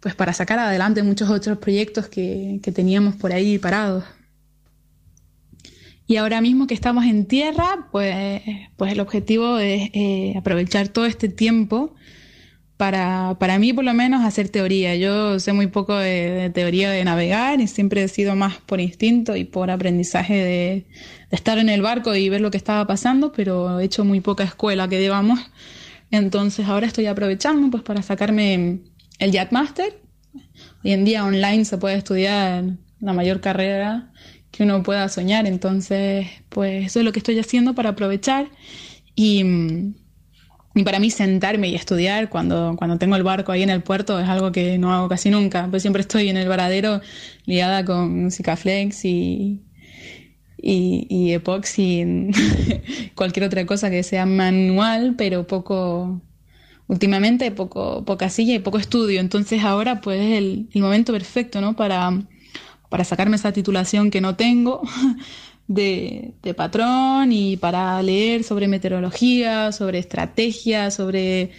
pues 0.01 0.15
para 0.15 0.33
sacar 0.33 0.59
adelante 0.59 1.03
muchos 1.03 1.31
otros 1.31 1.59
proyectos 1.59 2.09
que, 2.09 2.61
teníamos 2.75 3.17
por 3.17 3.33
ahí 3.33 3.59
parados. 3.59 4.05
Y 6.11 6.17
ahora 6.17 6.41
mismo 6.41 6.67
que 6.67 6.75
estamos 6.75 7.05
en 7.05 7.25
tierra, 7.25 7.87
pues, 7.93 8.43
pues 8.77 8.91
el 8.91 8.99
objetivo 8.99 9.59
es 9.59 9.91
eh, 9.93 10.35
aprovechar 10.37 10.89
todo 10.89 11.07
este 11.07 11.29
tiempo 11.29 11.95
para, 12.77 13.37
para 13.39 13.61
mí 13.61 13.73
por 13.73 13.85
lo 13.85 13.95
menos 13.95 14.25
hacer 14.25 14.49
teoría. 14.49 14.97
Yo 14.97 15.39
sé 15.39 15.53
muy 15.53 15.69
poco 15.69 15.95
de, 15.97 16.51
teoría 16.53 16.91
de 16.91 17.05
navegar 17.05 17.61
y 17.61 17.69
siempre 17.69 18.03
he 18.03 18.09
sido 18.09 18.35
más 18.35 18.59
por 18.59 18.81
instinto 18.81 19.37
y 19.37 19.45
por 19.45 19.71
aprendizaje 19.71 20.35
de, 20.35 20.87
estar 21.31 21.59
en 21.59 21.69
el 21.69 21.81
barco 21.81 22.13
y 22.17 22.29
ver 22.29 22.41
lo 22.41 22.51
que 22.51 22.57
estaba 22.57 22.85
pasando, 22.89 23.31
pero 23.31 23.79
he 23.79 23.85
hecho 23.85 24.05
muy 24.05 24.19
poca 24.21 24.43
escuela 24.43 24.89
que 24.89 24.99
digamos. 24.99 25.39
Entonces 26.11 26.67
ahora 26.67 26.89
estoy 26.89 27.07
aprovechando 27.07 27.71
pues 27.71 27.85
para 27.85 28.03
sacarme 28.03 28.81
el 29.21 29.49
Master. 29.53 30.03
Hoy 30.83 30.91
en 30.91 31.05
día 31.05 31.25
online 31.25 31.65
se 31.65 31.79
puede 31.79 31.95
estudiar 31.95 32.65
la 32.99 33.13
mayor 33.13 33.41
carrera 33.41 34.11
que 34.61 34.65
uno 34.65 34.83
pueda 34.83 35.09
soñar, 35.09 35.47
entonces 35.47 36.27
pues 36.51 36.85
eso 36.85 36.99
es 36.99 37.05
lo 37.07 37.13
que 37.13 37.19
estoy 37.19 37.39
haciendo 37.39 37.75
para 37.75 37.91
aprovechar 37.91 38.51
y 39.15 39.43
y 40.75 40.85
para 40.85 41.01
mí 41.01 41.11
sentarme 41.11 41.69
y 41.69 41.75
estudiar 41.75 42.29
cuando, 42.29 42.77
cuando 42.77 42.99
tengo 42.99 43.17
el 43.17 43.23
barco 43.25 43.53
ahí 43.53 43.63
en 43.63 43.71
el 43.71 43.83
puerto 43.83 44.21
es 44.21 44.29
algo 44.29 44.53
que 44.53 44.79
no 44.79 44.93
hago 44.93 45.09
casi 45.09 45.31
nunca. 45.31 45.67
Pues 45.69 45.83
siempre 45.83 46.03
estoy 46.03 46.29
en 46.29 46.37
el 46.37 46.47
varadero 46.49 47.01
liada 47.45 47.85
con 47.85 48.25
música 48.25 48.57
y, 49.03 49.63
y, 50.63 51.07
y 51.09 51.33
epoxy, 51.33 52.31
cualquier 53.17 53.47
otra 53.47 53.67
cosa 53.67 53.91
que 53.91 54.05
sea 54.05 54.27
manual, 54.27 55.17
pero 55.19 55.47
poco, 55.47 56.23
últimamente 56.87 57.51
poco, 57.51 58.05
poca 58.05 58.29
silla 58.29 58.55
y 58.55 58.61
poco 58.61 58.79
estudio. 58.79 59.21
Entonces 59.21 59.65
ahora 59.65 60.01
pues 60.01 60.21
es 60.21 60.39
el, 60.39 60.69
el 60.73 60.83
momento 60.83 61.13
perfecto, 61.13 61.61
¿no? 61.61 61.75
Para, 61.75 62.13
para 62.91 63.05
sacarme 63.05 63.37
esa 63.37 63.53
titulación 63.53 64.11
que 64.11 64.21
no 64.21 64.37
tengo 64.37 64.83
de, 65.69 66.35
patrón 66.57 67.33
y 67.33 67.57
para 67.57 68.03
leer 68.03 68.45
sobre 68.45 68.69
meteorología, 68.69 69.73
sobre 69.73 70.01
estrategia, 70.01 70.91
sobre, 70.91 71.53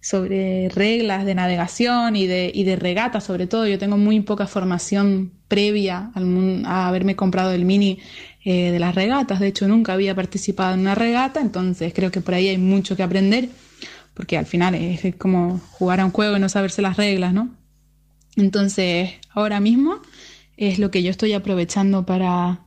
sobre 0.00 0.70
reglas 0.70 1.26
de 1.26 1.34
navegación 1.34 2.16
y 2.16 2.26
de, 2.26 2.50
y 2.52 2.64
de 2.64 2.76
regata 2.76 3.20
sobre 3.20 3.46
todo. 3.46 3.66
Yo 3.66 3.78
tengo 3.78 3.98
muy 3.98 4.20
poca 4.20 4.46
formación 4.46 5.32
previa 5.46 6.10
a 6.64 6.88
haberme 6.88 7.14
comprado 7.14 7.52
el 7.52 7.66
mini 7.66 7.98
eh, 8.44 8.72
de 8.72 8.78
las 8.78 8.94
regatas. 8.94 9.38
De 9.38 9.48
hecho, 9.48 9.68
nunca 9.68 9.92
había 9.92 10.14
participado 10.14 10.72
en 10.74 10.80
una 10.80 10.94
regata, 10.94 11.40
entonces 11.40 11.92
creo 11.94 12.10
que 12.10 12.22
por 12.22 12.34
ahí 12.34 12.48
hay 12.48 12.58
mucho 12.58 12.96
que 12.96 13.02
aprender, 13.02 13.50
porque 14.14 14.38
al 14.38 14.46
final 14.46 14.74
es, 14.74 15.04
es 15.04 15.16
como 15.16 15.58
jugar 15.72 16.00
a 16.00 16.06
un 16.06 16.12
juego 16.12 16.38
y 16.38 16.40
no 16.40 16.48
saberse 16.48 16.80
las 16.80 16.96
reglas, 16.96 17.34
¿no? 17.34 17.50
Entonces, 18.36 19.10
ahora 19.34 19.60
mismo 19.60 20.00
es 20.60 20.78
lo 20.78 20.90
que 20.90 21.02
yo 21.02 21.10
estoy 21.10 21.32
aprovechando 21.32 22.04
para, 22.04 22.66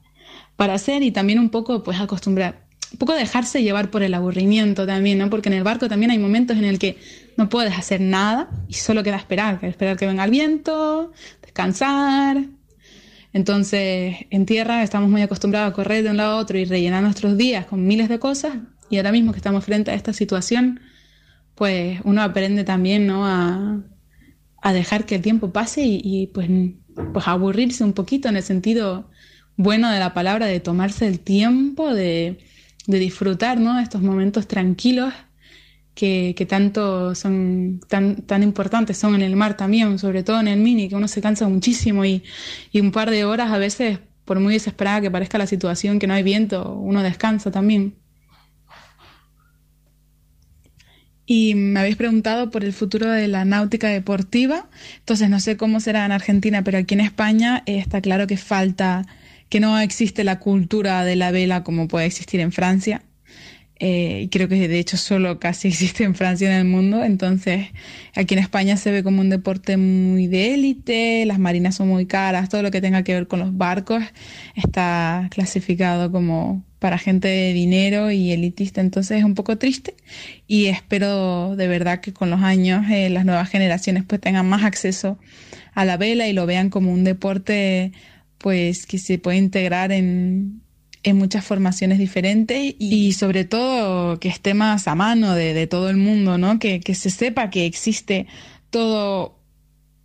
para 0.55 0.73
hacer 0.73 1.03
y 1.03 1.11
también 1.11 1.39
un 1.39 1.49
poco 1.49 1.83
pues 1.83 1.99
acostumbrar, 2.01 2.65
un 2.91 2.97
poco 2.97 3.13
dejarse 3.13 3.61
llevar 3.61 3.91
por 3.91 4.01
el 4.01 4.15
aburrimiento 4.15 4.87
también, 4.87 5.19
¿no? 5.19 5.29
Porque 5.29 5.49
en 5.49 5.55
el 5.55 5.63
barco 5.63 5.87
también 5.87 6.11
hay 6.11 6.17
momentos 6.17 6.57
en 6.57 6.65
el 6.65 6.79
que 6.79 6.97
no 7.37 7.49
puedes 7.49 7.77
hacer 7.77 8.01
nada 8.01 8.49
y 8.67 8.73
solo 8.73 9.03
queda 9.03 9.17
esperar, 9.17 9.63
esperar 9.63 9.95
que 9.95 10.07
venga 10.07 10.25
el 10.25 10.31
viento, 10.31 11.11
descansar. 11.41 12.43
Entonces, 13.31 14.15
en 14.31 14.45
tierra 14.45 14.83
estamos 14.83 15.09
muy 15.09 15.21
acostumbrados 15.21 15.71
a 15.71 15.75
correr 15.75 16.03
de 16.03 16.09
un 16.09 16.17
lado 16.17 16.37
a 16.37 16.37
otro 16.37 16.57
y 16.57 16.65
rellenar 16.65 17.03
nuestros 17.03 17.37
días 17.37 17.65
con 17.67 17.85
miles 17.85 18.09
de 18.09 18.19
cosas 18.19 18.55
y 18.89 18.97
ahora 18.97 19.11
mismo 19.11 19.31
que 19.31 19.37
estamos 19.37 19.63
frente 19.63 19.91
a 19.91 19.93
esta 19.93 20.13
situación, 20.13 20.79
pues 21.55 21.99
uno 22.03 22.21
aprende 22.23 22.63
también, 22.63 23.05
¿no? 23.05 23.25
A, 23.25 23.81
a 24.61 24.73
dejar 24.73 25.05
que 25.05 25.15
el 25.15 25.21
tiempo 25.21 25.51
pase 25.51 25.83
y, 25.83 26.01
y 26.03 26.27
pues, 26.27 26.49
pues 27.13 27.27
aburrirse 27.27 27.83
un 27.83 27.93
poquito 27.93 28.29
en 28.29 28.37
el 28.37 28.43
sentido 28.43 29.09
bueno 29.57 29.91
de 29.91 29.99
la 29.99 30.13
palabra, 30.13 30.45
de 30.47 30.59
tomarse 30.59 31.07
el 31.07 31.19
tiempo, 31.19 31.93
de, 31.93 32.39
disfrutar 32.87 33.59
¿no? 33.59 33.79
estos 33.79 34.01
momentos 34.01 34.47
tranquilos 34.47 35.13
que, 35.95 36.45
tanto 36.49 37.15
son 37.15 37.79
tan, 37.87 38.23
tan 38.23 38.43
importantes 38.43 38.97
son 38.97 39.15
en 39.15 39.21
el 39.21 39.35
mar 39.35 39.55
también, 39.55 39.99
sobre 39.99 40.23
todo 40.23 40.39
en 40.39 40.47
el 40.47 40.59
mini, 40.59 40.89
que 40.89 40.95
uno 40.95 41.07
se 41.07 41.21
cansa 41.21 41.47
muchísimo 41.47 42.03
y, 42.05 42.23
y 42.71 42.81
un 42.81 42.91
par 42.91 43.09
de 43.09 43.25
horas 43.25 43.51
a 43.51 43.57
veces, 43.57 43.99
por 44.25 44.39
muy 44.39 44.53
desesperada 44.53 45.01
que 45.01 45.11
parezca 45.11 45.37
la 45.37 45.47
situación, 45.47 45.99
que 45.99 46.07
no 46.07 46.13
hay 46.13 46.23
viento, 46.23 46.73
uno 46.73 47.03
descansa 47.03 47.51
también. 47.51 47.95
Y 51.25 51.55
me 51.55 51.79
habéis 51.79 51.95
preguntado 51.95 52.49
por 52.51 52.63
el 52.63 52.73
futuro 52.73 53.09
de 53.09 53.27
la 53.27 53.45
náutica 53.45 53.87
deportiva. 53.87 54.69
Entonces, 54.99 55.29
no 55.29 55.39
sé 55.39 55.57
cómo 55.57 55.79
será 55.79 56.05
en 56.05 56.11
Argentina, 56.11 56.63
pero 56.63 56.77
aquí 56.77 56.93
en 56.93 57.01
España 57.01 57.63
está 57.65 58.01
claro 58.01 58.27
que 58.27 58.37
falta 58.37 59.05
que 59.49 59.59
no 59.59 59.79
existe 59.79 60.23
la 60.23 60.39
cultura 60.39 61.05
de 61.05 61.15
la 61.15 61.31
vela 61.31 61.63
como 61.63 61.87
puede 61.87 62.07
existir 62.07 62.39
en 62.39 62.51
Francia. 62.51 63.03
Eh, 63.79 64.21
y 64.23 64.27
creo 64.29 64.47
que 64.47 64.67
de 64.67 64.79
hecho 64.79 64.97
solo 64.97 65.39
casi 65.39 65.67
existe 65.69 66.03
en 66.03 66.15
Francia 66.15 66.49
en 66.49 66.57
el 66.57 66.65
mundo. 66.65 67.03
Entonces, 67.03 67.67
aquí 68.15 68.33
en 68.33 68.39
España 68.39 68.77
se 68.77 68.91
ve 68.91 69.03
como 69.03 69.21
un 69.21 69.29
deporte 69.29 69.77
muy 69.77 70.27
de 70.27 70.53
élite, 70.53 71.25
las 71.25 71.39
marinas 71.39 71.75
son 71.75 71.89
muy 71.89 72.05
caras, 72.05 72.49
todo 72.49 72.61
lo 72.61 72.71
que 72.71 72.81
tenga 72.81 73.03
que 73.03 73.13
ver 73.13 73.27
con 73.27 73.39
los 73.39 73.55
barcos 73.57 74.03
está 74.55 75.27
clasificado 75.31 76.11
como 76.11 76.63
para 76.83 76.97
gente 76.97 77.29
de 77.29 77.53
dinero 77.53 78.11
y 78.11 78.33
elitista. 78.33 78.81
Entonces 78.81 79.19
es 79.19 79.23
un 79.23 79.35
poco 79.35 79.57
triste 79.57 79.95
y 80.47 80.65
espero 80.65 81.55
de 81.55 81.69
verdad 81.69 82.01
que 82.01 82.11
con 82.11 82.29
los 82.29 82.41
años 82.41 82.83
eh, 82.91 83.09
las 83.09 83.23
nuevas 83.23 83.49
generaciones 83.49 84.03
pues 84.05 84.19
tengan 84.19 84.49
más 84.49 84.65
acceso 84.65 85.17
a 85.75 85.85
la 85.85 85.95
vela 85.95 86.27
y 86.27 86.33
lo 86.33 86.45
vean 86.45 86.69
como 86.69 86.91
un 86.91 87.05
deporte 87.05 87.93
pues 88.37 88.85
que 88.85 88.97
se 88.97 89.17
puede 89.17 89.37
integrar 89.37 89.93
en, 89.93 90.61
muchas 91.13 91.45
formaciones 91.45 91.99
diferentes 91.99 92.75
y 92.77 93.13
sobre 93.13 93.45
todo 93.45 94.19
que 94.19 94.27
esté 94.27 94.53
más 94.53 94.89
a 94.89 94.95
mano 94.95 95.35
de, 95.35 95.67
todo 95.67 95.89
el 95.89 95.95
mundo, 95.95 96.37
¿no? 96.37 96.59
Que, 96.59 96.81
que, 96.81 96.95
se 96.95 97.09
sepa 97.09 97.49
que 97.49 97.65
existe 97.65 98.27
todo 98.71 99.39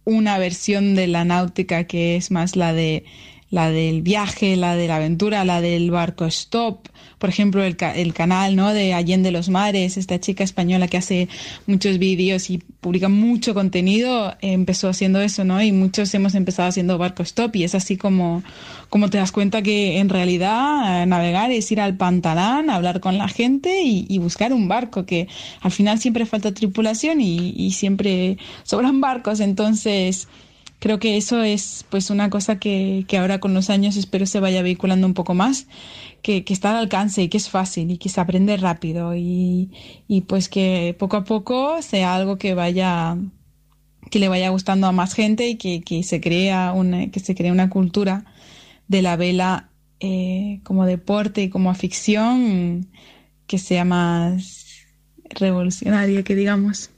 una 0.05 0.39
versión 0.39 0.95
de 0.95 1.09
la 1.09 1.25
náutica 1.25 1.85
que 1.85 2.15
es 2.15 2.31
más 2.31 2.55
la 2.55 2.73
de 2.73 3.05
la 3.51 3.71
del 3.71 4.03
viaje, 4.03 4.57
la 4.57 4.77
de 4.77 4.89
la 4.89 4.97
aventura, 4.97 5.45
la 5.45 5.61
del 5.61 5.91
barco 5.91 6.27
stop, 6.27 6.89
por 7.19 7.31
ejemplo, 7.31 7.65
el, 7.65 7.77
el 7.97 8.15
canal 8.15 8.55
¿no? 8.55 8.73
de 8.73 8.95
Allende 8.95 9.31
los 9.31 9.49
Mares, 9.49 9.97
esta 9.97 10.21
chica 10.21 10.45
española 10.45 10.87
que 10.87 10.99
hace 10.99 11.29
muchos 11.67 11.99
vídeos 11.99 12.49
y 12.51 12.59
publica 12.59 13.09
mucho 13.09 13.55
contenido, 13.55 14.37
empezó 14.41 14.89
haciendo 14.89 15.21
eso, 15.21 15.45
¿no? 15.45 15.61
Y 15.63 15.73
muchos 15.73 16.15
hemos 16.15 16.35
empezado 16.35 16.69
haciendo 16.69 16.97
barco 16.97 17.23
stop 17.25 17.57
y 17.57 17.65
es 17.65 17.75
así 17.75 17.97
como, 17.97 18.45
como 18.89 19.11
te 19.11 19.19
das 19.19 19.33
cuenta 19.33 19.63
que 19.63 19.99
en 19.99 20.11
realidad 20.11 21.03
eh, 21.03 21.07
navegar 21.07 21.51
es 21.51 21.73
ir 21.73 21.81
al 21.81 21.97
pantalán, 21.97 22.71
hablar 22.71 23.01
con 23.01 23.19
la 23.19 23.29
gente 23.29 23.83
y, 23.83 24.19
buscar 24.19 24.53
un 24.53 24.69
barco, 24.69 25.07
que 25.07 25.29
al 25.61 25.71
final 25.71 25.99
siempre 25.99 26.27
falta 26.27 26.53
tripulación 26.53 27.21
y 27.21 27.71
siempre 27.73 28.37
sobran 28.65 29.01
barcos, 29.01 29.41
entonces 29.41 30.29
creo 30.79 30.99
que 30.99 31.17
eso 31.17 31.43
es 31.43 31.85
pues 31.91 32.11
una 32.11 32.31
cosa 32.31 32.59
que, 32.59 33.05
que, 33.09 33.19
ahora 33.19 33.41
con 33.41 33.55
los 33.55 33.71
años 33.71 33.97
espero 33.97 34.27
se 34.27 34.41
vaya 34.41 34.63
vehiculando 34.63 35.07
un 35.07 35.15
poco 35.15 35.35
más, 35.35 35.67
que, 36.23 36.45
que, 36.45 36.53
está 36.53 36.71
al 36.71 36.77
alcance 36.77 37.23
y 37.23 37.29
que 37.29 37.37
es 37.37 37.51
fácil 37.51 37.91
y 37.91 37.99
que 37.99 38.09
se 38.09 38.21
aprende 38.21 38.57
rápido 38.57 39.15
y, 39.15 39.71
y 40.07 40.23
pues 40.23 40.49
que 40.49 40.95
poco 40.99 41.17
a 41.17 41.25
poco 41.25 41.83
sea 41.83 42.15
algo 42.15 42.39
que 42.39 42.55
vaya 42.55 43.17
que 44.11 44.19
le 44.19 44.29
vaya 44.29 44.49
gustando 44.51 44.87
a 44.87 44.93
más 44.93 45.15
gente 45.15 45.49
y 45.49 45.57
que, 45.57 45.83
que 45.83 46.03
se 46.03 46.21
crea 46.21 46.73
una 46.73 47.11
que 47.11 47.21
se 47.21 47.35
cree 47.35 47.53
una 47.53 47.69
cultura 47.69 48.25
de 48.89 49.03
la 49.03 49.17
vela 49.17 49.71
eh, 50.01 50.61
como 50.65 50.87
deporte 50.87 51.43
y 51.43 51.51
como 51.51 51.71
afición 51.71 52.89
que 53.47 53.59
sea 53.59 53.85
más 53.85 54.87
revolucionaria 55.31 56.23
que 56.23 56.35
digamos 56.35 56.91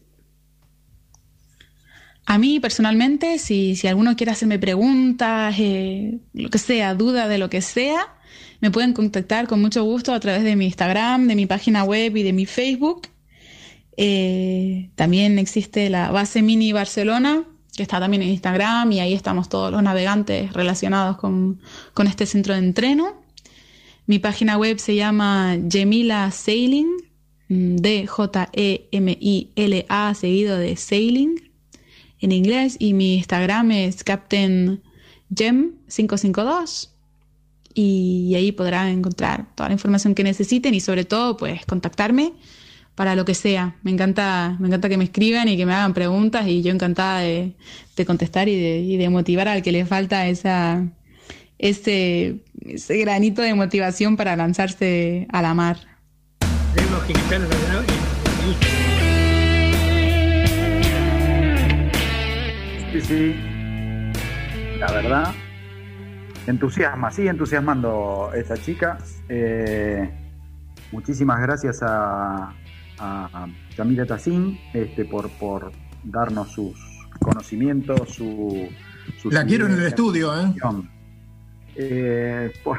a 2.26 2.38
mí 2.38 2.60
personalmente, 2.60 3.38
si, 3.38 3.76
si 3.76 3.88
alguno 3.88 4.16
quiere 4.16 4.32
hacerme 4.32 4.58
preguntas, 4.58 5.54
eh, 5.58 6.18
lo 6.32 6.50
que 6.50 6.58
sea, 6.58 6.94
duda 6.94 7.28
de 7.28 7.38
lo 7.38 7.50
que 7.50 7.60
sea, 7.60 8.14
me 8.60 8.70
pueden 8.70 8.92
contactar 8.92 9.48
con 9.48 9.60
mucho 9.60 9.82
gusto 9.84 10.12
a 10.12 10.20
través 10.20 10.44
de 10.44 10.54
mi 10.54 10.66
Instagram, 10.66 11.26
de 11.28 11.34
mi 11.34 11.46
página 11.46 11.82
web 11.84 12.16
y 12.16 12.22
de 12.22 12.32
mi 12.32 12.46
Facebook. 12.46 13.08
Eh, 13.96 14.90
también 14.94 15.38
existe 15.38 15.90
la 15.90 16.10
base 16.10 16.42
Mini 16.42 16.72
Barcelona, 16.72 17.44
que 17.74 17.82
está 17.82 17.98
también 18.00 18.22
en 18.22 18.28
Instagram 18.28 18.92
y 18.92 19.00
ahí 19.00 19.14
estamos 19.14 19.48
todos 19.48 19.72
los 19.72 19.82
navegantes 19.82 20.52
relacionados 20.52 21.16
con, 21.16 21.60
con 21.94 22.06
este 22.06 22.26
centro 22.26 22.54
de 22.54 22.60
entreno. 22.60 23.22
Mi 24.06 24.18
página 24.18 24.56
web 24.58 24.78
se 24.78 24.94
llama 24.94 25.56
Gemila 25.70 26.30
Sailing, 26.30 26.88
mm, 27.48 27.76
D-J-E-M-I-L-A 27.76 28.14
seguido 30.14 30.58
de 30.58 30.76
Sailing 30.76 31.49
en 32.20 32.32
inglés 32.32 32.76
y 32.78 32.94
mi 32.94 33.16
Instagram 33.16 33.70
es 33.72 34.04
Captain 34.04 34.82
Gem 35.34 35.72
552 35.88 36.92
y 37.74 38.34
ahí 38.34 38.52
podrán 38.52 38.88
encontrar 38.88 39.46
toda 39.54 39.68
la 39.68 39.74
información 39.74 40.14
que 40.14 40.24
necesiten 40.24 40.74
y 40.74 40.80
sobre 40.80 41.04
todo 41.04 41.36
pues 41.36 41.64
contactarme 41.66 42.32
para 42.94 43.14
lo 43.14 43.24
que 43.24 43.34
sea. 43.34 43.76
Me 43.82 43.90
encanta, 43.90 44.56
me 44.60 44.68
encanta 44.68 44.88
que 44.88 44.98
me 44.98 45.04
escriban 45.04 45.48
y 45.48 45.56
que 45.56 45.64
me 45.66 45.72
hagan 45.72 45.94
preguntas 45.94 46.46
y 46.46 46.62
yo 46.62 46.72
encantada 46.72 47.20
de, 47.20 47.54
contestar 48.06 48.48
y 48.48 48.56
de, 48.56 48.96
de 48.98 49.08
motivar 49.10 49.46
al 49.48 49.62
que 49.62 49.72
le 49.72 49.84
falta 49.84 50.26
esa, 50.26 50.86
ese, 51.58 52.40
ese 52.66 52.96
granito 52.98 53.42
de 53.42 53.54
motivación 53.54 54.16
para 54.16 54.36
lanzarse 54.36 55.26
a 55.30 55.42
la 55.42 55.54
mar. 55.54 55.78
Sí, 63.02 63.06
sí. 63.06 63.34
La 64.78 64.92
verdad, 64.92 65.32
entusiasma, 66.46 67.10
sigue 67.10 67.30
entusiasmando 67.30 68.30
esta 68.34 68.56
chica. 68.56 68.98
Eh, 69.28 70.08
muchísimas 70.92 71.40
gracias 71.40 71.82
a, 71.82 72.54
a, 72.98 73.48
Camila 73.76 74.04
Tassin 74.04 74.58
este, 74.74 75.06
por, 75.06 75.30
por 75.38 75.72
darnos 76.04 76.52
sus 76.52 76.78
conocimientos, 77.20 78.10
su, 78.10 78.68
La 79.30 79.44
quiero 79.44 79.66
en 79.66 79.72
el 79.72 79.84
estudio, 79.84 80.38
¿eh? 80.38 80.54
eh 81.76 82.52
va 82.66 82.76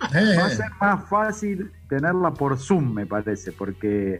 a 0.00 0.20
eh. 0.20 0.50
ser 0.50 0.70
más 0.80 1.08
fácil 1.08 1.70
tenerla 1.88 2.32
por 2.32 2.58
Zoom, 2.58 2.94
me 2.94 3.06
parece, 3.06 3.52
porque 3.52 4.18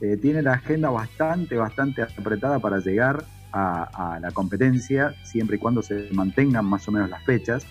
eh, 0.00 0.16
tiene 0.16 0.42
la 0.42 0.54
agenda 0.54 0.90
bastante, 0.90 1.56
bastante 1.56 2.02
apretada 2.02 2.58
para 2.58 2.78
llegar 2.78 3.24
a, 3.52 4.18
la 4.20 4.32
competencia, 4.32 5.14
siempre 5.22 5.56
y 5.56 5.58
cuando 5.58 5.80
se 5.82 6.08
mantengan 6.12 6.64
más 6.64 6.88
o 6.88 6.92
menos 6.92 7.08
las 7.08 7.22
fechas. 7.24 7.66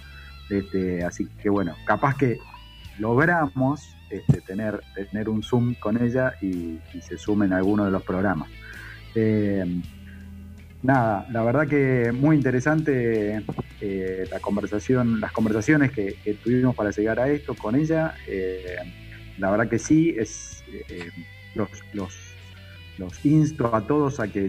Este, 0.49 1.03
así 1.03 1.27
que 1.41 1.49
bueno, 1.49 1.75
capaz 1.85 2.15
que 2.15 2.37
logramos 2.99 3.95
este, 4.09 4.41
tener, 4.41 4.81
tener 5.11 5.29
un 5.29 5.43
Zoom 5.43 5.73
con 5.75 6.01
ella 6.01 6.35
y, 6.41 6.79
se 7.01 7.17
sumen 7.17 7.51
a 7.53 7.57
alguno 7.57 7.85
de 7.85 7.91
los 7.91 8.03
programas. 8.03 8.49
Eh, 9.15 9.65
nada, 10.81 11.27
la 11.31 11.43
verdad 11.43 11.67
que 11.67 12.11
muy 12.11 12.35
interesante 12.35 13.43
eh, 13.81 14.27
la 14.31 14.39
conversación, 14.39 15.19
las 15.19 15.31
conversaciones 15.31 15.91
que, 15.91 16.15
tuvimos 16.43 16.75
para 16.75 16.91
llegar 16.91 17.19
a 17.19 17.29
esto 17.29 17.55
con 17.55 17.75
ella. 17.75 18.15
Eh, 18.27 18.77
la 19.37 19.51
verdad 19.51 19.67
que 19.67 19.79
sí, 19.79 20.15
es 20.17 20.63
los, 21.55 21.69
los, 21.93 22.13
los, 22.97 23.25
insto 23.25 23.75
a 23.75 23.81
todos 23.81 24.19
a 24.19 24.27
que 24.27 24.47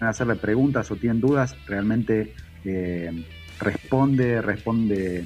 hacerle 0.00 0.36
preguntas 0.36 0.90
o 0.90 0.96
tienen 0.96 1.20
dudas, 1.20 1.56
realmente 1.66 2.34
responde, 3.58 4.42
responde 4.42 5.24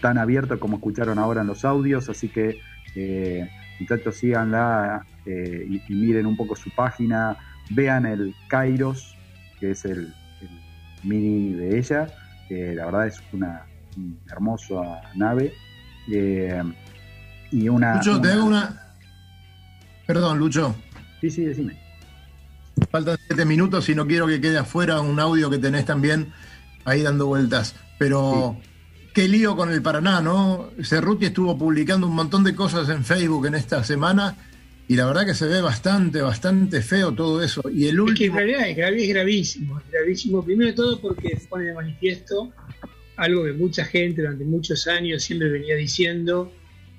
tan 0.00 0.18
abierto 0.18 0.58
como 0.58 0.76
escucharon 0.76 1.18
ahora 1.18 1.42
en 1.42 1.46
los 1.46 1.64
audios, 1.64 2.08
así 2.08 2.28
que 2.28 2.58
eh, 2.94 3.48
muchachos 3.80 4.16
síganla 4.16 5.06
eh, 5.26 5.66
y, 5.68 5.92
miren 5.92 6.26
un 6.26 6.36
poco 6.36 6.56
su 6.56 6.70
página, 6.74 7.36
vean 7.70 8.06
el 8.06 8.34
Kairos, 8.48 9.16
que 9.60 9.70
es 9.72 9.84
el, 9.84 10.12
mini 11.02 11.52
de 11.52 11.78
ella, 11.78 12.06
la 12.50 12.86
verdad 12.86 13.06
es 13.06 13.20
una, 13.32 13.62
hermosa 14.30 15.02
nave. 15.14 15.52
Eh, 16.10 16.62
y 17.50 17.68
una. 17.68 18.00
Una. 18.44 18.83
Perdón, 20.06 20.38
Lucho. 20.38 20.74
Sí, 21.20 21.30
sí, 21.30 21.44
decime. 21.44 21.78
Faltan 22.90 23.18
siete 23.26 23.44
minutos 23.44 23.88
y 23.88 23.94
no 23.94 24.06
quiero 24.06 24.26
que 24.26 24.40
quede 24.40 24.58
afuera 24.58 25.00
un 25.00 25.18
audio 25.20 25.48
que 25.48 25.58
tenés 25.58 25.84
también 25.84 26.32
ahí 26.84 27.02
dando 27.02 27.26
vueltas. 27.26 27.76
Pero 27.98 28.58
qué 29.14 29.28
lío 29.28 29.56
con 29.56 29.70
el 29.70 29.80
Paraná, 29.80 30.20
¿no? 30.20 30.70
Cerruti 30.82 31.26
estuvo 31.26 31.56
publicando 31.56 32.06
un 32.06 32.14
montón 32.14 32.44
de 32.44 32.54
cosas 32.54 32.88
en 32.88 33.04
Facebook 33.04 33.46
en 33.46 33.54
esta 33.54 33.84
semana 33.84 34.36
y 34.86 34.96
la 34.96 35.06
verdad 35.06 35.24
que 35.24 35.34
se 35.34 35.46
ve 35.46 35.62
bastante, 35.62 36.20
bastante 36.20 36.82
feo 36.82 37.12
todo 37.12 37.42
eso. 37.42 37.62
Y 37.72 37.86
el 37.86 38.00
último... 38.00 38.12
Es 38.12 38.18
que 38.18 38.26
en 38.26 38.48
realidad 38.48 38.92
es, 38.92 39.08
gravísimo, 39.08 39.78
es 39.78 39.90
gravísimo. 39.90 40.44
Primero 40.44 40.70
de 40.70 40.76
todo 40.76 41.00
porque 41.00 41.38
pone 41.48 41.66
de 41.66 41.74
manifiesto 41.74 42.52
algo 43.16 43.44
que 43.44 43.52
mucha 43.52 43.84
gente 43.84 44.22
durante 44.22 44.44
muchos 44.44 44.86
años 44.86 45.22
siempre 45.22 45.48
venía 45.48 45.76
diciendo, 45.76 46.52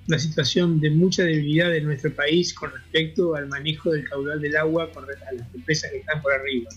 una 0.08 0.20
situación 0.20 0.80
de 0.80 0.92
mucha 0.92 1.24
debilidad 1.24 1.72
de 1.72 1.82
nuestro 1.82 2.14
país 2.14 2.54
con 2.54 2.72
respecto 2.72 3.36
al 3.36 3.48
manejo 3.48 3.92
del 3.92 4.08
caudal 4.08 4.40
del 4.40 4.56
agua 4.56 4.92
con 4.92 5.04
a 5.04 5.32
las 5.34 5.54
empresas 5.54 5.92
que 5.92 5.98
están 5.98 6.22
por 6.22 6.34
arriba. 6.34 6.70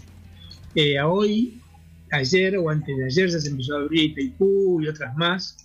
Eh, 0.75 0.99
a 0.99 1.09
hoy 1.09 1.61
ayer 2.11 2.57
o 2.57 2.71
antes 2.71 2.97
de 2.97 3.05
ayer 3.05 3.29
ya 3.29 3.39
se 3.39 3.49
empezó 3.49 3.77
a 3.77 3.81
abrir 3.81 4.11
Itaipú 4.11 4.81
y 4.83 4.89
otras 4.89 5.15
más, 5.17 5.57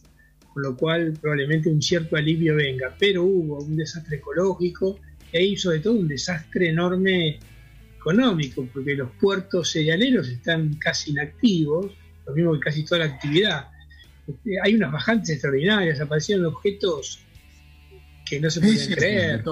con 0.53 0.63
lo 0.63 0.75
cual 0.75 1.13
probablemente 1.21 1.69
un 1.69 1.81
cierto 1.81 2.17
alivio 2.17 2.55
venga, 2.55 2.93
pero 2.99 3.23
hubo 3.23 3.59
un 3.59 3.77
desastre 3.77 4.17
ecológico 4.17 4.99
y 5.31 5.37
ahí 5.37 5.57
sobre 5.57 5.79
todo 5.79 5.93
un 5.93 6.07
desastre 6.07 6.69
enorme 6.69 7.39
económico, 7.95 8.67
porque 8.73 8.95
los 8.95 9.09
puertos 9.21 9.71
cerealeros 9.71 10.27
están 10.27 10.75
casi 10.75 11.11
inactivos, 11.11 11.91
lo 12.25 12.33
mismo 12.33 12.53
que 12.53 12.59
casi 12.59 12.83
toda 12.83 12.99
la 12.99 13.13
actividad. 13.13 13.67
Este, 14.27 14.59
hay 14.61 14.75
unas 14.75 14.91
bajantes 14.91 15.29
extraordinarias, 15.29 16.01
aparecieron 16.01 16.45
objetos 16.45 17.23
que 18.33 18.39
no 18.41 18.49
se 18.49 18.61
pueden 18.61 18.93
creer. 18.93 19.43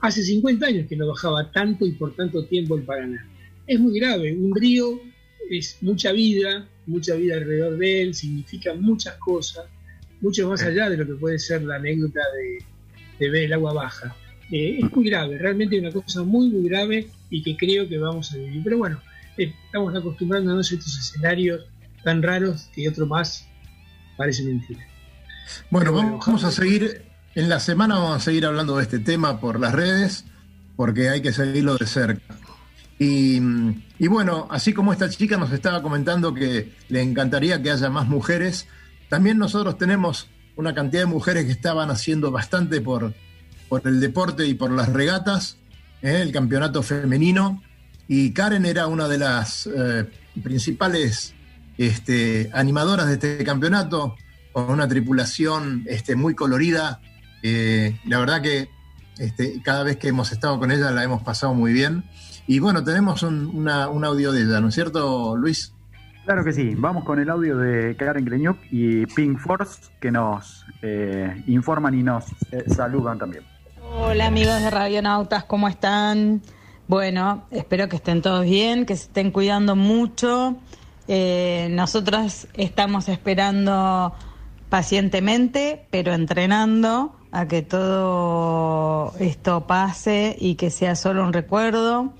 Hace 0.00 0.22
50 0.22 0.66
años 0.66 0.86
que 0.88 0.96
no 0.96 1.08
bajaba 1.08 1.50
tanto 1.50 1.86
y 1.86 1.92
por 1.92 2.14
tanto 2.14 2.44
tiempo 2.44 2.76
el 2.76 2.82
Paraná. 2.82 3.26
Es 3.66 3.80
muy 3.80 3.98
grave, 3.98 4.34
un 4.34 4.54
río 4.54 5.00
es 5.50 5.78
mucha 5.80 6.12
vida, 6.12 6.68
mucha 6.86 7.14
vida 7.14 7.36
alrededor 7.36 7.78
de 7.78 8.02
él, 8.02 8.14
significa 8.14 8.74
muchas 8.74 9.14
cosas, 9.16 9.64
mucho 10.20 10.48
más 10.48 10.62
allá 10.62 10.90
de 10.90 10.96
lo 10.96 11.06
que 11.06 11.14
puede 11.14 11.38
ser 11.38 11.62
la 11.62 11.76
anécdota 11.76 12.20
de, 13.18 13.30
ver 13.30 13.44
el 13.44 13.52
agua 13.52 13.72
baja. 13.72 14.16
Eh, 14.50 14.80
es 14.82 14.92
muy 14.92 15.08
grave, 15.08 15.38
realmente 15.38 15.76
es 15.76 15.82
una 15.82 15.92
cosa 15.92 16.22
muy, 16.22 16.50
muy 16.50 16.68
grave 16.68 17.08
y 17.30 17.42
que 17.42 17.56
creo 17.56 17.88
que 17.88 17.98
vamos 17.98 18.32
a 18.32 18.36
vivir. 18.36 18.62
Pero 18.64 18.78
bueno, 18.78 19.00
eh, 19.38 19.54
estamos 19.64 19.94
acostumbrándonos 19.94 20.70
a 20.70 20.74
estos 20.74 20.98
escenarios 20.98 21.64
tan 22.02 22.22
raros 22.22 22.68
que 22.74 22.88
otro 22.88 23.06
más 23.06 23.46
parece 24.16 24.42
mentira. 24.42 24.86
Bueno, 25.70 25.92
vamos 25.92 26.44
a 26.44 26.50
seguir, 26.50 27.11
en 27.34 27.48
la 27.48 27.60
semana 27.60 27.96
vamos 27.96 28.16
a 28.16 28.20
seguir 28.20 28.46
hablando 28.46 28.76
de 28.76 28.82
este 28.82 28.98
tema 28.98 29.40
por 29.40 29.58
las 29.58 29.72
redes, 29.72 30.24
porque 30.76 31.08
hay 31.08 31.22
que 31.22 31.32
seguirlo 31.32 31.76
de 31.76 31.86
cerca. 31.86 32.36
Y, 32.98 33.40
bueno, 34.06 34.46
así 34.50 34.72
como 34.72 34.92
esta 34.92 35.10
chica 35.10 35.36
nos 35.36 35.50
estaba 35.52 35.82
comentando 35.82 36.34
que 36.34 36.72
le 36.88 37.02
encantaría 37.02 37.60
que 37.60 37.72
haya 37.72 37.90
más 37.90 38.06
mujeres, 38.06 38.68
también 39.08 39.38
nosotros 39.38 39.76
tenemos 39.76 40.28
una 40.54 40.72
cantidad 40.72 41.02
de 41.02 41.06
mujeres 41.06 41.46
que 41.46 41.52
estaban 41.52 41.90
haciendo 41.90 42.30
bastante 42.30 42.80
por, 42.80 43.12
el 43.84 44.00
deporte 44.00 44.46
y 44.46 44.54
por 44.54 44.70
las 44.70 44.88
regatas, 44.90 45.56
¿eh? 46.00 46.20
el 46.22 46.30
campeonato 46.30 46.82
femenino. 46.82 47.62
Y 48.06 48.32
Karen 48.32 48.66
era 48.66 48.86
una 48.86 49.08
de 49.08 49.18
las 49.18 49.66
eh, 49.66 50.08
principales 50.40 51.34
este, 51.78 52.50
animadoras 52.52 53.08
de 53.08 53.14
este 53.14 53.44
campeonato, 53.44 54.14
con 54.52 54.70
una 54.70 54.86
tripulación 54.86 55.84
este, 55.88 56.14
muy 56.14 56.34
colorida. 56.34 57.00
Eh, 57.42 57.98
la 58.04 58.18
verdad 58.18 58.42
que 58.42 58.68
este, 59.18 59.60
cada 59.62 59.82
vez 59.82 59.96
que 59.96 60.08
hemos 60.08 60.32
estado 60.32 60.58
con 60.58 60.70
ella 60.70 60.90
la 60.90 61.04
hemos 61.04 61.22
pasado 61.22 61.54
muy 61.54 61.72
bien. 61.72 62.04
Y 62.46 62.58
bueno, 62.58 62.82
tenemos 62.82 63.22
un, 63.22 63.68
audio 63.68 64.32
de 64.32 64.42
ella, 64.42 64.60
¿no 64.60 64.68
es 64.68 64.74
cierto, 64.74 65.36
Luis? 65.36 65.72
Claro 66.24 66.44
que 66.44 66.52
sí, 66.52 66.74
vamos 66.76 67.04
con 67.04 67.18
el 67.18 67.30
audio 67.30 67.56
de 67.56 67.96
Karen 67.96 68.24
Greñuk 68.24 68.56
y 68.70 69.06
Pink 69.06 69.38
Force 69.38 69.90
que 70.00 70.10
nos 70.10 70.64
eh, 70.80 71.42
informan 71.46 71.94
y 71.94 72.02
nos 72.02 72.26
eh, 72.52 72.64
saludan 72.68 73.18
también. 73.18 73.44
Hola 73.94 74.26
amigos 74.26 74.60
de 74.60 74.70
Radionautas, 74.70 75.44
¿cómo 75.44 75.68
están? 75.68 76.42
Bueno, 76.88 77.46
espero 77.50 77.88
que 77.88 77.96
estén 77.96 78.22
todos 78.22 78.44
bien, 78.44 78.86
que 78.86 78.96
se 78.96 79.04
estén 79.04 79.30
cuidando 79.30 79.76
mucho. 79.76 80.56
Eh, 81.08 81.68
nosotros 81.70 82.46
estamos 82.54 83.08
esperando 83.08 84.14
pacientemente, 84.68 85.86
pero 85.90 86.12
entrenando 86.12 87.14
a 87.32 87.48
que 87.48 87.62
todo 87.62 89.14
esto 89.18 89.66
pase 89.66 90.36
y 90.38 90.54
que 90.56 90.70
sea 90.70 90.94
solo 90.94 91.24
un 91.24 91.32
recuerdo 91.32 92.12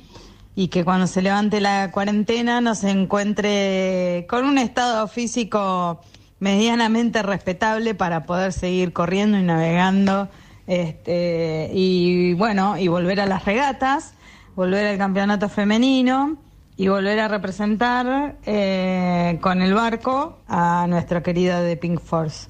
y 0.54 0.68
que 0.68 0.84
cuando 0.84 1.06
se 1.06 1.22
levante 1.22 1.60
la 1.60 1.90
cuarentena 1.92 2.60
nos 2.62 2.82
encuentre 2.82 4.26
con 4.28 4.46
un 4.46 4.56
estado 4.58 5.06
físico 5.08 6.00
medianamente 6.40 7.22
respetable 7.22 7.94
para 7.94 8.24
poder 8.24 8.54
seguir 8.54 8.92
corriendo 8.94 9.38
y 9.38 9.42
navegando 9.42 10.28
este, 10.66 11.70
y 11.72 12.32
bueno 12.34 12.78
y 12.78 12.88
volver 12.88 13.20
a 13.20 13.26
las 13.26 13.44
regatas 13.44 14.14
volver 14.54 14.86
al 14.86 14.98
campeonato 14.98 15.48
femenino 15.48 16.38
y 16.76 16.88
volver 16.88 17.20
a 17.20 17.28
representar 17.28 18.36
eh, 18.46 19.38
con 19.42 19.60
el 19.60 19.74
barco 19.74 20.38
a 20.48 20.86
nuestra 20.88 21.22
querida 21.22 21.60
de 21.60 21.76
Pink 21.76 22.00
Force 22.00 22.48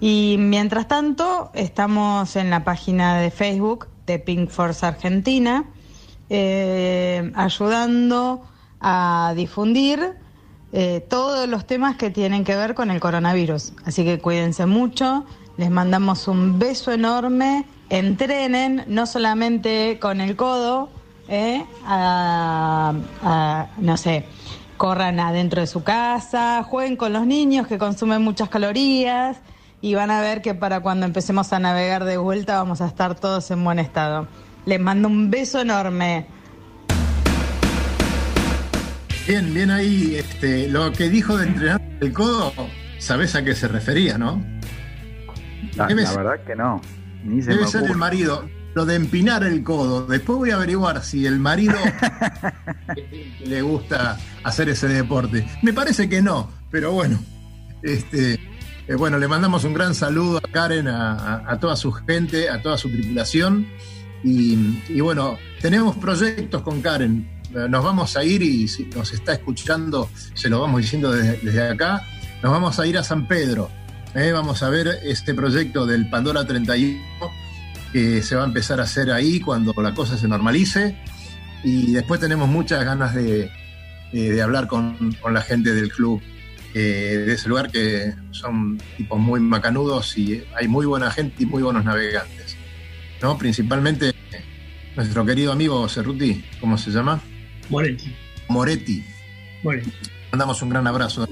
y 0.00 0.36
mientras 0.38 0.88
tanto 0.88 1.50
estamos 1.54 2.36
en 2.36 2.50
la 2.50 2.64
página 2.64 3.18
de 3.18 3.30
Facebook 3.30 3.88
de 4.06 4.18
Pink 4.18 4.48
Force 4.50 4.84
Argentina 4.86 5.64
eh, 6.30 7.32
ayudando 7.34 8.42
a 8.80 9.32
difundir 9.36 10.14
eh, 10.72 11.04
todos 11.08 11.48
los 11.48 11.66
temas 11.66 11.96
que 11.96 12.10
tienen 12.10 12.44
que 12.44 12.54
ver 12.54 12.74
con 12.74 12.90
el 12.90 13.00
coronavirus. 13.00 13.72
Así 13.84 14.04
que 14.04 14.18
cuídense 14.18 14.66
mucho, 14.66 15.24
les 15.56 15.70
mandamos 15.70 16.28
un 16.28 16.58
beso 16.58 16.92
enorme 16.92 17.64
entrenen 17.90 18.84
no 18.86 19.06
solamente 19.06 19.98
con 19.98 20.20
el 20.20 20.36
codo, 20.36 20.90
¿eh? 21.28 21.64
a- 21.86 22.92
a, 23.22 23.66
no 23.78 23.96
sé, 23.96 24.26
corran 24.76 25.18
adentro 25.20 25.62
de 25.62 25.66
su 25.66 25.82
casa, 25.82 26.62
jueguen 26.64 26.96
con 26.96 27.12
los 27.14 27.26
niños 27.26 27.66
que 27.66 27.78
consumen 27.78 28.22
muchas 28.22 28.48
calorías 28.50 29.38
y 29.80 29.94
van 29.94 30.10
a 30.10 30.20
ver 30.20 30.42
que 30.42 30.54
para 30.54 30.80
cuando 30.80 31.06
empecemos 31.06 31.52
a 31.52 31.58
navegar 31.58 32.04
de 32.04 32.16
vuelta 32.16 32.56
vamos 32.56 32.80
a 32.80 32.86
estar 32.86 33.14
todos 33.14 33.50
en 33.50 33.62
buen 33.64 33.78
estado. 33.78 34.26
Les 34.66 34.80
mando 34.80 35.08
un 35.08 35.30
beso 35.30 35.60
enorme. 35.60 36.26
Bien, 39.26 39.52
bien 39.52 39.70
ahí, 39.70 40.14
este, 40.16 40.68
lo 40.68 40.90
que 40.92 41.08
dijo 41.10 41.36
de 41.36 41.46
entrenar 41.48 41.82
el 42.00 42.12
codo, 42.12 42.52
¿sabés 42.98 43.34
a 43.34 43.44
qué 43.44 43.54
se 43.54 43.68
refería, 43.68 44.16
no? 44.16 44.42
La, 45.76 45.86
Debe 45.86 46.02
la 46.02 46.08
ser- 46.08 46.18
verdad 46.24 46.44
que 46.46 46.56
no. 46.56 46.80
Ni 47.24 47.42
se 47.42 47.50
Debe 47.50 47.62
me 47.62 47.68
ser 47.68 47.84
el 47.84 47.96
marido. 47.96 48.48
Lo 48.74 48.84
de 48.86 48.94
empinar 48.94 49.42
el 49.44 49.62
codo. 49.64 50.06
Después 50.06 50.38
voy 50.38 50.50
a 50.50 50.56
averiguar 50.56 51.02
si 51.02 51.26
el 51.26 51.38
marido 51.40 51.74
le 53.44 53.62
gusta 53.62 54.16
hacer 54.44 54.68
ese 54.68 54.88
deporte. 54.88 55.46
Me 55.62 55.72
parece 55.72 56.08
que 56.08 56.22
no, 56.22 56.50
pero 56.70 56.92
bueno. 56.92 57.18
Este, 57.82 58.38
eh, 58.88 58.94
bueno, 58.94 59.18
le 59.18 59.28
mandamos 59.28 59.64
un 59.64 59.74
gran 59.74 59.94
saludo 59.94 60.38
a 60.38 60.40
Karen, 60.40 60.88
a, 60.88 61.58
toda 61.60 61.76
su 61.76 61.92
gente, 61.92 62.48
a 62.48 62.62
toda 62.62 62.78
su 62.78 62.88
tripulación. 62.88 63.66
Y, 64.24 64.98
bueno, 65.00 65.38
tenemos 65.60 65.94
proyectos 65.96 66.62
con 66.62 66.80
Karen. 66.80 67.28
Eh, 67.54 67.66
Nos 67.68 67.84
vamos 67.84 68.16
a 68.16 68.24
ir 68.24 68.42
y 68.42 68.66
si 68.66 68.86
nos 68.86 69.12
está 69.12 69.34
escuchando, 69.34 70.08
se 70.32 70.48
lo 70.48 70.60
vamos 70.62 70.80
diciendo 70.80 71.12
desde, 71.12 71.36
desde 71.42 71.68
acá. 71.68 72.02
Nos 72.42 72.50
vamos 72.50 72.78
a 72.80 72.86
ir 72.86 72.96
a 72.96 73.04
San 73.04 73.28
Pedro. 73.28 73.70
Eh, 74.14 74.32
vamos 74.32 74.62
a 74.62 74.70
ver 74.70 75.00
este 75.02 75.34
proyecto 75.34 75.84
del 75.84 76.08
Pandora 76.08 76.46
31 76.46 76.98
que 77.92 78.22
se 78.22 78.36
va 78.36 78.42
a 78.42 78.46
empezar 78.46 78.80
a 78.80 78.84
hacer 78.84 79.10
ahí 79.10 79.38
cuando 79.38 79.74
la 79.82 79.92
cosa 79.92 80.16
se 80.16 80.26
normalice. 80.28 80.96
Y 81.62 81.92
después 81.92 82.20
tenemos 82.20 82.48
muchas 82.48 82.82
ganas 82.86 83.14
de, 83.14 83.50
hablar 84.42 84.66
con 84.66 85.14
la 85.30 85.42
gente 85.42 85.74
del 85.74 85.92
club 85.92 86.22
eh, 86.74 87.24
de 87.26 87.32
ese 87.32 87.48
lugar, 87.48 87.70
que 87.70 88.14
son 88.30 88.78
tipos 88.96 89.18
muy 89.18 89.40
macanudos 89.40 90.16
y 90.18 90.42
hay 90.54 90.68
muy 90.68 90.86
buena 90.86 91.10
gente 91.10 91.42
y 91.42 91.46
muy 91.46 91.62
buenos 91.62 91.84
navegantes. 91.84 92.56
¿no? 93.22 93.36
Principalmente 93.38 94.14
nuestro 94.96 95.24
querido 95.24 95.52
amigo 95.52 95.88
Cerruti, 95.88 96.44
¿cómo 96.60 96.76
se 96.78 96.90
llama? 96.90 97.20
Moretti. 97.70 98.14
Moretti. 98.48 99.04
Moretti. 99.62 99.92
Mandamos 100.32 100.60
un 100.62 100.68
gran 100.70 100.86
abrazo. 100.86 101.26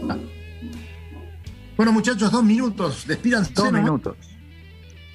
Bueno, 1.77 1.93
muchachos, 1.93 2.31
dos 2.31 2.45
minutos. 2.45 3.07
Despídanse. 3.07 3.53
Dos 3.53 3.67
nomás. 3.67 3.83
minutos. 3.83 4.17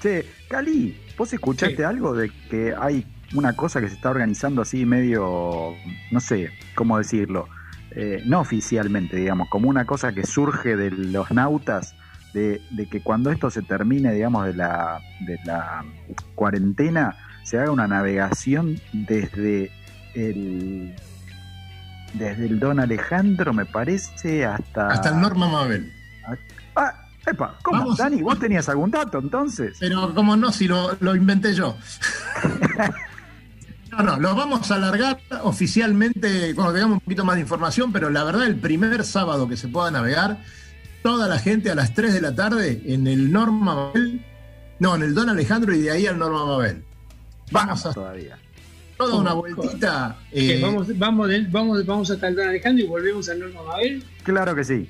Che, 0.02 0.26
Cali, 0.48 0.98
¿vos 1.18 1.32
escuchaste 1.34 1.84
algo 1.84 2.14
de 2.14 2.32
que 2.50 2.74
hay 2.78 3.06
una 3.34 3.56
cosa 3.56 3.82
que 3.82 3.88
se 3.88 3.96
está 3.96 4.10
organizando 4.10 4.62
así 4.62 4.86
medio, 4.86 5.76
no 6.12 6.20
sé 6.20 6.52
cómo 6.76 6.98
decirlo, 6.98 7.48
eh, 7.92 8.22
no 8.26 8.40
oficialmente, 8.40 9.18
digamos, 9.18 9.50
como 9.50 9.70
una 9.70 9.86
cosa 9.86 10.14
que 10.14 10.26
surge 10.26 10.76
de 10.76 10.92
los 10.92 11.32
nautas, 11.32 11.96
de, 12.34 12.62
de 12.72 12.88
que 12.88 13.02
cuando 13.02 13.32
esto 13.32 13.50
se 13.50 13.62
termine, 13.62 14.14
digamos, 14.14 14.46
de 14.46 14.54
la, 14.54 15.02
de 15.22 15.38
la 15.46 15.84
cuarentena, 16.36 17.16
se 17.44 17.60
haga 17.60 17.72
una 17.72 17.88
navegación 17.88 18.80
desde 18.94 19.72
el 20.16 20.96
desde 22.14 22.46
el 22.46 22.60
Don 22.60 22.80
Alejandro, 22.80 23.54
me 23.54 23.66
parece, 23.66 24.46
hasta... 24.46 24.88
Hasta 24.88 25.10
el 25.10 25.22
Norma 25.22 25.48
Mabel. 25.48 25.94
Ah, 26.76 26.94
epa, 27.26 27.58
¿cómo? 27.64 27.80
Vamos. 27.80 27.98
Dani, 27.98 28.22
¿vos 28.22 28.38
tenías 28.38 28.68
algún 28.68 28.92
dato 28.92 29.20
entonces? 29.20 29.78
Pero 29.80 30.14
como 30.14 30.36
no, 30.36 30.52
si 30.52 30.68
lo, 30.68 30.98
lo 31.00 31.16
inventé 31.16 31.54
yo. 31.54 31.78
No, 33.92 34.04
no, 34.04 34.20
lo 34.20 34.36
vamos 34.36 34.72
a 34.72 34.76
alargar 34.76 35.20
oficialmente 35.44 36.56
cuando 36.56 36.74
tengamos 36.74 36.96
un 36.96 37.00
poquito 37.02 37.26
más 37.26 37.36
de 37.36 37.42
información, 37.42 37.92
pero 37.92 38.10
la 38.10 38.24
verdad, 38.24 38.48
el 38.48 38.56
primer 38.56 39.04
sábado 39.04 39.50
que 39.50 39.58
se 39.58 39.68
pueda 39.68 39.92
navegar, 39.92 40.40
toda 41.04 41.28
la 41.28 41.40
gente 41.40 41.70
a 41.70 41.76
las 41.76 41.94
3 41.94 42.14
de 42.14 42.22
la 42.22 42.34
tarde 42.34 42.82
en 42.86 43.06
el 43.08 43.32
Norma 43.32 43.76
Mabel, 43.76 44.26
no, 44.80 44.96
en 44.96 45.04
el 45.04 45.14
Don 45.14 45.30
Alejandro 45.30 45.76
y 45.76 45.82
de 45.82 45.92
ahí 45.92 46.08
al 46.08 46.18
Norma 46.18 46.46
Mabel. 46.46 46.84
Vamos 47.52 47.86
a 47.86 47.94
todavía. 47.94 48.40
toda 48.98 49.16
una 49.16 49.34
vueltita. 49.34 50.20
Eh, 50.32 50.60
vamos, 50.62 50.98
vamos, 50.98 51.30
vamos, 51.52 51.86
vamos 51.86 52.12
hasta 52.12 52.30
el 52.30 52.36
Don 52.36 52.48
Alejandro 52.48 52.86
y 52.86 52.88
volvemos 52.88 53.28
al 53.28 53.40
Norma 53.40 53.64
Mabel. 53.64 54.04
Claro 54.24 54.56
que 54.56 54.64
sí. 54.64 54.90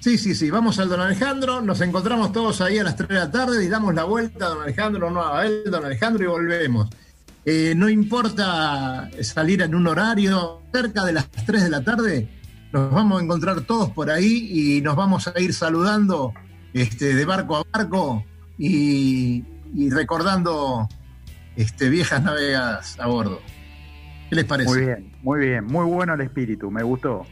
Sí, 0.00 0.18
sí, 0.18 0.34
sí, 0.34 0.50
vamos 0.50 0.78
al 0.80 0.88
Don 0.88 1.00
Alejandro, 1.00 1.62
nos 1.62 1.80
encontramos 1.80 2.32
todos 2.32 2.60
ahí 2.60 2.78
a 2.78 2.84
las 2.84 2.96
3 2.96 3.08
de 3.08 3.14
la 3.14 3.30
tarde 3.30 3.64
y 3.64 3.68
damos 3.68 3.94
la 3.94 4.04
vuelta 4.04 4.46
a 4.46 4.48
Don 4.50 4.62
Alejandro, 4.62 5.08
Nueva 5.08 5.30
Babel, 5.30 5.62
Don 5.70 5.84
Alejandro 5.84 6.24
y 6.24 6.26
volvemos. 6.26 6.90
Eh, 7.46 7.74
no 7.76 7.88
importa 7.88 9.10
salir 9.22 9.62
en 9.62 9.74
un 9.74 9.86
horario, 9.86 10.62
cerca 10.72 11.04
de 11.04 11.12
las 11.12 11.30
3 11.30 11.64
de 11.64 11.70
la 11.70 11.84
tarde, 11.84 12.28
nos 12.72 12.90
vamos 12.90 13.20
a 13.20 13.24
encontrar 13.24 13.60
todos 13.62 13.90
por 13.90 14.10
ahí 14.10 14.48
y 14.50 14.80
nos 14.80 14.96
vamos 14.96 15.28
a 15.28 15.38
ir 15.38 15.52
saludando 15.52 16.32
este, 16.72 17.14
de 17.14 17.24
barco 17.24 17.56
a 17.56 17.64
barco 17.70 18.24
y, 18.58 19.44
y 19.74 19.90
recordando 19.90 20.88
este, 21.56 21.88
viejas 21.88 22.22
navegadas 22.22 22.98
a 22.98 23.06
bordo. 23.06 23.40
¿Qué 24.30 24.36
les 24.36 24.44
parece? 24.44 24.70
Muy 24.70 24.80
bien, 24.80 25.12
muy 25.22 25.40
bien, 25.40 25.64
muy 25.66 25.84
bueno 25.84 26.14
el 26.14 26.22
espíritu, 26.22 26.70
me 26.70 26.82
gustó. 26.82 27.26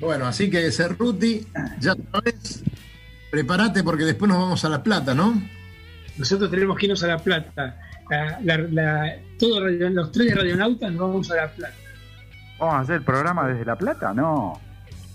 Bueno, 0.00 0.26
así 0.26 0.48
que 0.48 0.70
Cerruti, 0.70 1.46
ya 1.78 1.94
sabes, 2.12 2.62
prepárate 3.30 3.82
porque 3.82 4.04
después 4.04 4.28
nos 4.28 4.38
vamos 4.38 4.64
a 4.64 4.68
La 4.68 4.82
Plata, 4.82 5.14
¿no? 5.14 5.42
Nosotros 6.16 6.50
tenemos 6.50 6.76
que 6.78 6.86
irnos 6.86 7.02
a 7.02 7.06
La 7.06 7.18
Plata. 7.18 7.80
La- 8.10 8.40
la- 8.42 8.58
la- 8.70 9.14
todos 9.38 9.62
radio- 9.62 9.90
los 9.90 10.12
tres 10.12 10.28
de 10.28 10.34
radionautas 10.34 10.90
nos 10.92 11.00
vamos 11.00 11.30
a 11.30 11.36
La 11.36 11.48
Plata. 11.52 11.74
¿Vamos 12.58 12.74
a 12.74 12.78
hacer 12.80 12.94
el 12.96 13.02
programa 13.02 13.48
desde 13.48 13.64
La 13.64 13.76
Plata? 13.76 14.12
No. 14.12 14.60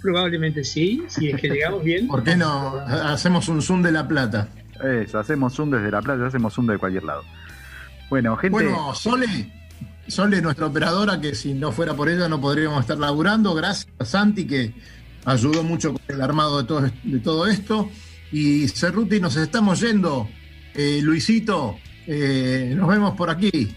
Probablemente 0.01 0.63
sí, 0.63 1.03
si 1.07 1.29
es 1.29 1.39
que 1.41 1.49
llegamos 1.49 1.83
bien. 1.83 2.07
¿Por 2.09 2.23
qué 2.23 2.35
no 2.35 2.79
hacemos 2.79 3.47
un 3.49 3.61
Zoom 3.61 3.81
de 3.81 3.91
La 3.91 4.07
Plata? 4.07 4.47
Eso, 4.83 5.19
hacemos 5.19 5.53
Zoom 5.53 5.71
desde 5.71 5.89
La 5.91 6.01
Plata, 6.01 6.25
hacemos 6.25 6.53
Zoom 6.53 6.67
de 6.67 6.77
cualquier 6.77 7.03
lado. 7.03 7.23
Bueno, 8.09 8.35
gente. 8.37 8.51
Bueno, 8.51 8.93
Sole, 8.93 9.51
Sole, 10.07 10.41
nuestra 10.41 10.67
operadora, 10.67 11.19
que 11.19 11.33
si 11.33 11.53
no 11.53 11.71
fuera 11.71 11.93
por 11.95 12.09
ella 12.09 12.27
no 12.29 12.39
podríamos 12.39 12.81
estar 12.81 12.97
laburando. 12.97 13.53
Gracias 13.55 13.87
a 13.99 14.05
Santi, 14.05 14.45
que 14.45 14.73
ayudó 15.25 15.63
mucho 15.63 15.93
con 15.93 16.01
el 16.07 16.21
armado 16.21 16.59
de 16.61 16.67
todo, 16.67 16.81
de 17.03 17.19
todo 17.19 17.47
esto. 17.47 17.89
Y 18.31 18.67
Cerruti, 18.67 19.19
nos 19.19 19.35
estamos 19.37 19.79
yendo. 19.79 20.27
Eh, 20.75 20.99
Luisito, 21.01 21.77
eh, 22.07 22.73
nos 22.75 22.87
vemos 22.87 23.15
por 23.15 23.29
aquí. 23.29 23.75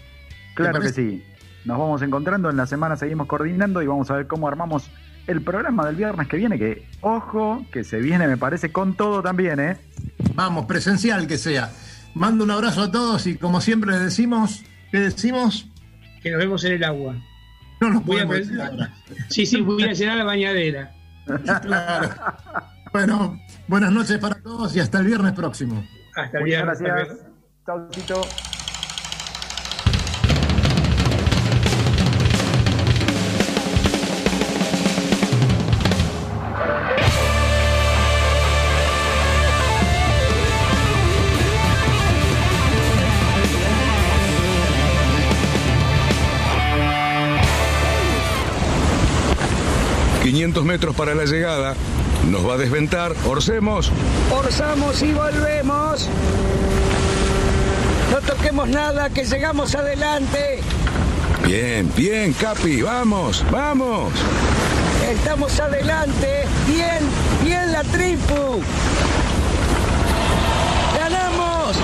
claro 0.55 0.79
que 0.79 0.89
sí. 0.89 1.23
Nos 1.65 1.77
vamos 1.77 2.01
encontrando, 2.01 2.49
en 2.49 2.57
la 2.57 2.65
semana 2.65 2.95
seguimos 2.95 3.27
coordinando 3.27 3.81
y 3.81 3.87
vamos 3.87 4.09
a 4.09 4.15
ver 4.15 4.27
cómo 4.27 4.47
armamos 4.47 4.89
el 5.27 5.41
programa 5.41 5.85
del 5.85 5.95
viernes 5.95 6.27
que 6.27 6.37
viene, 6.37 6.57
que, 6.57 6.87
ojo, 7.01 7.65
que 7.71 7.83
se 7.83 7.99
viene, 7.99 8.27
me 8.27 8.37
parece, 8.37 8.71
con 8.71 8.95
todo 8.95 9.21
también, 9.21 9.59
¿eh? 9.59 9.77
Vamos, 10.33 10.65
presencial 10.65 11.27
que 11.27 11.37
sea. 11.37 11.71
Mando 12.15 12.43
un 12.43 12.51
abrazo 12.51 12.83
a 12.83 12.91
todos 12.91 13.27
y 13.27 13.37
como 13.37 13.61
siempre 13.61 13.91
les 13.91 14.01
decimos, 14.01 14.63
¿qué 14.91 14.99
decimos? 14.99 15.67
Que 16.23 16.31
nos 16.31 16.39
vemos 16.39 16.63
en 16.63 16.73
el 16.73 16.83
agua. 16.83 17.15
No 17.79 17.89
nos 17.91 18.03
Voy 18.03 18.19
a 18.19 18.25
decir 18.25 18.59
ahora. 18.59 18.93
Sí, 19.29 19.45
sí, 19.45 19.61
voy 19.61 19.83
a 19.83 19.93
llenar 19.93 20.17
la 20.17 20.23
bañadera. 20.23 20.91
Claro. 21.61 22.09
Bueno, 22.91 23.39
buenas 23.67 23.91
noches 23.91 24.17
para 24.17 24.41
todos 24.41 24.75
y 24.75 24.79
hasta 24.79 24.99
el 24.99 25.05
viernes 25.05 25.33
próximo. 25.33 25.85
Hasta 26.15 26.39
el 26.39 26.43
viernes. 26.45 26.79
gracias. 26.81 27.19
Bien. 27.77 28.49
500 50.29 50.63
metros 50.63 50.95
para 50.95 51.15
la 51.15 51.25
llegada. 51.25 51.75
Nos 52.29 52.47
va 52.47 52.53
a 52.53 52.57
desventar. 52.57 53.15
Orcemos. 53.25 53.91
Orzamos 54.31 55.01
y 55.01 55.11
volvemos. 55.11 56.07
No 58.11 58.21
toquemos 58.21 58.67
nada, 58.67 59.09
que 59.09 59.23
llegamos 59.23 59.75
adelante. 59.75 60.59
Bien, 61.45 61.91
bien, 61.95 62.33
Capi, 62.33 62.81
vamos, 62.81 63.45
vamos. 63.51 64.13
Estamos 65.09 65.59
adelante. 65.59 66.43
Bien, 66.67 66.99
bien 67.43 67.71
la 67.71 67.83
tripu. 67.83 68.61
¡Ganamos! 70.97 71.77